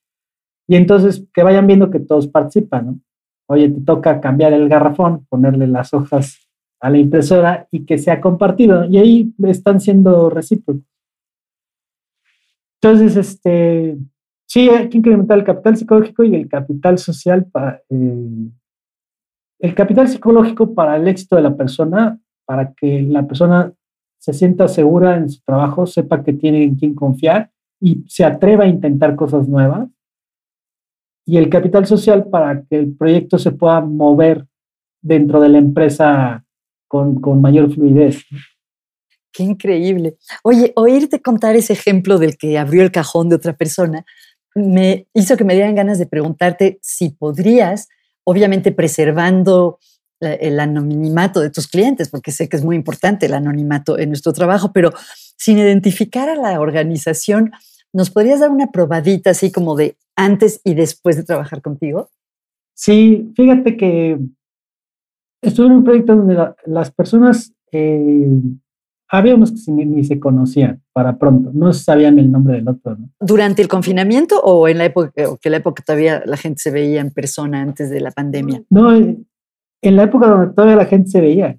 Y 0.67 0.76
entonces 0.76 1.26
que 1.34 1.41
vayan 1.41 1.65
viendo 1.65 1.89
que 1.89 1.99
todos 1.99 2.28
participan, 2.28 2.86
¿no? 2.86 2.99
Oye, 3.47 3.70
te 3.70 3.82
toca 3.82 4.22
cambiar 4.22 4.53
el 4.53 4.70
garrafón, 4.70 5.26
ponerle 5.28 5.65
las 5.65 5.91
hojas 5.91 6.38
a 6.80 6.91
la 6.91 6.99
impresora 6.99 7.67
y 7.72 7.84
que 7.84 7.97
sea 7.97 8.22
compartido. 8.22 8.86
Y 8.86 8.99
ahí 8.99 9.34
están 9.45 9.82
siendo 9.82 10.30
recíprocos. 10.30 10.84
Entonces, 12.80 13.15
este, 13.15 13.97
sí, 14.45 14.70
hay 14.70 14.88
que 14.88 14.99
incrementar 14.99 15.39
el 15.39 15.45
capital 15.45 15.78
psicológico 15.78 16.24
y 16.24 16.36
el 16.36 16.47
capital 16.47 16.99
social 16.99 17.45
para... 17.45 17.82
Eh, 17.89 18.51
el 19.60 19.76
capital 19.76 20.07
psicológico 20.07 20.74
para 20.74 20.95
el 20.95 21.07
éxito 21.07 21.36
de 21.36 21.41
la 21.41 21.55
persona, 21.55 22.20
para 22.45 22.74
que 22.74 23.01
la 23.01 23.28
persona 23.28 23.74
se 24.18 24.34
sienta 24.34 24.68
segura 24.68 25.18
en 25.18 25.30
su 25.30 25.41
trabajo, 25.43 25.86
sepa 25.86 26.24
que 26.24 26.34
tiene 26.34 26.64
en 26.64 26.76
quién 26.76 26.95
confiar 26.95 27.51
y 27.80 28.03
se 28.07 28.26
atreva 28.26 28.66
a 28.66 28.68
intentar 28.68 29.16
cosas 29.16 29.47
nuevas. 29.47 29.88
Y 31.26 31.38
el 31.38 31.49
capital 31.49 31.86
social 31.86 32.28
para 32.30 32.64
que 32.64 32.78
el 32.78 32.95
proyecto 32.95 33.38
se 33.38 33.51
pueda 33.51 33.82
mover 33.82 34.45
dentro 35.01 35.39
de 35.39 35.49
la 35.49 35.60
empresa 35.60 36.43
con, 36.88 37.22
mayor 37.41 37.72
fluidez. 37.72 38.26
Qué 39.32 39.43
increíble. 39.43 40.18
Oye, 40.43 40.74
oírte 40.76 41.22
contar 41.22 41.55
ese 41.55 41.74
ejemplo 41.74 42.18
del 42.18 42.36
que 42.36 42.57
abrió 42.57 42.82
el 42.82 42.91
cajón 42.91 43.30
de 43.30 43.36
otra 43.36 43.55
persona 43.55 44.05
me 44.55 45.07
hizo 45.14 45.38
que 45.38 45.43
me 45.43 45.53
dieran 45.53 45.76
ganas 45.76 45.99
de 45.99 46.07
preguntarte 46.07 46.80
si 46.82 47.12
podrías, 47.12 47.88
obviamente 48.30 48.72
preservando 48.72 49.80
el 50.22 50.60
anonimato 50.60 51.40
de 51.40 51.50
tus 51.50 51.68
clientes, 51.68 52.10
porque 52.10 52.32
sé 52.32 52.50
que 52.50 52.58
es 52.58 52.64
muy 52.64 52.76
importante 52.76 53.26
el 53.26 53.34
anonimato 53.34 53.98
en 53.98 54.10
nuestro 54.10 54.34
trabajo, 54.34 54.72
pero 54.74 54.92
sin 55.38 55.58
identificar 55.58 56.28
a 56.30 56.36
la 56.36 56.60
organización, 56.60 57.52
¿nos 57.94 58.10
podrías 58.10 58.42
dar 58.42 58.50
una 58.50 58.68
probadita 58.68 59.30
así 59.30 59.52
como 59.52 59.76
de 59.76 59.96
antes 60.16 60.60
y 60.66 60.74
después 60.74 61.16
de 61.16 61.24
trabajar 61.24 61.62
contigo? 61.62 62.10
Sí, 62.74 63.32
fíjate 63.36 63.78
que 63.78 64.20
estuve 65.42 65.68
en 65.68 65.74
un 65.74 65.84
proyecto 65.84 66.16
donde 66.16 66.54
las 66.66 66.92
personas, 66.92 67.54
eh, 67.72 68.30
había 69.10 69.36
unos 69.36 69.51
que 69.51 69.72
ni, 69.72 70.03
se 70.03 70.20
conocían 70.20 70.82
para 70.93 71.18
pronto, 71.18 71.51
no 71.53 71.74
sabían 71.74 72.20
el 72.20 72.32
nombre 72.32 72.55
del 72.55 72.70
otro. 72.70 72.97
¿Durante 73.20 73.62
el 73.62 73.68
confinamiento 73.68 74.39
o 74.39 74.68
en 74.68 74.78
la 74.78 74.86
época, 74.86 75.12
o 75.30 75.38
que 75.38 75.49
la 75.49 75.57
época 75.57 75.84
todavía 75.84 76.22
la 76.26 76.38
gente 76.38 76.62
se 76.62 76.72
veía 76.72 77.01
en 77.01 77.12
persona 77.12 77.62
antes 77.62 77.89
de 77.89 78.01
la 78.01 78.12
pandemia? 78.12 78.64
No, 78.70 78.95
en 78.95 79.26
la 79.82 80.03
época 80.03 80.28
donde 80.28 80.53
todavía 80.53 80.76
la 80.76 80.86
gente 80.86 81.10
se 81.10 81.22
veía. 81.22 81.57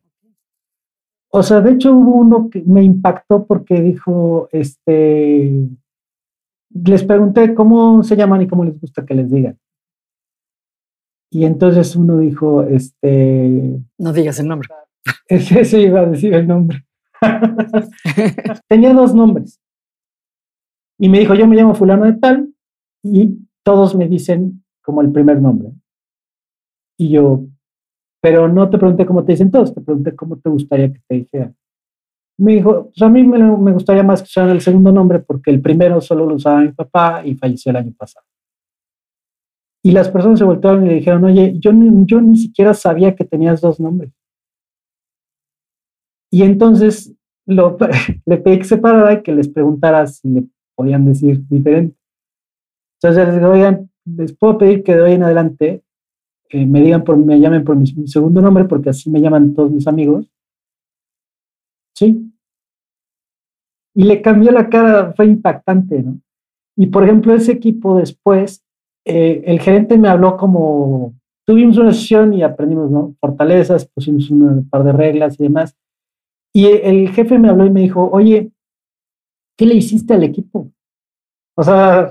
O 1.32 1.42
sea, 1.42 1.60
de 1.60 1.72
hecho 1.72 1.92
hubo 1.92 2.14
uno 2.14 2.50
que 2.50 2.62
me 2.62 2.82
impactó 2.82 3.44
porque 3.46 3.80
dijo, 3.80 4.48
este, 4.52 5.68
les 6.72 7.04
pregunté 7.04 7.54
cómo 7.54 8.02
se 8.02 8.16
llaman 8.16 8.42
y 8.42 8.48
cómo 8.48 8.64
les 8.64 8.80
gusta 8.80 9.04
que 9.04 9.14
les 9.14 9.30
digan. 9.30 9.58
Y 11.32 11.44
entonces 11.44 11.94
uno 11.94 12.18
dijo, 12.18 12.62
este... 12.62 13.80
No 13.98 14.12
digas 14.12 14.40
el 14.40 14.48
nombre. 14.48 14.68
Ese 15.28 15.80
iba 15.80 16.00
a 16.00 16.06
decir 16.06 16.34
el 16.34 16.46
nombre. 16.46 16.84
Tenía 18.68 18.94
dos 18.94 19.14
nombres. 19.14 19.60
Y 20.98 21.08
me 21.08 21.20
dijo, 21.20 21.34
yo 21.34 21.46
me 21.46 21.56
llamo 21.56 21.74
fulano 21.74 22.04
de 22.04 22.14
tal 22.14 22.52
y 23.02 23.38
todos 23.62 23.94
me 23.94 24.08
dicen 24.08 24.62
como 24.82 25.00
el 25.02 25.10
primer 25.10 25.40
nombre. 25.40 25.72
Y 26.98 27.10
yo, 27.10 27.44
pero 28.20 28.48
no 28.48 28.68
te 28.68 28.76
pregunté 28.76 29.06
cómo 29.06 29.24
te 29.24 29.32
dicen 29.32 29.50
todos, 29.50 29.74
te 29.74 29.80
pregunté 29.80 30.14
cómo 30.14 30.36
te 30.38 30.50
gustaría 30.50 30.92
que 30.92 31.00
te 31.08 31.14
dijera. 31.14 31.52
Me 32.38 32.54
dijo, 32.54 32.86
pues 32.86 33.02
a 33.02 33.08
mí 33.08 33.22
me, 33.22 33.72
gustaría 33.72 34.02
más 34.02 34.22
que 34.22 34.26
usaran 34.26 34.50
el 34.50 34.60
segundo 34.60 34.92
nombre 34.92 35.20
porque 35.20 35.50
el 35.50 35.60
primero 35.60 36.00
solo 36.00 36.26
lo 36.26 36.34
usaba 36.34 36.60
mi 36.60 36.72
papá 36.72 37.22
y 37.24 37.34
falleció 37.34 37.70
el 37.70 37.76
año 37.76 37.92
pasado. 37.96 38.26
Y 39.82 39.92
las 39.92 40.10
personas 40.10 40.38
se 40.38 40.44
voltearon 40.44 40.84
y 40.84 40.88
le 40.88 40.94
dijeron, 40.96 41.24
oye, 41.24 41.54
yo, 41.58 41.70
yo 42.04 42.20
ni 42.20 42.36
siquiera 42.36 42.74
sabía 42.74 43.14
que 43.14 43.24
tenías 43.24 43.62
dos 43.62 43.80
nombres. 43.80 44.12
Y 46.30 46.42
entonces 46.42 47.14
lo, 47.46 47.76
le 48.26 48.36
pedí 48.38 48.58
que 48.58 48.64
se 48.64 48.78
parara 48.78 49.14
y 49.14 49.22
que 49.22 49.32
les 49.32 49.48
preguntara 49.48 50.06
si 50.06 50.28
le 50.28 50.44
podían 50.74 51.04
decir 51.04 51.46
diferente. 51.48 51.96
Entonces 53.02 53.26
les 53.26 53.36
digo, 53.36 53.50
oigan, 53.50 53.90
les 54.04 54.32
puedo 54.36 54.58
pedir 54.58 54.82
que 54.82 54.94
de 54.94 55.02
hoy 55.02 55.12
en 55.12 55.22
adelante 55.22 55.82
eh, 56.50 56.66
me 56.66 56.80
digan 56.80 57.04
por, 57.04 57.16
me 57.16 57.38
llamen 57.38 57.64
por 57.64 57.76
mi, 57.76 57.86
segundo 58.06 58.40
nombre 58.42 58.64
porque 58.64 58.90
así 58.90 59.10
me 59.10 59.20
llaman 59.20 59.54
todos 59.54 59.70
mis 59.70 59.86
amigos. 59.86 60.30
Sí. 61.94 62.32
Y 63.94 64.04
le 64.04 64.22
cambió 64.22 64.50
la 64.50 64.68
cara, 64.68 65.12
fue 65.14 65.26
impactante, 65.26 66.02
¿no? 66.02 66.20
Y 66.76 66.86
por 66.86 67.04
ejemplo, 67.04 67.34
ese 67.34 67.52
equipo 67.52 67.98
después 67.98 68.64
eh, 69.04 69.42
el 69.46 69.60
gerente 69.60 69.98
me 69.98 70.08
habló 70.08 70.36
como, 70.36 71.14
tuvimos 71.46 71.78
una 71.78 71.92
sesión 71.92 72.32
y 72.32 72.42
aprendimos, 72.42 72.90
¿no? 72.90 73.14
Fortalezas, 73.20 73.86
pusimos 73.86 74.30
un 74.30 74.68
par 74.68 74.84
de 74.84 74.92
reglas 74.92 75.38
y 75.38 75.44
demás. 75.44 75.76
Y 76.52 76.66
el 76.66 77.10
jefe 77.10 77.38
me 77.38 77.48
habló 77.48 77.66
y 77.66 77.70
me 77.70 77.80
dijo, 77.80 78.08
oye, 78.10 78.50
¿qué 79.56 79.66
le 79.66 79.74
hiciste 79.74 80.14
al 80.14 80.24
equipo? 80.24 80.70
O 81.56 81.62
sea, 81.62 82.10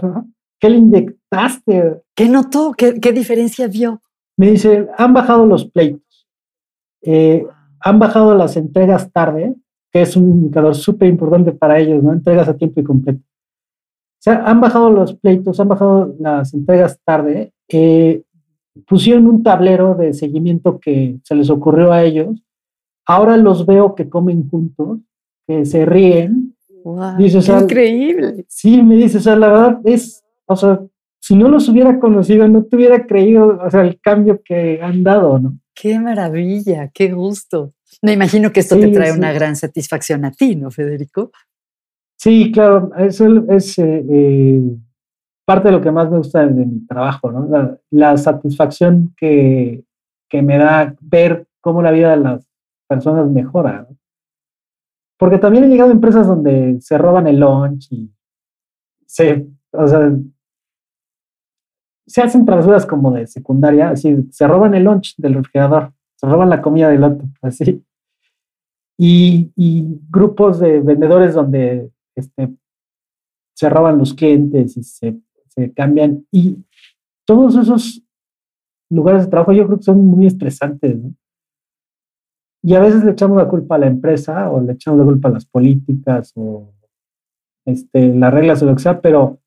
¿qué 0.59 0.69
le 0.69 0.77
inyectaste? 0.77 2.01
¿Qué 2.15 2.29
notó? 2.29 2.73
¿Qué, 2.77 3.11
diferencia 3.11 3.67
vio? 3.67 4.01
Me 4.37 4.51
dice, 4.51 4.87
han 4.97 5.13
bajado 5.13 5.45
los 5.45 5.65
pleitos, 5.65 6.27
eh, 7.01 7.45
han 7.81 7.99
bajado 7.99 8.35
las 8.35 8.55
entregas 8.55 9.11
tarde, 9.11 9.55
que 9.91 10.01
es 10.01 10.15
un 10.15 10.29
indicador 10.29 10.75
súper 10.75 11.09
importante 11.09 11.51
para 11.51 11.79
ellos, 11.79 12.03
¿no? 12.03 12.13
Entregas 12.13 12.47
a 12.47 12.55
tiempo 12.55 12.79
y 12.79 12.83
completo. 12.83 13.21
O 13.21 14.21
sea, 14.21 14.43
han 14.45 14.61
bajado 14.61 14.89
los 14.89 15.13
pleitos, 15.15 15.59
han 15.59 15.69
bajado 15.69 16.15
las 16.19 16.53
entregas 16.53 16.99
tarde, 17.03 17.53
eh, 17.69 18.23
pusieron 18.87 19.27
un 19.27 19.43
tablero 19.43 19.95
de 19.95 20.13
seguimiento 20.13 20.79
que 20.79 21.19
se 21.23 21.35
les 21.35 21.49
ocurrió 21.49 21.91
a 21.91 22.03
ellos. 22.03 22.43
Ahora 23.10 23.38
los 23.38 23.66
veo 23.66 23.95
que 23.95 24.07
comen 24.07 24.47
juntos, 24.47 24.99
que 25.47 25.66
se 25.66 25.84
ríen. 25.84 26.55
Wow, 26.84 27.20
increíble. 27.20 28.45
Sí, 28.47 28.84
me 28.84 28.97
dice, 28.97 29.18
o 29.18 29.22
sea, 29.22 29.36
la 29.36 29.47
verdad 29.47 29.80
es, 29.84 30.24
o 30.45 30.55
sea, 30.55 30.80
si 31.20 31.36
no 31.36 31.49
los 31.49 31.68
hubiera 31.70 31.99
conocido, 31.99 32.47
no 32.47 32.66
te 32.66 32.76
hubiera 32.76 33.07
creído, 33.07 33.60
o 33.66 33.70
sea, 33.72 33.82
el 33.82 33.99
cambio 33.99 34.41
que 34.45 34.80
han 34.84 35.03
dado, 35.03 35.39
¿no? 35.39 35.57
Qué 35.74 35.99
maravilla, 35.99 36.91
qué 36.93 37.12
gusto. 37.12 37.74
Me 38.03 38.14
imagino 38.14 38.51
que 38.51 38.60
esto 38.60 38.80
te 38.80 38.89
trae 38.89 39.12
una 39.12 39.34
gran 39.34 39.55
satisfacción 39.55 40.24
a 40.24 40.32
ti, 40.32 40.55
¿no, 40.55 40.70
Federico? 40.70 41.32
Sí, 42.16 42.51
claro, 42.51 42.91
eso 42.95 43.26
es 43.49 43.80
eh, 43.80 44.05
eh, 44.07 44.62
parte 45.45 45.70
de 45.70 45.72
lo 45.72 45.82
que 45.82 45.89
más 45.89 46.12
me 46.12 46.18
gusta 46.18 46.45
de, 46.45 46.64
mi 46.64 46.86
trabajo, 46.86 47.32
¿no? 47.32 47.80
La, 47.89 48.18
satisfacción 48.18 49.16
que, 49.18 49.84
me 50.32 50.60
da 50.60 50.95
ver 51.01 51.47
cómo 51.60 51.82
la 51.82 51.89
vida 51.89 52.12
de 52.12 52.18
las 52.18 52.48
personas 52.89 53.29
mejora. 53.29 53.87
Porque 55.17 55.37
también 55.37 55.65
he 55.65 55.67
llegado 55.67 55.91
a 55.91 55.93
empresas 55.93 56.27
donde 56.27 56.81
se 56.81 56.97
roban 56.97 57.27
el 57.27 57.39
lunch 57.39 57.87
y 57.91 58.11
se, 59.05 59.47
o 59.71 59.87
sea, 59.87 60.11
se 62.07 62.21
hacen 62.21 62.45
travesuras 62.45 62.85
como 62.85 63.11
de 63.11 63.27
secundaria, 63.27 63.91
así, 63.91 64.15
se 64.31 64.47
roban 64.47 64.73
el 64.73 64.83
lunch 64.83 65.15
del 65.17 65.35
refrigerador, 65.35 65.93
se 66.15 66.27
roban 66.27 66.49
la 66.49 66.61
comida 66.61 66.89
del 66.89 67.03
otro, 67.03 67.27
así. 67.41 67.83
Y, 68.97 69.51
grupos 70.09 70.59
de 70.59 70.81
vendedores 70.81 71.33
donde 71.33 71.89
este, 72.15 72.53
se 73.55 73.69
roban 73.69 73.97
los 73.97 74.13
clientes 74.13 74.75
y 74.75 74.83
se, 74.83 75.21
cambian. 75.75 76.25
Y 76.31 76.57
todos 77.25 77.55
esos 77.55 78.01
lugares 78.89 79.25
de 79.25 79.29
trabajo 79.29 79.51
yo 79.51 79.65
creo 79.65 79.77
que 79.77 79.83
son 79.83 80.05
muy 80.05 80.25
estresantes, 80.25 80.97
Y 82.62 82.76
a 82.76 82.80
veces 82.80 83.03
le 83.03 83.12
echamos 83.12 83.38
la 83.38 83.47
culpa 83.47 83.76
a 83.76 83.80
la 83.80 83.88
empresa 83.88 84.49
o 84.49 84.62
le 84.62 84.74
echamos 84.74 84.99
la 84.99 85.05
culpa 85.05 85.30
a 85.30 85.32
las 85.32 85.45
políticas 85.45 86.34
o 86.36 86.74
este, 87.66 88.14
las 88.14 88.34
reglas 88.34 88.62
o 88.62 88.66
lo 88.66 88.76
que 88.76 88.82
sea, 88.82 88.99
pero 88.99 89.39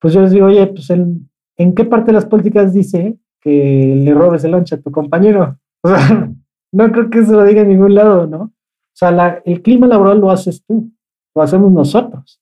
pues 0.00 0.14
yo 0.14 0.20
les 0.20 0.30
digo, 0.30 0.46
oye, 0.46 0.66
pues 0.66 0.90
en, 0.90 1.28
¿en 1.56 1.74
qué 1.74 1.84
parte 1.84 2.06
de 2.06 2.12
las 2.12 2.26
políticas 2.26 2.72
dice 2.72 3.18
que 3.40 3.94
le 3.96 4.14
robes 4.14 4.44
el 4.44 4.52
lunch 4.52 4.72
a 4.74 4.80
tu 4.80 4.90
compañero? 4.90 5.58
No 6.70 6.92
creo 6.92 7.08
que 7.08 7.24
se 7.24 7.32
lo 7.32 7.44
diga 7.44 7.62
en 7.62 7.68
ningún 7.68 7.94
lado, 7.94 8.26
¿no? 8.26 8.42
O 8.42 8.52
sea, 8.92 9.40
el 9.46 9.62
clima 9.62 9.86
laboral 9.86 10.20
lo 10.20 10.30
haces 10.30 10.62
tú 10.66 10.90
lo 11.38 11.42
hacemos 11.42 11.72
nosotros. 11.72 12.40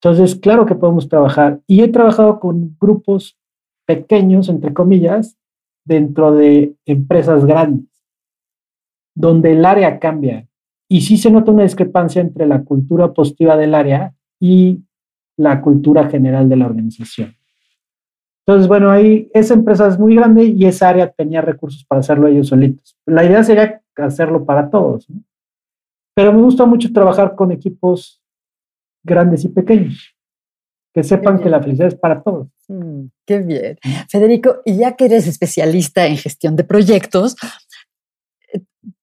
Entonces, 0.00 0.36
claro 0.36 0.64
que 0.64 0.74
podemos 0.74 1.08
trabajar. 1.08 1.60
Y 1.66 1.82
he 1.82 1.88
trabajado 1.88 2.40
con 2.40 2.76
grupos 2.80 3.36
pequeños, 3.86 4.48
entre 4.48 4.72
comillas, 4.72 5.36
dentro 5.84 6.32
de 6.32 6.76
empresas 6.86 7.44
grandes, 7.44 7.89
donde 9.14 9.52
el 9.52 9.64
área 9.64 9.98
cambia. 9.98 10.46
Y 10.88 11.02
sí 11.02 11.16
se 11.16 11.30
nota 11.30 11.52
una 11.52 11.62
discrepancia 11.62 12.20
entre 12.20 12.46
la 12.46 12.62
cultura 12.62 13.12
positiva 13.12 13.56
del 13.56 13.74
área 13.74 14.14
y 14.40 14.82
la 15.36 15.60
cultura 15.60 16.08
general 16.08 16.48
de 16.48 16.56
la 16.56 16.66
organización. 16.66 17.34
Entonces, 18.46 18.66
bueno, 18.66 18.90
ahí 18.90 19.30
esa 19.32 19.54
empresa 19.54 19.86
es 19.86 19.98
muy 19.98 20.16
grande 20.16 20.44
y 20.44 20.64
esa 20.66 20.88
área 20.88 21.10
tenía 21.10 21.40
recursos 21.40 21.84
para 21.84 22.00
hacerlo 22.00 22.26
ellos 22.26 22.48
solitos. 22.48 22.96
La 23.06 23.24
idea 23.24 23.44
sería 23.44 23.80
hacerlo 23.96 24.44
para 24.44 24.70
todos. 24.70 25.08
¿no? 25.08 25.22
Pero 26.14 26.32
me 26.32 26.42
gusta 26.42 26.64
mucho 26.64 26.92
trabajar 26.92 27.34
con 27.34 27.52
equipos 27.52 28.22
grandes 29.02 29.44
y 29.44 29.48
pequeños, 29.48 30.14
que 30.92 31.02
sepan 31.02 31.38
que 31.38 31.48
la 31.48 31.62
felicidad 31.62 31.88
es 31.88 31.94
para 31.94 32.22
todos. 32.22 32.48
Mm, 32.68 33.04
qué 33.24 33.38
bien. 33.38 33.78
Federico, 34.08 34.56
y 34.64 34.76
ya 34.76 34.96
que 34.96 35.06
eres 35.06 35.26
especialista 35.26 36.06
en 36.06 36.16
gestión 36.16 36.56
de 36.56 36.64
proyectos, 36.64 37.36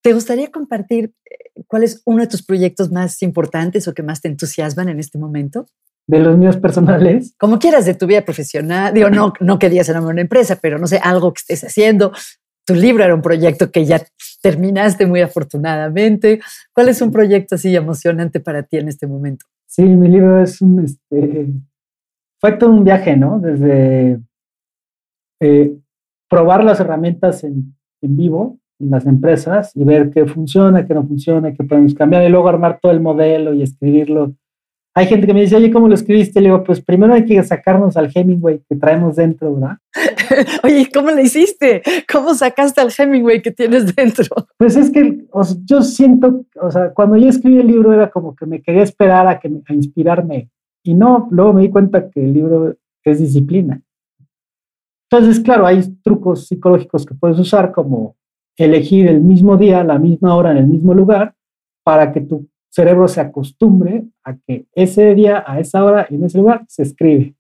¿te 0.08 0.14
gustaría 0.14 0.49
compartir 0.49 1.14
eh, 1.26 1.64
cuál 1.68 1.84
es 1.84 2.01
uno 2.05 2.22
de 2.22 2.28
tus 2.28 2.41
proyectos 2.41 2.93
más 2.93 3.22
importantes 3.22 3.89
o 3.89 3.93
que 3.93 4.03
más 4.03 4.22
te 4.22 4.30
entusiasman 4.30 4.88
en 4.88 5.01
este 5.01 5.18
momento? 5.18 5.66
De 6.08 6.20
los 6.20 6.38
míos 6.38 6.55
personales. 6.55 7.36
Como 7.38 7.60
quieras, 7.60 7.86
de 7.86 7.93
tu 7.93 8.08
vida 8.08 8.24
profesional. 8.24 8.93
Digo, 8.93 9.10
no, 9.10 9.34
no 9.41 9.60
querías 9.60 9.89
en 9.89 9.97
una 9.97 10.22
empresa, 10.22 10.60
pero 10.62 10.80
no 10.80 10.88
sé, 10.88 11.01
algo 11.03 11.34
que 11.34 11.39
estés 11.39 11.66
haciendo, 11.66 12.14
tu 12.66 12.74
libro 12.74 13.03
era 13.03 13.14
un 13.14 13.22
proyecto 13.22 13.70
que 13.70 13.84
ya 13.84 14.01
terminaste 14.41 15.05
muy 15.05 15.20
afortunadamente. 15.20 16.39
¿Cuál 16.72 16.88
es 16.88 17.01
un 17.01 17.12
proyecto 17.12 17.55
así 17.55 17.76
emocionante 17.76 18.39
para 18.39 18.64
ti 18.64 18.78
en 18.78 18.88
este 18.88 19.08
momento? 19.08 19.45
Sí, 19.66 19.84
mi 19.84 20.08
libro 20.08 20.41
es 20.41 20.62
un, 20.62 20.86
este, 20.86 21.47
fue 22.39 22.53
todo 22.53 22.70
un 22.70 22.86
viaje, 22.86 23.18
¿no? 23.18 23.39
Desde 23.39 24.22
eh, 25.41 25.78
probar 26.30 26.64
las 26.64 26.80
herramientas 26.80 27.43
en, 27.43 27.76
en, 28.01 28.16
vivo 28.16 28.58
en 28.80 28.90
las 28.90 29.06
empresas 29.06 29.76
y 29.76 29.84
ver 29.84 30.10
qué 30.12 30.26
funciona, 30.26 30.86
qué 30.86 30.94
no 30.94 31.06
funciona, 31.06 31.54
qué 31.54 31.64
podemos 31.64 31.94
cambiar 31.94 32.24
y 32.24 32.30
luego 32.30 32.50
armar 32.50 32.80
todo 32.82 32.92
el 32.92 33.02
modelo 33.02 33.54
y 33.54 33.62
escribirlo 33.62 34.36
hay 34.98 35.06
gente 35.06 35.28
que 35.28 35.34
me 35.36 35.42
dice, 35.42 35.56
oye, 35.56 35.72
¿cómo 35.72 35.88
lo 35.88 35.94
escribiste? 35.94 36.42
Le 36.42 36.48
digo, 36.48 36.64
pues 36.64 36.82
primero 36.82 37.14
hay 37.14 37.24
que 37.24 37.44
sacarnos 37.44 37.96
al 37.98 38.10
Hemingway 38.12 38.64
que 38.68 38.76
traemos 38.76 39.16
dentro, 39.16 39.54
¿verdad? 39.54 39.78
oye, 40.64 40.90
¿cómo 40.92 41.12
le 41.12 41.22
hiciste? 41.22 41.84
¿Cómo 42.12 42.34
sacaste 42.34 42.82
al 42.82 42.92
Hemingway 42.98 43.44
que 43.44 43.52
tienes 43.52 43.96
dentro? 43.96 44.26
Pues 44.58 44.76
es 44.76 44.90
que 44.90 45.24
yo 45.66 45.84
siento, 45.84 46.46
o 46.60 46.72
sea, 46.72 46.96
cuando 46.96 47.16
yo 47.16 47.30
escribí 47.30 47.60
el 47.60 47.68
libro 47.68 47.94
era 47.94 48.10
como 48.10 48.36
que 48.36 48.48
me 48.48 48.60
quería 48.60 48.82
esperar 48.82 49.28
a, 49.28 49.40
que, 49.40 49.52
a 49.68 49.74
inspirarme. 49.76 50.50
Y 50.82 50.96
no, 50.96 51.28
luego 51.30 51.54
me 51.54 51.62
di 51.62 51.70
cuenta 51.70 52.10
que 52.10 52.24
el 52.24 52.34
libro 52.34 52.76
es 53.04 53.20
disciplina. 53.20 53.80
Entonces, 55.12 55.40
claro, 55.42 55.68
hay 55.68 55.84
trucos 56.02 56.48
psicológicos 56.48 57.06
que 57.06 57.14
puedes 57.14 57.38
usar 57.38 57.72
como 57.72 58.16
elegir 58.66 59.08
el 59.08 59.22
mismo 59.22 59.58
día, 59.58 59.84
la 59.84 59.99
misma 59.99 60.36
hora, 60.36 60.51
en 60.51 60.58
el 60.58 60.68
mismo 60.68 60.93
lugar, 60.93 61.36
para 61.84 62.12
que 62.12 62.22
tu 62.22 62.47
cerebro 62.70 63.08
se 63.08 63.22
acostumbre 63.22 64.05
a 64.24 64.36
que 64.36 64.66
ese 64.74 65.16
día, 65.16 65.43
a 65.45 65.60
esa 65.60 65.84
hora, 65.84 66.08
en 66.10 66.24
ese 66.24 66.38
lugar, 66.38 66.66
se 66.68 66.84
escribe. 66.84 67.36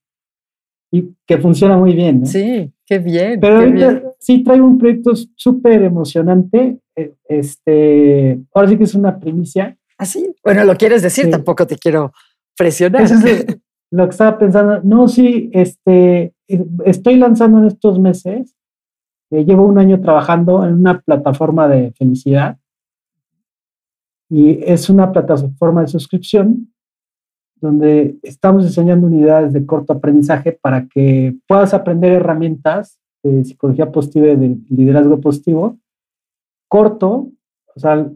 Y 0.91 1.13
que 1.25 1.37
funciona 1.37 1.77
muy 1.77 1.93
bien. 1.93 2.25
Sí, 2.25 2.71
qué 2.85 2.99
bien. 2.99 3.39
Pero 3.39 3.57
ahorita 3.57 4.03
sí 4.19 4.43
traigo 4.43 4.65
un 4.65 4.77
proyecto 4.77 5.11
súper 5.35 5.83
emocionante. 5.83 6.79
eh, 6.95 7.13
este, 7.27 8.39
ahora 8.53 8.69
sí 8.69 8.77
que 8.77 8.85
es 8.85 8.95
una 8.95 9.19
primicia. 9.19 9.77
Así, 9.97 10.25
¿Ah, 10.29 10.39
bueno, 10.43 10.63
lo 10.63 10.75
quieres 10.75 11.01
decir, 11.01 11.29
tampoco 11.29 11.67
te 11.67 11.77
quiero 11.77 12.13
presionar. 12.57 13.01
Eso 13.01 13.15
es 13.27 13.45
lo 13.91 14.05
que 14.05 14.11
estaba 14.11 14.37
pensando. 14.37 14.81
No, 14.83 15.07
sí, 15.07 15.49
este, 15.53 16.33
estoy 16.85 17.17
lanzando 17.17 17.59
en 17.59 17.65
estos 17.65 17.99
meses. 17.99 18.55
Eh, 19.31 19.43
llevo 19.43 19.63
un 19.63 19.77
año 19.77 19.99
trabajando 20.01 20.65
en 20.65 20.73
una 20.75 20.99
plataforma 20.99 21.67
de 21.67 21.91
felicidad 21.91 22.57
y 24.29 24.59
es 24.63 24.89
una 24.89 25.11
plataforma 25.11 25.81
de 25.81 25.87
suscripción 25.87 26.73
donde 27.55 28.17
estamos 28.21 28.63
enseñando 28.65 29.07
unidades 29.07 29.51
de 29.53 29.65
corto 29.65 29.93
aprendizaje 29.93 30.51
para 30.51 30.87
que 30.87 31.35
puedas 31.47 31.73
aprender 31.73 32.13
herramientas 32.13 32.99
de 33.23 33.43
psicología 33.43 33.91
positiva 33.91 34.27
y 34.27 34.35
de 34.35 34.57
liderazgo 34.69 35.19
positivo 35.19 35.77
corto, 36.67 37.29
o 37.75 37.79
sea, 37.79 38.07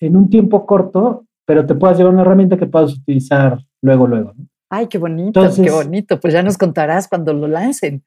en 0.00 0.16
un 0.16 0.30
tiempo 0.30 0.66
corto, 0.66 1.26
pero 1.44 1.66
te 1.66 1.74
puedas 1.74 1.98
llevar 1.98 2.12
una 2.12 2.22
herramienta 2.22 2.56
que 2.56 2.66
puedas 2.66 2.94
utilizar 2.94 3.58
luego, 3.82 4.06
luego. 4.06 4.34
Ay, 4.70 4.86
qué 4.86 4.98
bonito, 4.98 5.40
qué 5.56 5.70
bonito. 5.70 6.20
Pues 6.20 6.34
ya 6.34 6.42
nos 6.42 6.58
contarás 6.58 7.08
cuando 7.08 7.32
lo 7.32 7.48
lancen. 7.48 8.02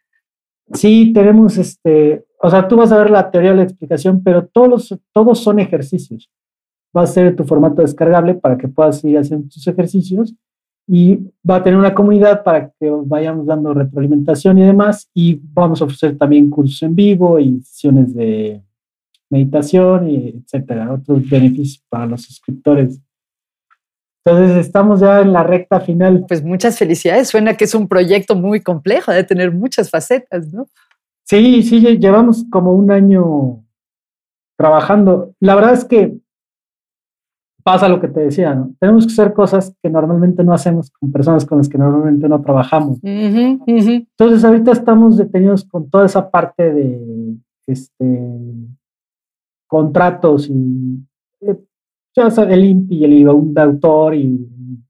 Sí, 0.73 1.11
tenemos 1.13 1.57
este, 1.57 2.25
o 2.43 2.49
sea, 2.49 2.67
tú 2.67 2.75
vas 2.75 2.91
a 2.91 2.97
ver 2.97 3.11
la 3.11 3.29
teoría 3.29 3.51
de 3.51 3.57
la 3.57 3.63
explicación, 3.63 4.23
pero 4.23 4.45
todos, 4.45 4.97
todos 5.13 5.39
son 5.39 5.59
ejercicios. 5.59 6.29
Va 6.95 7.03
a 7.03 7.07
ser 7.07 7.35
tu 7.35 7.43
formato 7.43 7.81
descargable 7.81 8.33
para 8.33 8.57
que 8.57 8.67
puedas 8.67 9.03
ir 9.03 9.17
haciendo 9.17 9.47
tus 9.47 9.65
ejercicios 9.67 10.33
y 10.87 11.19
va 11.47 11.57
a 11.57 11.63
tener 11.63 11.77
una 11.77 11.93
comunidad 11.93 12.43
para 12.43 12.71
que 12.79 12.89
vayamos 13.05 13.45
dando 13.45 13.73
retroalimentación 13.73 14.57
y 14.57 14.63
demás 14.63 15.09
y 15.13 15.39
vamos 15.53 15.81
a 15.81 15.85
ofrecer 15.85 16.17
también 16.17 16.49
cursos 16.49 16.81
en 16.81 16.95
vivo 16.95 17.39
y 17.39 17.61
sesiones 17.61 18.13
de 18.13 18.61
meditación 19.29 20.09
y 20.09 20.29
etcétera, 20.29 20.91
otros 20.91 21.29
beneficios 21.29 21.83
para 21.87 22.07
los 22.07 22.23
suscriptores. 22.23 22.99
Entonces 24.23 24.65
estamos 24.65 24.99
ya 24.99 25.21
en 25.21 25.33
la 25.33 25.43
recta 25.43 25.79
final. 25.79 26.25
Pues 26.27 26.43
muchas 26.43 26.77
felicidades. 26.77 27.29
Suena 27.29 27.55
que 27.55 27.65
es 27.65 27.73
un 27.73 27.87
proyecto 27.87 28.35
muy 28.35 28.61
complejo, 28.61 29.11
de 29.11 29.23
tener 29.23 29.51
muchas 29.51 29.89
facetas, 29.89 30.53
¿no? 30.53 30.67
Sí, 31.25 31.63
sí, 31.63 31.79
llevamos 31.97 32.45
como 32.51 32.73
un 32.73 32.91
año 32.91 33.63
trabajando. 34.57 35.33
La 35.39 35.55
verdad 35.55 35.73
es 35.73 35.85
que 35.85 36.17
pasa 37.63 37.87
lo 37.87 37.99
que 37.99 38.07
te 38.07 38.21
decía, 38.21 38.53
¿no? 38.53 38.73
Tenemos 38.79 39.05
que 39.05 39.13
hacer 39.13 39.33
cosas 39.33 39.75
que 39.81 39.89
normalmente 39.89 40.43
no 40.43 40.53
hacemos 40.53 40.91
con 40.91 41.11
personas 41.11 41.45
con 41.45 41.57
las 41.57 41.69
que 41.69 41.77
normalmente 41.77 42.27
no 42.27 42.41
trabajamos. 42.41 42.99
Entonces 43.03 44.43
ahorita 44.43 44.71
estamos 44.71 45.17
detenidos 45.17 45.63
con 45.65 45.89
toda 45.89 46.05
esa 46.05 46.29
parte 46.29 46.73
de 46.73 47.35
este, 47.67 48.31
contratos 49.67 50.49
y 50.49 51.05
eh, 51.41 51.57
ya 52.15 52.27
el 52.27 52.65
INPI, 52.65 53.05
el 53.05 53.13
IVA 53.13 53.33
de 53.35 53.61
autor 53.61 54.15
y 54.15 54.47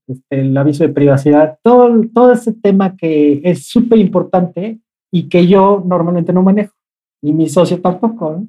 este, 0.07 0.41
el 0.41 0.57
aviso 0.57 0.83
de 0.83 0.93
privacidad, 0.93 1.57
todo, 1.63 2.01
todo 2.13 2.33
ese 2.33 2.53
tema 2.53 2.95
que 2.95 3.41
es 3.43 3.67
súper 3.67 3.99
importante 3.99 4.79
y 5.11 5.29
que 5.29 5.47
yo 5.47 5.83
normalmente 5.85 6.33
no 6.33 6.41
manejo, 6.41 6.73
y 7.21 7.33
mi 7.33 7.47
socio 7.49 7.79
tampoco. 7.81 8.45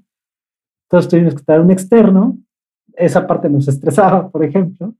Entonces 0.87 1.11
tuvimos 1.11 1.35
que 1.35 1.41
estar 1.41 1.61
un 1.61 1.71
externo, 1.71 2.39
esa 2.95 3.27
parte 3.27 3.49
nos 3.49 3.69
estresaba, 3.69 4.29
por 4.31 4.45
ejemplo, 4.45 4.95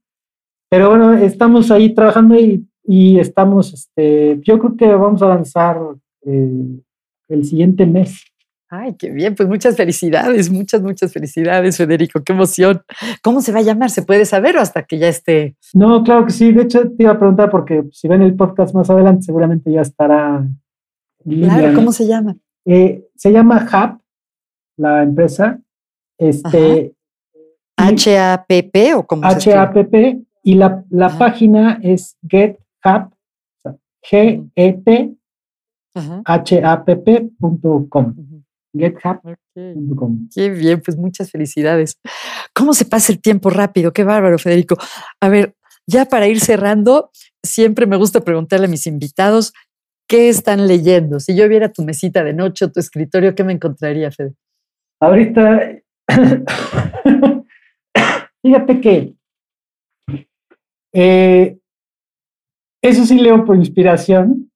pero 0.69 0.89
bueno, 0.89 1.13
estamos 1.13 1.69
ahí 1.69 1.93
trabajando 1.93 2.35
y, 2.35 2.67
y 2.83 3.19
estamos, 3.19 3.73
este, 3.73 4.39
yo 4.43 4.57
creo 4.59 4.75
que 4.75 4.87
vamos 4.87 5.21
a 5.21 5.27
lanzar 5.27 5.79
eh, 6.21 6.79
el 7.29 7.45
siguiente 7.45 7.85
mes 7.85 8.23
Ay, 8.75 8.95
qué 8.97 9.11
bien, 9.11 9.35
pues 9.35 9.47
muchas 9.47 9.77
felicidades, 9.77 10.49
muchas, 10.49 10.81
muchas 10.81 11.13
felicidades, 11.13 11.77
Federico, 11.77 12.23
qué 12.23 12.33
emoción. 12.33 12.81
¿Cómo 13.21 13.39
se 13.39 13.51
va 13.51 13.59
a 13.59 13.61
llamar? 13.61 13.91
¿Se 13.91 14.01
puede 14.01 14.25
saber 14.25 14.57
o 14.57 14.61
hasta 14.61 14.81
que 14.81 14.97
ya 14.97 15.09
esté? 15.09 15.55
No, 15.75 16.03
claro 16.03 16.25
que 16.25 16.31
sí. 16.31 16.51
De 16.51 16.63
hecho, 16.63 16.81
te 16.89 17.03
iba 17.03 17.11
a 17.11 17.19
preguntar 17.19 17.51
porque 17.51 17.83
si 17.91 18.07
ven 18.07 18.23
el 18.23 18.35
podcast 18.35 18.73
más 18.73 18.89
adelante, 18.89 19.21
seguramente 19.21 19.71
ya 19.71 19.81
estará. 19.81 20.43
Claro, 21.23 21.75
¿cómo 21.75 21.91
se 21.91 22.07
llama? 22.07 22.35
Eh, 22.65 23.05
se 23.15 23.31
llama 23.31 23.63
HAP, 23.71 24.01
la 24.77 25.03
empresa. 25.03 25.59
Este. 26.17 26.95
H-A-P-P 27.77 28.95
o 28.95 29.05
cómo 29.05 29.23
H-A-P-P. 29.23 30.19
Y 30.41 30.55
la, 30.55 30.83
la 30.89 31.15
página 31.15 31.79
es 31.83 32.17
GetHub, 32.27 33.11
G-E-T, 34.01 35.13
H-A-P-P.com 36.25 37.33
gethub.com. 38.73 40.29
Qué 40.33 40.49
bien, 40.49 40.81
pues 40.81 40.97
muchas 40.97 41.31
felicidades. 41.31 41.99
¿Cómo 42.53 42.73
se 42.73 42.85
pasa 42.85 43.11
el 43.11 43.21
tiempo 43.21 43.49
rápido? 43.49 43.93
Qué 43.93 44.03
bárbaro, 44.03 44.37
Federico. 44.39 44.77
A 45.21 45.29
ver, 45.29 45.55
ya 45.87 46.05
para 46.05 46.27
ir 46.27 46.39
cerrando, 46.39 47.11
siempre 47.43 47.85
me 47.85 47.97
gusta 47.97 48.21
preguntarle 48.21 48.65
a 48.65 48.69
mis 48.69 48.87
invitados 48.87 49.53
qué 50.07 50.29
están 50.29 50.67
leyendo. 50.67 51.19
Si 51.19 51.35
yo 51.35 51.47
viera 51.47 51.69
tu 51.69 51.83
mesita 51.83 52.23
de 52.23 52.33
noche 52.33 52.65
o 52.65 52.71
tu 52.71 52.79
escritorio, 52.79 53.35
¿qué 53.35 53.43
me 53.43 53.53
encontraría, 53.53 54.11
Fede? 54.11 54.33
Ahorita, 55.01 55.81
fíjate 58.41 58.81
que 58.81 59.15
eh, 60.93 61.57
eso 62.81 63.05
sí 63.05 63.17
leo 63.17 63.45
por 63.45 63.57
inspiración, 63.57 64.51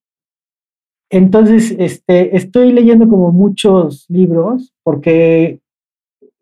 entonces, 1.10 1.76
este, 1.80 2.36
estoy 2.36 2.74
leyendo 2.74 3.08
como 3.08 3.32
muchos 3.32 4.06
libros 4.10 4.74
porque 4.84 5.62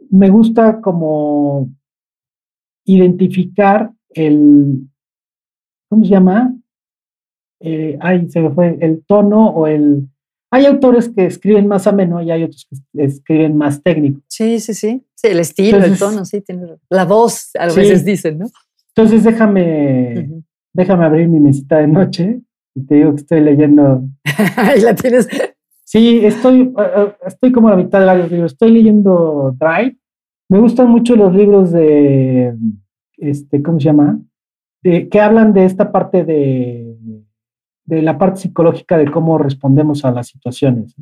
me 0.10 0.30
gusta 0.30 0.82
como 0.82 1.70
identificar 2.86 3.92
el, 4.10 4.88
¿cómo 5.90 6.04
se 6.04 6.10
llama? 6.10 6.56
Eh, 7.60 7.98
ay, 8.02 8.30
se 8.30 8.40
me 8.42 8.52
fue, 8.52 8.78
el 8.82 9.04
tono 9.06 9.50
o 9.50 9.68
el... 9.68 10.08
Hay 10.52 10.66
autores 10.66 11.10
que 11.10 11.26
escriben 11.26 11.68
más 11.68 11.86
ameno 11.86 12.22
y 12.22 12.32
hay 12.32 12.44
otros 12.44 12.68
que 12.70 13.04
escriben 13.04 13.58
más 13.58 13.84
técnico. 13.84 14.22
Sí, 14.28 14.60
sí, 14.60 14.74
sí. 14.74 15.04
Sí, 15.16 15.28
el 15.28 15.40
estilo, 15.40 15.84
el 15.84 15.98
tono, 15.98 16.24
sí, 16.26 16.42
tiene 16.42 16.68
la 16.90 17.06
voz, 17.06 17.52
a 17.56 17.66
veces 17.66 18.06
dicen, 18.06 18.40
¿no? 18.40 18.46
Entonces 18.96 19.24
déjame, 19.24 20.44
déjame 20.74 21.06
abrir 21.06 21.28
mi 21.28 21.40
mesita 21.40 21.80
de 21.80 21.88
noche 21.88 22.42
te 22.84 22.96
digo 22.96 23.12
que 23.12 23.22
estoy 23.22 23.42
leyendo. 23.42 24.04
Ahí 24.58 24.82
la 24.82 24.96
tienes. 24.96 25.28
Sí, 25.84 26.26
estoy, 26.26 26.74
eh, 26.78 26.92
eh, 26.98 27.14
estoy 27.26 27.52
como 27.52 27.68
a 27.68 27.72
la 27.72 27.78
mitad 27.78 28.00
de 28.00 28.06
varios 28.06 28.32
libros. 28.32 28.54
Estoy 28.54 28.72
leyendo 28.72 29.56
Drive. 29.58 29.98
Me 30.50 30.60
gustan 30.60 30.90
mucho 30.90 31.16
los 31.16 31.34
libros 31.34 31.72
de, 31.72 32.56
este, 33.18 33.62
¿cómo 33.62 33.80
se 33.80 33.86
llama? 33.86 34.20
De, 34.84 35.10
que 35.10 35.22
hablan 35.22 35.54
de 35.54 35.66
esta 35.66 35.92
parte 35.92 36.24
de, 36.24 36.96
de 37.86 38.02
la 38.02 38.18
parte 38.18 38.42
psicológica 38.42 38.98
de 38.98 39.10
cómo 39.10 39.38
respondemos 39.38 40.04
a 40.06 40.12
las 40.12 40.28
situaciones. 40.28 40.96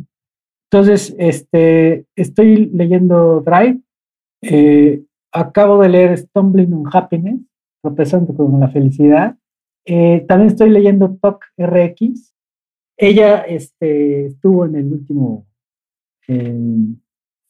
Entonces, 0.71 1.15
este, 1.17 2.05
estoy 2.15 2.67
leyendo 2.73 3.41
Drive. 3.41 3.79
Eh, 4.41 5.03
acabo 5.31 5.81
de 5.81 5.89
leer 5.89 6.17
Stumbling 6.17 6.73
on 6.73 6.89
Happiness, 6.91 7.39
tropezando 7.81 8.33
con 8.33 8.59
la 8.59 8.69
felicidad. 8.69 9.35
Eh, 9.85 10.25
también 10.27 10.49
estoy 10.49 10.69
leyendo 10.69 11.17
Talk 11.21 11.43
RX. 11.57 12.33
Ella 12.97 13.41
este, 13.41 14.27
estuvo 14.27 14.65
en 14.65 14.75
el 14.75 14.91
último 14.91 15.47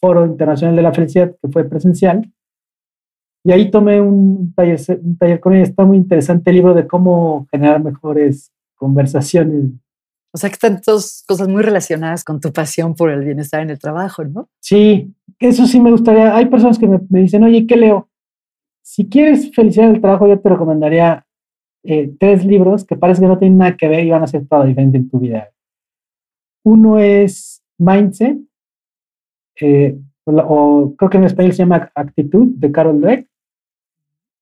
Foro 0.01 0.25
Internacional 0.25 0.75
de 0.75 0.81
la 0.81 0.93
Felicidad, 0.93 1.35
que 1.41 1.47
fue 1.49 1.63
presencial. 1.65 2.31
Y 3.45 3.51
ahí 3.51 3.69
tomé 3.69 3.99
un 3.99 4.53
taller, 4.55 4.79
un 5.01 5.17
taller 5.17 5.39
con 5.39 5.53
ella. 5.53 5.63
Está 5.63 5.85
muy 5.85 5.97
interesante 5.97 6.49
el 6.49 6.55
libro 6.55 6.73
de 6.73 6.87
cómo 6.87 7.47
generar 7.51 7.83
mejores 7.83 8.51
conversaciones. 8.75 9.71
O 10.33 10.37
sea 10.37 10.49
que 10.49 10.53
están 10.53 10.81
todas 10.81 11.23
cosas 11.27 11.47
muy 11.47 11.61
relacionadas 11.61 12.23
con 12.23 12.39
tu 12.39 12.51
pasión 12.51 12.95
por 12.95 13.11
el 13.11 13.23
bienestar 13.23 13.61
en 13.61 13.69
el 13.69 13.77
trabajo, 13.77 14.23
¿no? 14.23 14.49
Sí, 14.59 15.13
eso 15.39 15.67
sí 15.67 15.79
me 15.79 15.91
gustaría. 15.91 16.35
Hay 16.35 16.47
personas 16.47 16.79
que 16.79 16.87
me, 16.87 16.99
me 17.09 17.19
dicen, 17.19 17.43
oye, 17.43 17.67
¿qué 17.67 17.75
leo? 17.75 18.09
Si 18.81 19.07
quieres 19.07 19.53
felicidad 19.53 19.89
en 19.89 19.95
el 19.95 20.01
trabajo, 20.01 20.27
yo 20.27 20.39
te 20.39 20.49
recomendaría 20.49 21.25
eh, 21.83 22.13
tres 22.19 22.45
libros 22.45 22.85
que 22.85 22.95
parece 22.95 23.21
que 23.21 23.27
no 23.27 23.37
tienen 23.37 23.57
nada 23.57 23.75
que 23.75 23.87
ver 23.87 24.05
y 24.05 24.09
van 24.09 24.21
a 24.21 24.25
hacer 24.25 24.47
toda 24.47 24.61
la 24.61 24.67
diferencia 24.67 24.97
en 24.97 25.09
tu 25.09 25.19
vida. 25.19 25.49
Uno 26.63 26.97
es 26.97 27.61
Mindset, 27.77 28.37
eh, 29.59 29.99
o, 30.25 30.93
creo 30.97 31.09
que 31.09 31.17
en 31.17 31.25
español 31.25 31.51
se 31.51 31.59
llama 31.59 31.91
Actitud, 31.93 32.47
de 32.55 32.71
Carol 32.71 33.01
Dweck. 33.01 33.27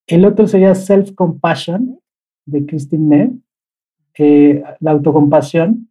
El 0.06 0.24
otro 0.24 0.46
sería 0.46 0.74
Self 0.74 1.12
Compassion, 1.12 1.98
de 2.46 2.66
Christine 2.66 3.16
Neff, 3.16 3.32
eh, 4.18 4.62
la 4.80 4.92
autocompasión. 4.92 5.88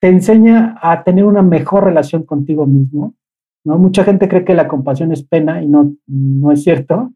Te 0.00 0.08
enseña 0.08 0.78
a 0.80 1.04
tener 1.04 1.24
una 1.24 1.42
mejor 1.42 1.84
relación 1.84 2.22
contigo 2.24 2.66
mismo. 2.66 3.14
¿no? 3.64 3.78
Mucha 3.78 4.04
gente 4.04 4.28
cree 4.28 4.44
que 4.44 4.54
la 4.54 4.68
compasión 4.68 5.12
es 5.12 5.22
pena 5.22 5.62
y 5.62 5.68
no, 5.68 5.94
no 6.06 6.52
es 6.52 6.62
cierto. 6.62 7.12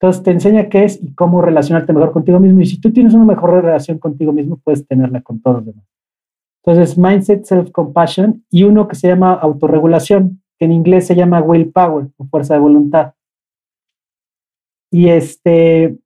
Entonces 0.00 0.22
te 0.22 0.30
enseña 0.30 0.68
qué 0.68 0.84
es 0.84 1.02
y 1.02 1.12
cómo 1.14 1.42
relacionarte 1.42 1.92
mejor 1.92 2.12
contigo 2.12 2.38
mismo. 2.38 2.60
Y 2.60 2.66
si 2.66 2.80
tú 2.80 2.92
tienes 2.92 3.14
una 3.14 3.24
mejor 3.24 3.50
relación 3.50 3.98
contigo 3.98 4.32
mismo, 4.32 4.56
puedes 4.56 4.86
tenerla 4.86 5.22
con 5.22 5.40
todos 5.40 5.56
los 5.56 5.66
demás. 5.66 5.84
Entonces, 6.64 6.96
Mindset, 6.96 7.44
Self-Compassion 7.44 8.44
y 8.50 8.62
uno 8.64 8.86
que 8.86 8.94
se 8.94 9.08
llama 9.08 9.32
autorregulación, 9.32 10.42
que 10.58 10.66
en 10.66 10.72
inglés 10.72 11.06
se 11.06 11.16
llama 11.16 11.40
Willpower 11.40 12.08
o 12.16 12.24
fuerza 12.26 12.54
de 12.54 12.60
voluntad. 12.60 13.14
Y 14.90 15.08
este, 15.08 15.98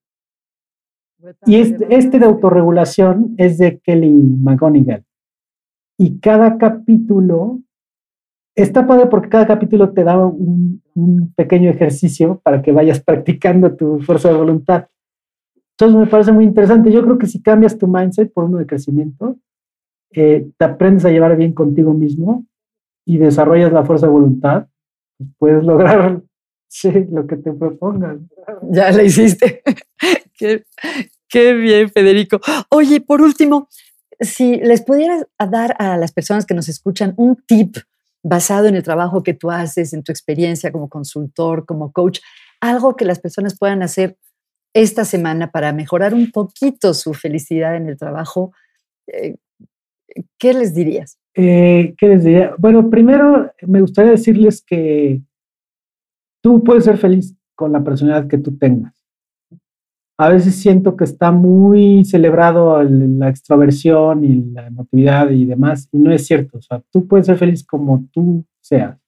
y 1.46 1.56
este, 1.56 1.86
este 1.94 2.18
de 2.18 2.26
autorregulación 2.26 3.34
es 3.36 3.58
de 3.58 3.78
Kelly 3.80 4.10
McGonigal. 4.10 5.04
Y 5.98 6.18
cada 6.18 6.56
capítulo 6.56 7.60
está 8.54 8.86
padre 8.86 9.06
porque 9.06 9.28
cada 9.28 9.46
capítulo 9.46 9.92
te 9.92 10.04
da 10.04 10.18
un, 10.26 10.82
pequeño 11.34 11.70
ejercicio 11.70 12.40
para 12.44 12.60
que 12.60 12.70
vayas 12.70 13.00
practicando 13.00 13.74
tu 13.74 14.00
fuerza 14.00 14.28
de 14.28 14.34
voluntad. 14.34 14.88
Entonces 15.72 15.98
me 15.98 16.06
parece 16.06 16.32
muy 16.32 16.44
interesante. 16.44 16.92
Yo 16.92 17.02
creo 17.02 17.18
que 17.18 17.26
si 17.26 17.40
cambias 17.40 17.78
tu 17.78 17.88
mindset 17.88 18.30
por 18.32 18.44
uno 18.44 18.58
de 18.58 18.66
crecimiento, 18.66 19.36
eh, 20.12 20.50
te 20.58 20.64
aprendes 20.64 21.06
a 21.06 21.10
llevar 21.10 21.34
bien 21.36 21.54
contigo 21.54 21.94
mismo 21.94 22.44
y 23.06 23.16
desarrollas 23.16 23.72
la 23.72 23.84
fuerza 23.84 24.06
de 24.06 24.12
voluntad, 24.12 24.66
pues 25.16 25.30
puedes 25.38 25.64
lograr 25.64 26.20
lo 27.10 27.26
que 27.26 27.36
te 27.36 27.52
propongas. 27.52 28.18
Ya 28.70 28.92
lo 28.92 29.02
hiciste. 29.02 29.62
qué, 30.38 30.64
qué 31.28 31.54
bien, 31.54 31.88
Federico. 31.88 32.40
Oye, 32.68 33.00
por 33.00 33.22
último, 33.22 33.68
si 34.20 34.56
les 34.56 34.82
pudieras 34.82 35.26
dar 35.38 35.74
a 35.78 35.96
las 35.96 36.12
personas 36.12 36.44
que 36.44 36.54
nos 36.54 36.68
escuchan 36.68 37.14
un 37.16 37.36
tip 37.46 37.76
basado 38.22 38.66
en 38.66 38.76
el 38.76 38.82
trabajo 38.82 39.22
que 39.22 39.34
tú 39.34 39.50
haces, 39.50 39.92
en 39.92 40.02
tu 40.02 40.12
experiencia 40.12 40.70
como 40.72 40.88
consultor, 40.88 41.66
como 41.66 41.92
coach, 41.92 42.20
algo 42.60 42.96
que 42.96 43.04
las 43.04 43.18
personas 43.18 43.58
puedan 43.58 43.82
hacer 43.82 44.16
esta 44.74 45.04
semana 45.04 45.50
para 45.50 45.72
mejorar 45.72 46.14
un 46.14 46.30
poquito 46.30 46.94
su 46.94 47.14
felicidad 47.14 47.76
en 47.76 47.88
el 47.88 47.98
trabajo, 47.98 48.52
eh, 49.06 49.36
¿qué 50.38 50.54
les 50.54 50.74
dirías? 50.74 51.18
Eh, 51.34 51.94
¿Qué 51.98 52.08
les 52.08 52.24
diría? 52.24 52.54
Bueno, 52.58 52.88
primero 52.88 53.52
me 53.62 53.80
gustaría 53.80 54.12
decirles 54.12 54.62
que 54.62 55.20
tú 56.42 56.62
puedes 56.62 56.84
ser 56.84 56.98
feliz 56.98 57.34
con 57.54 57.72
la 57.72 57.82
personalidad 57.82 58.28
que 58.28 58.38
tú 58.38 58.56
tengas 58.56 59.01
a 60.18 60.28
veces 60.28 60.54
siento 60.56 60.96
que 60.96 61.04
está 61.04 61.32
muy 61.32 62.04
celebrado 62.04 62.82
la 62.82 63.28
extroversión 63.28 64.24
y 64.24 64.44
la 64.52 64.66
emotividad 64.66 65.30
y 65.30 65.46
demás, 65.46 65.88
y 65.90 65.98
no 65.98 66.12
es 66.12 66.26
cierto. 66.26 66.58
O 66.58 66.62
sea, 66.62 66.82
tú 66.90 67.06
puedes 67.06 67.26
ser 67.26 67.38
feliz 67.38 67.64
como 67.64 68.06
tú 68.12 68.44
seas. 68.60 68.98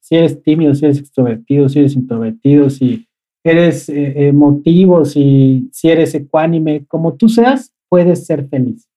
Si 0.00 0.16
eres 0.16 0.42
tímido, 0.42 0.74
si 0.74 0.84
eres 0.84 0.98
extrovertido, 0.98 1.68
si 1.68 1.78
eres 1.78 1.96
introvertido, 1.96 2.70
si 2.70 3.08
eres 3.44 3.88
eh, 3.88 4.28
emotivo, 4.28 5.04
si, 5.04 5.70
eres 5.82 6.14
ecuánime, 6.14 6.84
como 6.86 7.14
tú 7.14 7.28
seas, 7.28 7.72
puedes 7.88 8.26
ser 8.26 8.48
feliz. 8.48 8.88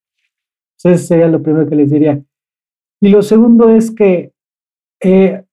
Eso 0.83 0.97
sería 0.97 1.27
lo 1.27 1.41
primero 1.41 1.67
que 1.67 1.75
les 1.75 1.89
diría. 1.89 2.21
Y 3.01 3.09
lo 3.09 3.21
segundo 3.21 3.69
es 3.69 3.91
que 3.91 4.33
eh, 5.01 5.43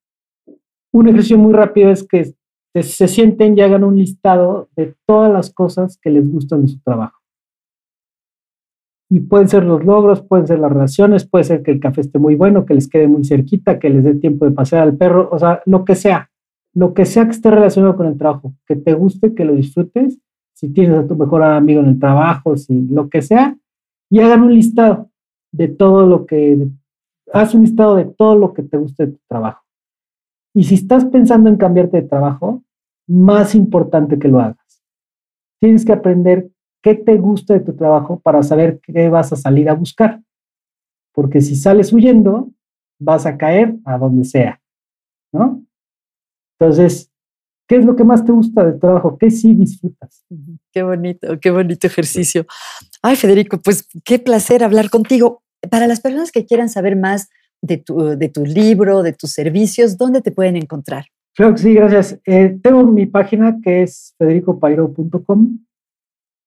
un 0.92 1.08
ejercicio 1.08 1.38
muy 1.38 1.54
rápido 1.54 1.90
es 1.90 2.06
que 2.06 2.34
se 2.80 3.08
sienten 3.08 3.56
y 3.56 3.60
hagan 3.60 3.84
un 3.84 3.96
listado 3.96 4.68
de 4.76 4.94
todas 5.06 5.30
las 5.30 5.52
cosas 5.52 5.98
que 5.98 6.10
les 6.10 6.30
gustan 6.30 6.62
de 6.62 6.68
su 6.68 6.80
trabajo. 6.80 7.20
Y 9.10 9.20
pueden 9.20 9.48
ser 9.48 9.64
los 9.64 9.84
logros, 9.84 10.22
pueden 10.22 10.46
ser 10.46 10.58
las 10.58 10.72
relaciones, 10.72 11.28
puede 11.28 11.44
ser 11.44 11.62
que 11.62 11.70
el 11.70 11.80
café 11.80 12.00
esté 12.00 12.18
muy 12.18 12.34
bueno, 12.34 12.64
que 12.64 12.72
les 12.72 12.88
quede 12.88 13.08
muy 13.08 13.24
cerquita, 13.24 13.78
que 13.78 13.90
les 13.90 14.04
dé 14.04 14.14
tiempo 14.14 14.46
de 14.46 14.52
pasear 14.52 14.84
al 14.84 14.96
perro, 14.96 15.28
o 15.30 15.38
sea, 15.38 15.60
lo 15.66 15.84
que 15.84 15.94
sea, 15.94 16.30
lo 16.72 16.94
que 16.94 17.04
sea 17.04 17.26
que 17.26 17.32
esté 17.32 17.50
relacionado 17.50 17.94
con 17.94 18.06
el 18.06 18.16
trabajo, 18.16 18.54
que 18.66 18.76
te 18.76 18.94
guste, 18.94 19.34
que 19.34 19.44
lo 19.44 19.54
disfrutes, 19.54 20.18
si 20.54 20.72
tienes 20.72 20.98
a 20.98 21.06
tu 21.06 21.14
mejor 21.14 21.42
amigo 21.42 21.80
en 21.80 21.88
el 21.88 21.98
trabajo, 21.98 22.56
si 22.56 22.86
lo 22.88 23.10
que 23.10 23.20
sea, 23.20 23.54
y 24.08 24.20
hagan 24.20 24.44
un 24.44 24.54
listado 24.54 25.10
de 25.50 25.68
todo 25.68 26.06
lo 26.06 26.24
que, 26.24 26.68
haz 27.32 27.54
un 27.54 27.62
listado 27.62 27.96
de 27.96 28.06
todo 28.06 28.36
lo 28.36 28.54
que 28.54 28.62
te 28.62 28.78
guste 28.78 29.06
de 29.06 29.12
tu 29.12 29.20
trabajo. 29.28 29.62
Y 30.54 30.64
si 30.64 30.74
estás 30.74 31.04
pensando 31.06 31.48
en 31.48 31.56
cambiarte 31.56 32.02
de 32.02 32.08
trabajo, 32.08 32.62
más 33.06 33.54
importante 33.54 34.18
que 34.18 34.28
lo 34.28 34.40
hagas. 34.40 34.82
Tienes 35.60 35.84
que 35.84 35.92
aprender 35.92 36.50
qué 36.82 36.94
te 36.94 37.16
gusta 37.16 37.54
de 37.54 37.60
tu 37.60 37.74
trabajo 37.74 38.20
para 38.20 38.42
saber 38.42 38.80
qué 38.80 39.08
vas 39.08 39.32
a 39.32 39.36
salir 39.36 39.68
a 39.68 39.74
buscar. 39.74 40.20
Porque 41.14 41.40
si 41.40 41.56
sales 41.56 41.92
huyendo, 41.92 42.50
vas 42.98 43.26
a 43.26 43.36
caer 43.36 43.76
a 43.84 43.98
donde 43.98 44.24
sea, 44.24 44.60
¿no? 45.32 45.64
Entonces, 46.58 47.10
¿qué 47.68 47.76
es 47.76 47.84
lo 47.84 47.96
que 47.96 48.04
más 48.04 48.24
te 48.24 48.32
gusta 48.32 48.64
de 48.64 48.72
tu 48.72 48.78
trabajo? 48.80 49.16
¿Qué 49.18 49.30
sí 49.30 49.54
disfrutas? 49.54 50.24
Qué 50.72 50.82
bonito, 50.82 51.38
qué 51.40 51.50
bonito 51.50 51.86
ejercicio. 51.86 52.46
Ay, 53.02 53.16
Federico, 53.16 53.58
pues 53.58 53.88
qué 54.04 54.18
placer 54.18 54.64
hablar 54.64 54.90
contigo. 54.90 55.42
Para 55.70 55.86
las 55.86 56.00
personas 56.00 56.32
que 56.32 56.44
quieran 56.44 56.68
saber 56.68 56.96
más 56.96 57.28
de 57.62 57.78
tu, 57.78 58.16
de 58.16 58.28
tu 58.28 58.44
libro, 58.44 59.02
de 59.02 59.12
tus 59.12 59.30
servicios, 59.30 59.96
¿dónde 59.96 60.20
te 60.20 60.32
pueden 60.32 60.56
encontrar? 60.56 61.06
Claro 61.34 61.54
que 61.54 61.62
sí, 61.62 61.74
gracias. 61.74 62.20
Eh, 62.26 62.58
tengo 62.62 62.84
mi 62.84 63.06
página 63.06 63.58
que 63.62 63.82
es 63.82 64.14
federicopairo.com 64.18 65.58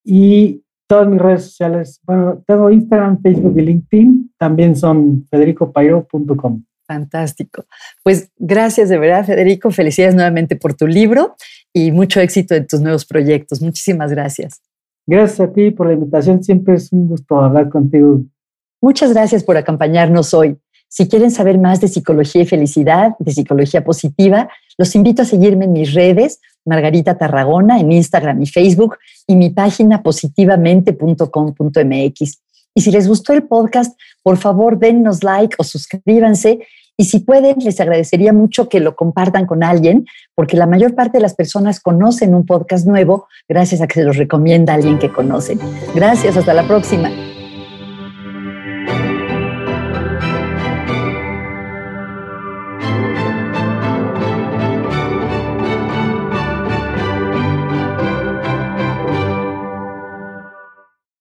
y 0.03 0.61
todas 0.87 1.07
mis 1.07 1.19
redes 1.19 1.43
sociales, 1.45 1.99
bueno, 2.03 2.43
tengo 2.45 2.69
Instagram, 2.69 3.21
Facebook 3.21 3.57
y 3.57 3.61
LinkedIn, 3.61 4.33
también 4.37 4.75
son 4.75 5.25
federicopairo.com. 5.31 6.63
Fantástico. 6.87 7.65
Pues 8.03 8.31
gracias 8.37 8.89
de 8.89 8.99
verdad, 8.99 9.25
Federico. 9.25 9.71
Felicidades 9.71 10.13
nuevamente 10.13 10.55
por 10.55 10.75
tu 10.75 10.85
libro 10.85 11.35
y 11.73 11.91
mucho 11.91 12.19
éxito 12.19 12.53
en 12.53 12.67
tus 12.67 12.79
nuevos 12.79 13.05
proyectos. 13.05 13.59
Muchísimas 13.59 14.11
gracias. 14.11 14.61
Gracias 15.07 15.39
a 15.39 15.51
ti 15.51 15.71
por 15.71 15.87
la 15.87 15.93
invitación. 15.93 16.43
Siempre 16.43 16.75
es 16.75 16.91
un 16.91 17.07
gusto 17.07 17.39
hablar 17.39 17.69
contigo. 17.69 18.21
Muchas 18.81 19.13
gracias 19.13 19.43
por 19.43 19.57
acompañarnos 19.57 20.33
hoy. 20.35 20.59
Si 20.95 21.09
quieren 21.09 21.29
saber 21.29 21.57
más 21.57 21.81
de 21.81 21.89
psicología 21.89 22.43
y 22.43 22.45
felicidad, 22.45 23.17
de 23.19 23.33
psicología 23.33 23.83
positiva, 23.83 24.47
los 24.77 24.95
invito 24.95 25.23
a 25.23 25.25
seguirme 25.25 25.65
en 25.65 25.73
mis 25.73 25.93
redes, 25.93 26.39
Margarita 26.63 27.17
Tarragona, 27.17 27.81
en 27.81 27.91
Instagram 27.91 28.41
y 28.41 28.45
Facebook, 28.45 28.95
y 29.27 29.35
mi 29.35 29.49
página 29.49 30.01
positivamente.com.mx. 30.01 32.37
Y 32.73 32.81
si 32.81 32.91
les 32.91 33.09
gustó 33.09 33.33
el 33.33 33.43
podcast, 33.43 33.99
por 34.23 34.37
favor 34.37 34.79
dennos 34.79 35.21
like 35.21 35.57
o 35.59 35.65
suscríbanse. 35.65 36.65
Y 36.95 37.03
si 37.03 37.19
pueden, 37.19 37.57
les 37.59 37.81
agradecería 37.81 38.31
mucho 38.31 38.69
que 38.69 38.79
lo 38.79 38.95
compartan 38.95 39.45
con 39.45 39.65
alguien, 39.65 40.05
porque 40.33 40.55
la 40.55 40.65
mayor 40.65 40.95
parte 40.95 41.17
de 41.17 41.23
las 41.23 41.35
personas 41.35 41.81
conocen 41.81 42.33
un 42.33 42.45
podcast 42.45 42.87
nuevo 42.87 43.27
gracias 43.49 43.81
a 43.81 43.87
que 43.87 43.95
se 43.95 44.05
los 44.05 44.15
recomienda 44.15 44.73
alguien 44.73 44.97
que 44.97 45.11
conocen. 45.11 45.59
Gracias, 45.93 46.37
hasta 46.37 46.53
la 46.53 46.65
próxima. 46.65 47.11